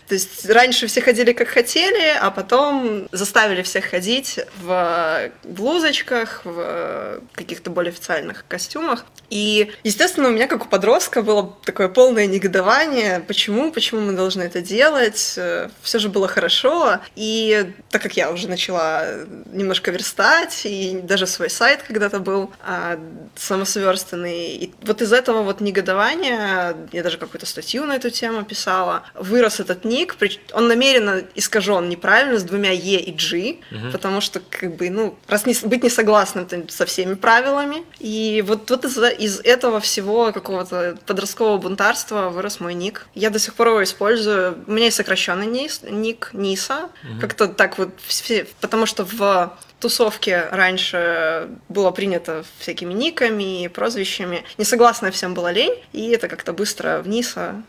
То 0.08 0.14
есть 0.14 0.48
раньше 0.48 0.86
все 0.86 1.00
ходили 1.00 1.32
как 1.32 1.48
хотели, 1.48 2.14
а 2.20 2.30
потом 2.30 3.08
заставили 3.12 3.62
всех 3.62 3.86
ходить 3.86 4.40
в 4.60 5.30
блузочках, 5.44 6.42
в 6.44 7.20
каких-то 7.32 7.70
более 7.70 7.90
официальных 7.90 8.44
костюмах. 8.46 9.06
И, 9.30 9.72
естественно, 9.82 10.28
у 10.28 10.30
меня, 10.30 10.46
как 10.46 10.66
у 10.66 10.68
подростка, 10.68 11.22
было 11.22 11.56
такое 11.64 11.88
полное 11.88 12.26
негодование. 12.26 13.20
Почему? 13.20 13.72
Почему 13.72 14.00
мы 14.00 14.12
должны 14.12 14.42
это 14.42 14.60
делать? 14.60 15.38
Все 15.82 15.98
же 15.98 16.08
было 16.08 16.28
хорошо. 16.28 17.00
И 17.16 17.72
так 17.90 18.02
как 18.02 18.16
я 18.16 18.30
уже 18.30 18.48
начала 18.48 19.04
немножко 19.52 19.90
верстать, 19.90 20.62
и 20.64 21.00
даже 21.02 21.26
свой 21.26 21.50
сайт 21.50 21.82
когда-то 21.82 22.18
был 22.18 22.50
а, 22.60 22.98
самосверстанный, 23.36 24.56
и 24.56 24.74
вот 24.82 25.02
из 25.02 25.12
этого 25.12 25.42
вот 25.42 25.60
негодования, 25.60 26.76
я 26.92 27.02
даже 27.02 27.18
какую-то 27.18 27.46
статью 27.46 27.84
на 27.84 27.96
эту 27.96 28.10
тему 28.10 28.44
писала, 28.44 29.04
вырос 29.14 29.60
этот 29.60 29.84
ник, 29.94 30.16
прич- 30.20 30.38
он 30.52 30.68
намеренно 30.68 31.22
искажен 31.34 31.88
неправильно 31.88 32.38
с 32.38 32.42
двумя 32.42 32.70
Е 32.70 32.98
и 33.00 33.12
G, 33.12 33.56
потому 33.92 34.20
что, 34.20 34.40
как 34.40 34.76
бы, 34.76 34.90
ну, 34.90 35.16
раз 35.28 35.46
не, 35.46 35.54
быть 35.68 35.82
не 35.82 35.90
согласным 35.90 36.46
там 36.46 36.68
со 36.68 36.84
всеми 36.84 37.14
правилами, 37.14 37.78
и 38.00 38.42
вот, 38.46 38.70
вот 38.70 38.84
из, 38.84 38.98
из 39.18 39.40
этого 39.40 39.78
всего 39.80 40.32
какого-то 40.32 40.96
подросткового 41.06 41.58
бунтарства 41.58 42.28
вырос 42.30 42.60
мой 42.60 42.74
ник. 42.74 43.06
Я 43.14 43.30
до 43.30 43.38
сих 43.38 43.54
пор 43.54 43.68
его 43.68 43.82
использую. 43.82 44.56
У 44.66 44.72
меня 44.72 44.86
есть 44.86 44.96
сокращенный 44.96 45.46
ник, 45.46 45.72
ник 45.82 46.30
Ниса, 46.32 46.88
как-то 47.20 47.48
так 47.48 47.78
вот 47.78 47.90
все, 48.06 48.46
потому 48.60 48.86
что 48.86 49.04
в 49.04 49.56
тусовке 49.84 50.48
раньше 50.50 51.48
было 51.68 51.90
принято 51.90 52.42
всякими 52.58 52.94
никами 52.94 53.64
и 53.64 53.68
прозвищами. 53.68 54.42
Не 54.56 54.64
согласна 54.64 55.10
всем 55.10 55.34
была 55.34 55.52
лень, 55.52 55.74
и 55.92 56.08
это 56.10 56.26
как-то 56.28 56.52
быстро 56.54 57.02
вниз. 57.04 57.34
а- 57.36 57.60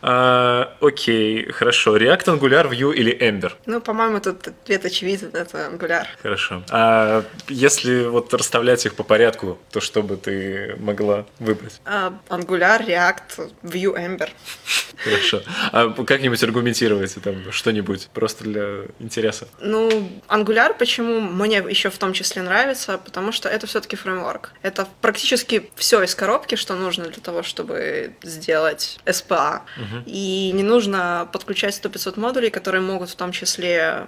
А, 0.00 0.72
окей, 0.80 1.52
хорошо. 1.52 1.98
React, 1.98 2.24
Angular, 2.38 2.70
Vue 2.70 2.94
или 2.94 3.12
Ember? 3.12 3.52
Ну, 3.66 3.82
по-моему, 3.82 4.18
тут 4.20 4.48
ответ 4.48 4.86
очевиден, 4.86 5.30
это 5.34 5.66
ангуляр. 5.66 6.06
Хорошо. 6.22 6.62
А 6.70 7.22
если 7.48 8.04
вот 8.06 8.32
расставлять 8.32 8.86
их 8.86 8.94
по 8.94 9.02
порядку, 9.02 9.58
то 9.70 9.80
что 9.80 10.02
бы 10.02 10.16
ты 10.16 10.76
могла 10.78 11.26
выбрать? 11.38 11.82
А, 11.84 12.14
Angular, 12.30 12.86
React, 12.86 13.52
Vue, 13.62 13.94
Ember. 13.94 14.30
Хорошо. 15.04 15.42
А 15.72 15.90
как-нибудь 16.04 16.42
аргументировать 16.42 17.14
там 17.22 17.52
что-нибудь 17.52 18.08
просто 18.14 18.44
для 18.44 18.64
интереса? 18.98 19.46
Ну, 19.60 20.10
Angular 20.28 20.74
почему 20.78 21.20
мне 21.20 21.49
еще 21.56 21.90
в 21.90 21.98
том 21.98 22.12
числе 22.12 22.42
нравится, 22.42 22.98
потому 22.98 23.32
что 23.32 23.48
это 23.48 23.66
все-таки 23.66 23.96
фреймворк. 23.96 24.52
Это 24.62 24.86
практически 25.00 25.70
все 25.76 26.02
из 26.02 26.14
коробки, 26.14 26.54
что 26.54 26.74
нужно 26.74 27.04
для 27.04 27.20
того, 27.22 27.42
чтобы 27.42 28.14
сделать 28.22 28.98
SPA. 29.04 29.60
И 30.06 30.52
не 30.54 30.62
нужно 30.62 31.28
подключать 31.32 31.74
100-500 31.74 32.18
модулей, 32.18 32.50
которые 32.50 32.80
могут 32.82 33.10
в 33.10 33.14
том 33.16 33.32
числе 33.32 34.06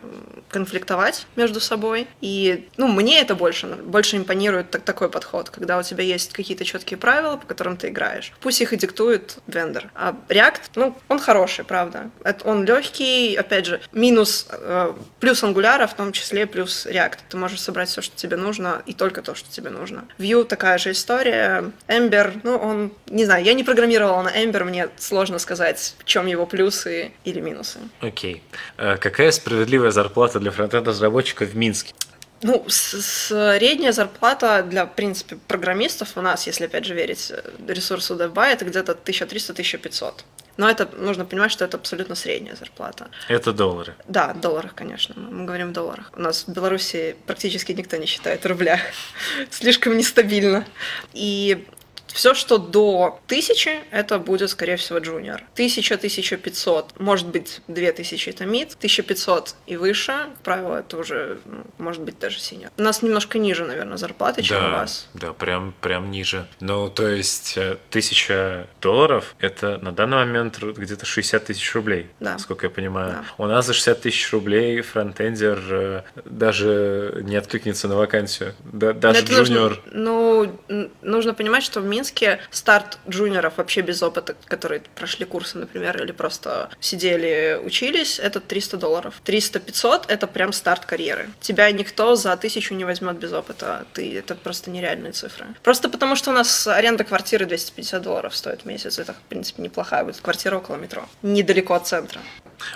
конфликтовать 0.48 1.26
между 1.36 1.60
собой. 1.60 2.06
И, 2.20 2.68
ну, 2.76 2.88
мне 2.88 3.20
это 3.20 3.34
больше, 3.34 3.66
больше 3.66 4.16
импонирует 4.16 4.70
так- 4.70 4.82
такой 4.82 5.08
подход, 5.10 5.50
когда 5.50 5.78
у 5.78 5.82
тебя 5.82 6.04
есть 6.04 6.32
какие-то 6.32 6.64
четкие 6.64 6.98
правила, 6.98 7.36
по 7.36 7.46
которым 7.46 7.76
ты 7.76 7.88
играешь. 7.88 8.32
Пусть 8.40 8.60
их 8.60 8.72
и 8.72 8.76
диктует 8.76 9.38
вендор. 9.46 9.90
А 9.94 10.14
React, 10.28 10.60
ну, 10.76 10.96
он 11.08 11.18
хороший, 11.18 11.64
правда. 11.64 12.10
Это, 12.24 12.44
он 12.48 12.64
легкий, 12.64 13.34
опять 13.36 13.66
же, 13.66 13.80
минус, 13.92 14.46
э, 14.50 14.92
плюс 15.20 15.42
Angular, 15.42 15.86
в 15.86 15.94
том 15.94 16.12
числе 16.12 16.46
плюс 16.46 16.86
React. 16.86 17.18
Ты 17.32 17.38
можешь 17.38 17.62
собрать 17.62 17.88
все, 17.88 18.02
что 18.02 18.14
тебе 18.14 18.36
нужно, 18.36 18.82
и 18.84 18.92
только 18.92 19.22
то, 19.22 19.34
что 19.34 19.50
тебе 19.50 19.70
нужно. 19.70 20.04
Vue 20.18 20.44
такая 20.44 20.76
же 20.76 20.90
история. 20.90 21.72
Ember, 21.88 22.38
ну, 22.42 22.58
он, 22.58 22.92
не 23.08 23.24
знаю, 23.24 23.42
я 23.42 23.54
не 23.54 23.64
программировала 23.64 24.20
на 24.20 24.28
Ember, 24.28 24.64
мне 24.64 24.90
сложно 24.98 25.38
сказать, 25.38 25.94
в 25.98 26.04
чем 26.04 26.26
его 26.26 26.44
плюсы 26.44 27.12
или 27.24 27.40
минусы. 27.40 27.78
Окей. 28.02 28.42
А 28.76 28.98
какая 28.98 29.30
справедливая 29.30 29.92
зарплата 29.92 30.40
для 30.40 30.50
фронтенд-разработчика 30.50 31.46
в 31.46 31.56
Минске? 31.56 31.94
Ну, 32.42 32.66
средняя 32.68 33.92
зарплата 33.92 34.62
для, 34.62 34.84
в 34.84 34.94
принципе, 34.94 35.38
программистов 35.48 36.18
у 36.18 36.20
нас, 36.20 36.46
если, 36.46 36.66
опять 36.66 36.84
же, 36.84 36.92
верить 36.92 37.30
э, 37.30 37.42
ресурсу 37.66 38.14
DevBuy, 38.14 38.52
это 38.52 38.66
где-то 38.66 38.92
1300-1500. 38.92 40.12
Но 40.56 40.68
это 40.68 40.88
нужно 40.96 41.24
понимать, 41.24 41.50
что 41.50 41.64
это 41.64 41.76
абсолютно 41.76 42.14
средняя 42.14 42.56
зарплата. 42.56 43.08
Это 43.28 43.52
доллары. 43.52 43.94
Да, 44.06 44.34
в 44.34 44.40
долларах, 44.40 44.74
конечно. 44.74 45.14
Мы 45.16 45.44
говорим 45.44 45.70
в 45.70 45.72
долларах. 45.72 46.12
У 46.14 46.20
нас 46.20 46.44
в 46.46 46.52
Беларуси 46.52 47.16
практически 47.26 47.72
никто 47.72 47.96
не 47.96 48.06
считает 48.06 48.44
в 48.44 48.46
рублях. 48.46 48.80
Слишком 49.50 49.96
нестабильно. 49.96 50.66
И 51.14 51.66
все, 52.12 52.34
что 52.34 52.58
до 52.58 53.20
1000, 53.26 53.84
это 53.90 54.18
будет, 54.18 54.50
скорее 54.50 54.76
всего, 54.76 54.98
junior. 54.98 55.42
1000-1500, 55.56 56.86
может 56.98 57.28
быть, 57.28 57.60
2000 57.68 58.28
это 58.30 58.44
mid, 58.44 58.74
1500 58.76 59.54
и 59.66 59.76
выше, 59.76 60.12
как 60.12 60.42
правило, 60.42 60.76
это 60.76 60.96
уже, 60.96 61.38
ну, 61.44 61.64
может 61.78 62.02
быть, 62.02 62.18
даже 62.18 62.38
senior. 62.38 62.70
У 62.76 62.82
нас 62.82 63.02
немножко 63.02 63.38
ниже, 63.38 63.64
наверное, 63.64 63.96
зарплаты, 63.96 64.42
чем 64.42 64.60
да, 64.60 64.68
у 64.68 64.70
вас. 64.72 65.08
Да, 65.14 65.32
прям, 65.32 65.74
прям 65.80 66.10
ниже. 66.10 66.46
Ну, 66.60 66.88
то 66.88 67.08
есть, 67.08 67.56
1000 67.56 68.32
э, 68.32 68.64
долларов– 68.80 69.34
это 69.38 69.78
на 69.78 69.92
данный 69.92 70.18
момент 70.18 70.58
где-то 70.62 71.06
60 71.06 71.44
тысяч 71.44 71.74
рублей, 71.74 72.08
да. 72.20 72.38
сколько 72.38 72.66
я 72.66 72.70
понимаю. 72.70 73.12
Да. 73.12 73.44
У 73.44 73.46
нас 73.46 73.66
за 73.66 73.72
60 73.74 74.00
тысяч 74.00 74.32
рублей 74.32 74.80
фронтендер 74.80 75.60
э, 75.70 76.02
даже 76.24 77.22
не 77.24 77.36
откликнется 77.36 77.88
на 77.88 77.96
вакансию. 77.96 78.54
Да, 78.64 78.92
даже 78.92 79.24
junior. 79.24 79.80
Нужно, 79.92 80.52
ну, 80.68 80.90
нужно 81.02 81.34
понимать, 81.34 81.62
что 81.62 81.80
в 81.80 81.84
Минске 82.02 82.40
старт 82.50 82.98
джуниоров 83.08 83.58
вообще 83.58 83.80
без 83.80 84.02
опыта, 84.02 84.34
которые 84.46 84.82
прошли 84.96 85.24
курсы, 85.24 85.56
например, 85.56 86.02
или 86.02 86.10
просто 86.10 86.68
сидели, 86.80 87.60
учились, 87.64 88.18
это 88.18 88.40
300 88.40 88.76
долларов. 88.76 89.22
300-500— 89.24 90.06
это 90.08 90.26
прям 90.26 90.52
старт 90.52 90.84
карьеры. 90.84 91.28
Тебя 91.40 91.70
никто 91.70 92.16
за 92.16 92.36
тысячу 92.36 92.74
не 92.74 92.84
возьмет 92.84 93.18
без 93.18 93.32
опыта. 93.32 93.86
Ты, 93.92 94.18
это 94.18 94.34
просто 94.34 94.70
нереальные 94.70 95.12
цифры. 95.12 95.46
Просто 95.62 95.88
потому, 95.88 96.16
что 96.16 96.30
у 96.30 96.34
нас 96.34 96.66
аренда 96.66 97.04
квартиры 97.04 97.46
250 97.46 98.02
долларов 98.02 98.34
стоит 98.34 98.62
в 98.62 98.64
месяц. 98.64 98.98
Это, 98.98 99.12
в 99.12 99.20
принципе, 99.28 99.62
неплохая 99.62 100.02
будет 100.02 100.20
квартира 100.20 100.56
около 100.56 100.74
метро. 100.74 101.08
Недалеко 101.22 101.74
от 101.74 101.86
центра. 101.86 102.20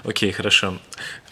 Окей, 0.04 0.30
хорошо. 0.30 0.78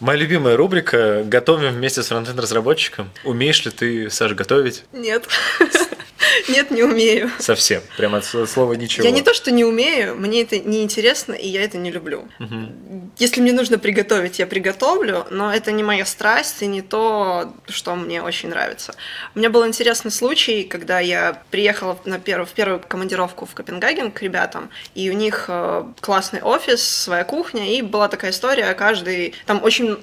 Моя 0.00 0.18
любимая 0.18 0.56
рубрика 0.56 1.22
«Готовим 1.24 1.72
вместе 1.72 2.02
с 2.02 2.08
фронтенд-разработчиком». 2.08 3.10
Умеешь 3.22 3.64
ли 3.64 3.70
ты, 3.70 4.10
Саша, 4.10 4.34
готовить? 4.34 4.84
Нет. 4.92 5.28
Нет, 6.48 6.70
не 6.70 6.82
умею. 6.82 7.30
Совсем. 7.38 7.82
Прямо 7.96 8.18
от 8.18 8.24
слова 8.24 8.72
ничего. 8.74 9.04
Я 9.04 9.10
не 9.10 9.22
то, 9.22 9.34
что 9.34 9.50
не 9.50 9.64
умею, 9.64 10.14
мне 10.16 10.42
это 10.42 10.58
не 10.58 10.82
интересно, 10.82 11.32
и 11.32 11.48
я 11.48 11.62
это 11.62 11.78
не 11.78 11.90
люблю. 11.90 12.28
Угу. 12.40 13.10
Если 13.18 13.40
мне 13.40 13.52
нужно 13.52 13.78
приготовить, 13.78 14.38
я 14.38 14.46
приготовлю, 14.46 15.26
но 15.30 15.52
это 15.52 15.72
не 15.72 15.82
моя 15.82 16.04
страсть 16.04 16.62
и 16.62 16.66
не 16.66 16.82
то, 16.82 17.52
что 17.68 17.94
мне 17.94 18.22
очень 18.22 18.48
нравится. 18.48 18.94
У 19.34 19.38
меня 19.38 19.50
был 19.50 19.66
интересный 19.66 20.10
случай, 20.10 20.64
когда 20.64 21.00
я 21.00 21.42
приехала 21.50 21.98
на 22.04 22.18
первую, 22.18 22.46
в 22.46 22.52
первую 22.52 22.80
командировку 22.80 23.46
в 23.46 23.54
Копенгаген 23.54 24.10
к 24.10 24.22
ребятам, 24.22 24.70
и 24.94 25.10
у 25.10 25.14
них 25.14 25.46
э, 25.48 25.84
классный 26.00 26.40
офис, 26.42 26.82
своя 26.82 27.24
кухня, 27.24 27.76
и 27.76 27.82
была 27.82 28.08
такая 28.08 28.30
история, 28.30 28.72
каждый... 28.74 29.34
Там 29.46 29.62
очень 29.62 29.96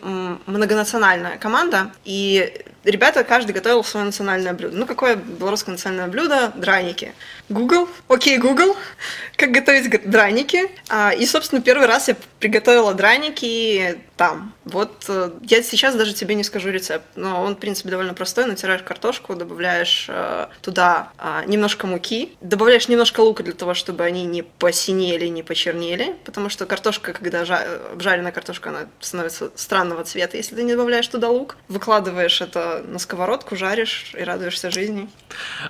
многонациональная 0.45 1.37
команда, 1.37 1.91
и 2.05 2.63
ребята, 2.83 3.23
каждый 3.23 3.51
готовил 3.51 3.83
свое 3.83 4.05
национальное 4.05 4.53
блюдо. 4.53 4.77
Ну, 4.77 4.85
какое 4.85 5.15
белорусское 5.15 5.73
национальное 5.73 6.07
блюдо? 6.07 6.51
Драники. 6.55 7.13
Google, 7.49 7.87
окей, 8.07 8.37
Google, 8.37 8.75
как 9.35 9.51
готовить 9.51 10.09
драники. 10.09 10.69
А, 10.89 11.11
и, 11.11 11.25
собственно, 11.25 11.61
первый 11.61 11.87
раз 11.87 12.07
я 12.07 12.15
приготовила 12.39 12.93
драники 12.93 13.99
там. 14.21 14.53
Вот 14.65 15.05
э, 15.07 15.31
я 15.41 15.63
сейчас 15.63 15.95
даже 15.95 16.13
тебе 16.13 16.35
не 16.35 16.43
скажу 16.43 16.69
рецепт, 16.69 17.05
но 17.15 17.41
он, 17.41 17.55
в 17.55 17.59
принципе, 17.59 17.89
довольно 17.89 18.13
простой. 18.13 18.45
Натираешь 18.45 18.83
картошку, 18.83 19.35
добавляешь 19.35 20.05
э, 20.09 20.45
туда 20.61 21.11
э, 21.17 21.41
немножко 21.47 21.87
муки, 21.87 22.37
добавляешь 22.39 22.87
немножко 22.87 23.21
лука 23.21 23.41
для 23.41 23.53
того, 23.53 23.73
чтобы 23.73 24.03
они 24.03 24.25
не 24.25 24.43
посинели, 24.43 25.25
не 25.25 25.41
почернели, 25.41 26.15
потому 26.23 26.49
что 26.49 26.67
картошка, 26.67 27.13
когда 27.13 27.45
жа- 27.45 27.93
обжаренная 27.93 28.31
картошка, 28.31 28.69
она 28.69 28.81
становится 28.99 29.49
странного 29.55 30.03
цвета, 30.03 30.37
если 30.37 30.55
ты 30.55 30.61
не 30.61 30.73
добавляешь 30.73 31.07
туда 31.07 31.29
лук. 31.29 31.57
Выкладываешь 31.67 32.41
это 32.41 32.83
на 32.87 32.99
сковородку, 32.99 33.55
жаришь 33.55 34.13
и 34.15 34.23
радуешься 34.23 34.69
жизни. 34.69 35.09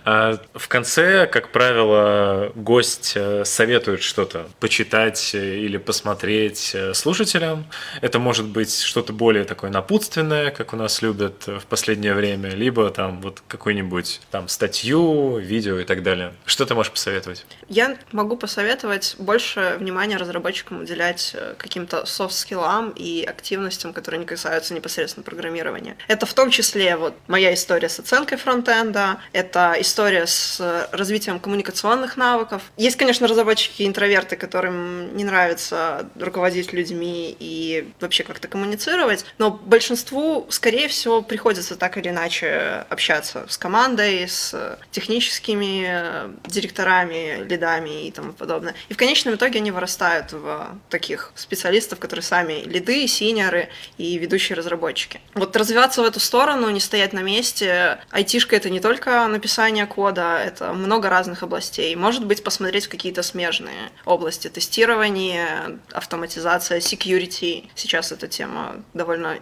А 0.04 0.38
в 0.54 0.68
конце, 0.68 1.26
как 1.26 1.54
правило, 1.54 2.52
гость 2.56 3.14
э, 3.16 3.46
советует 3.46 4.02
что-то 4.02 4.50
почитать 4.60 5.34
или 5.34 5.78
посмотреть 5.78 6.72
э, 6.74 6.94
слушателям. 6.94 7.66
Это 8.02 8.20
может 8.20 8.41
быть 8.46 8.80
что-то 8.80 9.14
более 9.14 9.44
такое 9.46 9.70
напутственное, 9.70 10.52
как 10.52 10.74
у 10.74 10.76
нас 10.76 11.02
любят 11.02 11.48
в 11.48 11.66
последнее 11.68 12.14
время, 12.14 12.50
либо 12.50 12.90
там 12.90 13.22
вот 13.22 13.42
какую-нибудь 13.48 14.22
там 14.32 14.48
статью, 14.48 15.38
видео 15.38 15.80
и 15.80 15.84
так 15.84 16.04
далее. 16.04 16.34
Что 16.46 16.66
ты 16.66 16.76
можешь 16.76 16.92
посоветовать? 16.92 17.46
Я 17.70 17.98
могу 18.12 18.38
посоветовать 18.38 19.16
больше 19.18 19.76
внимания 19.80 20.18
разработчикам 20.18 20.82
уделять 20.82 21.32
э, 21.34 21.56
каким-то 21.58 22.06
софт-скиллам 22.06 22.92
и 22.96 23.24
активностям, 23.24 23.94
которые 23.94 24.20
не 24.20 24.26
касаются 24.26 24.74
непосредственно 24.74 25.24
программирования. 25.24 25.98
Это 26.08 26.26
в 26.26 26.34
том 26.34 26.50
числе 26.50 26.96
вот 26.98 27.14
моя 27.28 27.54
история 27.54 27.90
с 27.90 28.00
оценкой 28.00 28.38
фронтенда, 28.38 29.20
это 29.34 29.76
история 29.80 30.26
с 30.26 30.88
развитием 30.92 31.40
коммуникационных 31.40 32.18
навыков. 32.18 32.62
Есть, 32.78 32.98
конечно, 32.98 33.28
разработчики-интроверты, 33.28 34.36
которым 34.36 35.16
не 35.16 35.24
нравится 35.24 36.10
руководить 36.20 36.74
людьми 36.74 37.36
и 37.40 37.92
вообще 38.00 38.24
как-то 38.32 38.48
коммуницировать, 38.48 39.26
но 39.38 39.52
большинству, 39.52 40.48
скорее 40.50 40.88
всего, 40.88 41.22
приходится 41.22 41.76
так 41.76 41.98
или 41.98 42.08
иначе 42.08 42.86
общаться 42.90 43.46
с 43.50 43.58
командой, 43.58 44.26
с 44.26 44.80
техническими 44.92 46.32
директорами, 46.48 47.44
лидами 47.44 48.08
и 48.08 48.12
тому 48.12 48.32
подобное. 48.32 48.74
И 48.88 48.94
в 48.94 48.98
конечном 48.98 49.36
итоге 49.36 49.60
они 49.60 49.72
вырастают 49.72 50.32
в 50.32 50.78
таких 50.90 51.34
специалистов, 51.36 52.00
которые 52.00 52.24
сами 52.24 52.64
лиды, 52.64 53.06
синеры 53.08 53.68
и 53.98 54.18
ведущие 54.18 54.56
разработчики. 54.56 55.20
Вот 55.34 55.56
развиваться 55.58 56.02
в 56.02 56.06
эту 56.06 56.22
сторону, 56.22 56.70
не 56.70 56.80
стоять 56.80 57.12
на 57.12 57.20
месте. 57.20 58.00
Айтишка— 58.12 58.56
это 58.58 58.70
не 58.70 58.80
только 58.80 59.28
написание 59.28 59.86
кода, 59.86 60.38
это 60.38 60.74
много 60.74 61.10
разных 61.10 61.44
областей. 61.44 61.94
Может 61.96 62.26
быть, 62.26 62.44
посмотреть 62.44 62.86
в 62.86 62.90
какие-то 62.90 63.24
смежные 63.24 63.92
области. 64.06 64.48
Тестирование, 64.48 65.80
автоматизация, 65.92 66.80
security. 66.80 67.70
Сейчас 67.76 68.11
эта 68.12 68.28
тема 68.28 68.76
довольно 68.94 69.40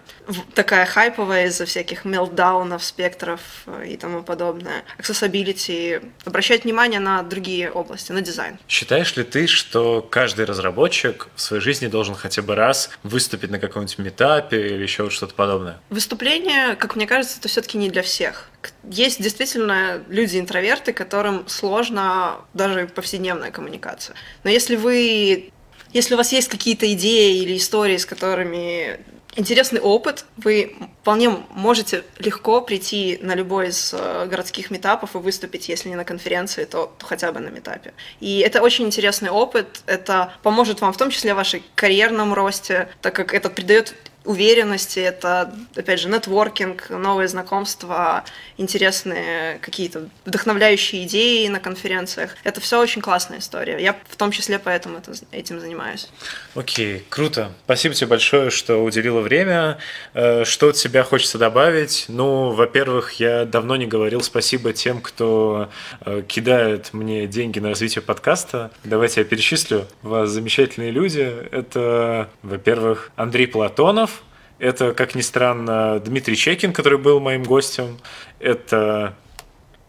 такая 0.53 0.85
хайповая 0.85 1.47
из-за 1.47 1.65
всяких 1.65 2.05
мелдаунов, 2.05 2.83
спектров 2.83 3.41
и 3.85 3.97
тому 3.97 4.23
подобное. 4.23 4.83
Accessibility. 4.97 6.03
Обращать 6.25 6.63
внимание 6.63 6.99
на 6.99 7.23
другие 7.23 7.71
области, 7.71 8.11
на 8.11 8.21
дизайн. 8.21 8.57
Считаешь 8.67 9.15
ли 9.15 9.23
ты, 9.23 9.47
что 9.47 10.01
каждый 10.01 10.45
разработчик 10.45 11.27
в 11.35 11.41
своей 11.41 11.61
жизни 11.61 11.87
должен 11.87 12.15
хотя 12.15 12.41
бы 12.41 12.55
раз 12.55 12.89
выступить 13.03 13.51
на 13.51 13.59
каком-нибудь 13.59 13.97
метапе 13.97 14.75
или 14.75 14.83
еще 14.83 15.09
что-то 15.09 15.33
подобное? 15.33 15.79
Выступление, 15.89 16.75
как 16.75 16.95
мне 16.95 17.07
кажется, 17.07 17.39
это 17.39 17.47
все-таки 17.47 17.77
не 17.77 17.89
для 17.89 18.01
всех. 18.01 18.49
Есть 18.83 19.21
действительно 19.21 20.03
люди-интроверты, 20.09 20.93
которым 20.93 21.47
сложно 21.47 22.41
даже 22.53 22.87
повседневная 22.87 23.51
коммуникация. 23.51 24.15
Но 24.43 24.49
если 24.49 24.75
вы 24.75 25.51
если 25.93 26.13
у 26.13 26.17
вас 26.17 26.31
есть 26.31 26.47
какие-то 26.47 26.91
идеи 26.93 27.37
или 27.41 27.57
истории, 27.57 27.97
с 27.97 28.05
которыми 28.05 28.99
интересный 29.35 29.79
опыт, 29.79 30.25
вы 30.37 30.75
вполне 31.01 31.29
можете 31.51 32.03
легко 32.17 32.61
прийти 32.61 33.19
на 33.21 33.35
любой 33.35 33.69
из 33.69 33.93
э, 33.93 34.25
городских 34.27 34.71
метапов 34.71 35.15
и 35.15 35.19
выступить, 35.19 35.69
если 35.69 35.89
не 35.89 35.95
на 35.95 36.03
конференции, 36.03 36.65
то, 36.65 36.93
хотя 37.01 37.31
бы 37.31 37.39
на 37.39 37.49
метапе. 37.49 37.93
И 38.19 38.39
это 38.39 38.61
очень 38.61 38.85
интересный 38.85 39.29
опыт, 39.29 39.81
это 39.85 40.33
поможет 40.43 40.81
вам 40.81 40.93
в 40.93 40.97
том 40.97 41.09
числе 41.09 41.33
в 41.33 41.37
вашей 41.37 41.63
карьерном 41.75 42.33
росте, 42.33 42.89
так 43.01 43.15
как 43.15 43.33
это 43.33 43.49
придает 43.49 43.95
уверенности, 44.25 44.99
это, 44.99 45.53
опять 45.75 45.99
же, 45.99 46.09
нетворкинг, 46.09 46.89
новые 46.89 47.27
знакомства, 47.27 48.23
интересные 48.57 49.59
какие-то 49.59 50.09
вдохновляющие 50.25 51.05
идеи 51.05 51.47
на 51.47 51.59
конференциях. 51.59 52.35
Это 52.43 52.61
все 52.61 52.79
очень 52.79 53.01
классная 53.01 53.39
история. 53.39 53.81
Я 53.81 53.95
в 54.09 54.15
том 54.15 54.31
числе 54.31 54.59
поэтому 54.59 54.97
это, 54.97 55.13
этим 55.31 55.59
занимаюсь. 55.59 56.09
Окей, 56.55 56.97
okay, 56.97 57.03
круто. 57.09 57.51
Спасибо 57.65 57.95
тебе 57.95 58.07
большое, 58.07 58.49
что 58.49 58.83
уделила 58.83 59.21
время. 59.21 59.77
Э, 60.13 60.43
что 60.45 60.69
от 60.69 60.77
себя 60.77 61.03
хочется 61.03 61.37
добавить? 61.37 62.05
Ну, 62.07 62.51
во-первых, 62.51 63.13
я 63.13 63.45
давно 63.45 63.77
не 63.77 63.87
говорил 63.87 64.21
спасибо 64.21 64.73
тем, 64.73 65.01
кто 65.01 65.69
э, 66.01 66.23
кидает 66.27 66.93
мне 66.93 67.25
деньги 67.27 67.59
на 67.59 67.69
развитие 67.69 68.01
подкаста. 68.01 68.71
Давайте 68.83 69.21
я 69.21 69.25
перечислю. 69.25 69.87
У 70.03 70.09
вас 70.09 70.29
замечательные 70.29 70.91
люди. 70.91 71.21
Это, 71.51 72.29
во-первых, 72.43 73.11
Андрей 73.15 73.47
Платонов, 73.47 74.18
это, 74.59 74.93
как 74.93 75.15
ни 75.15 75.21
странно, 75.21 75.99
Дмитрий 75.99 76.35
Чекин, 76.35 76.73
который 76.73 76.99
был 76.99 77.19
моим 77.19 77.43
гостем. 77.43 77.97
Это 78.39 79.15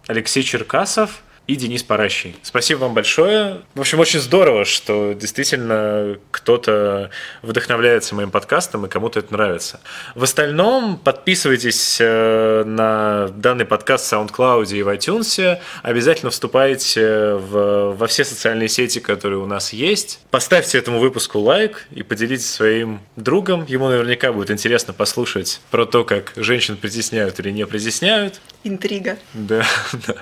Алексей 0.06 0.42
Черкасов 0.42 1.22
и 1.50 1.56
Денис 1.56 1.82
Паращий. 1.82 2.36
Спасибо 2.42 2.80
вам 2.80 2.94
большое. 2.94 3.62
В 3.74 3.80
общем, 3.80 3.98
очень 3.98 4.20
здорово, 4.20 4.64
что 4.64 5.14
действительно 5.14 6.16
кто-то 6.30 7.10
вдохновляется 7.42 8.14
моим 8.14 8.30
подкастом 8.30 8.86
и 8.86 8.88
кому-то 8.88 9.18
это 9.18 9.32
нравится. 9.32 9.80
В 10.14 10.22
остальном 10.22 10.96
подписывайтесь 10.96 11.98
э, 12.00 12.62
на 12.64 13.30
данный 13.34 13.64
подкаст 13.64 14.06
в 14.06 14.12
SoundCloud 14.12 14.72
и 14.72 14.82
в 14.84 14.88
iTunes. 14.88 15.58
Обязательно 15.82 16.30
вступайте 16.30 17.34
в, 17.34 17.96
во 17.96 18.06
все 18.06 18.24
социальные 18.24 18.68
сети, 18.68 19.00
которые 19.00 19.40
у 19.40 19.46
нас 19.46 19.72
есть. 19.72 20.20
Поставьте 20.30 20.78
этому 20.78 21.00
выпуску 21.00 21.40
лайк 21.40 21.88
и 21.90 22.04
поделитесь 22.04 22.48
своим 22.48 23.00
другом. 23.16 23.64
Ему 23.66 23.88
наверняка 23.88 24.32
будет 24.32 24.52
интересно 24.52 24.92
послушать 24.92 25.60
про 25.72 25.84
то, 25.84 26.04
как 26.04 26.32
женщин 26.36 26.76
притесняют 26.76 27.40
или 27.40 27.50
не 27.50 27.66
притесняют. 27.66 28.40
Интрига. 28.62 29.18
Да, 29.34 29.66
да. 30.06 30.14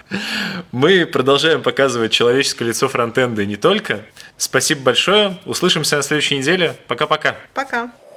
Мы 0.73 1.05
продолжаем 1.19 1.65
показывать 1.65 2.13
человеческое 2.13 2.67
лицо 2.67 2.87
фронтенда 2.89 3.43
и 3.43 3.47
не 3.47 3.57
только. 3.57 4.03
Спасибо 4.37 4.83
большое. 4.83 5.37
Услышимся 5.47 5.97
на 5.97 6.03
следующей 6.03 6.39
неделе. 6.39 6.77
Пока-пока. 6.87 7.35
Пока. 7.55 7.87
-пока. 7.87 7.91
Пока. 7.91 8.08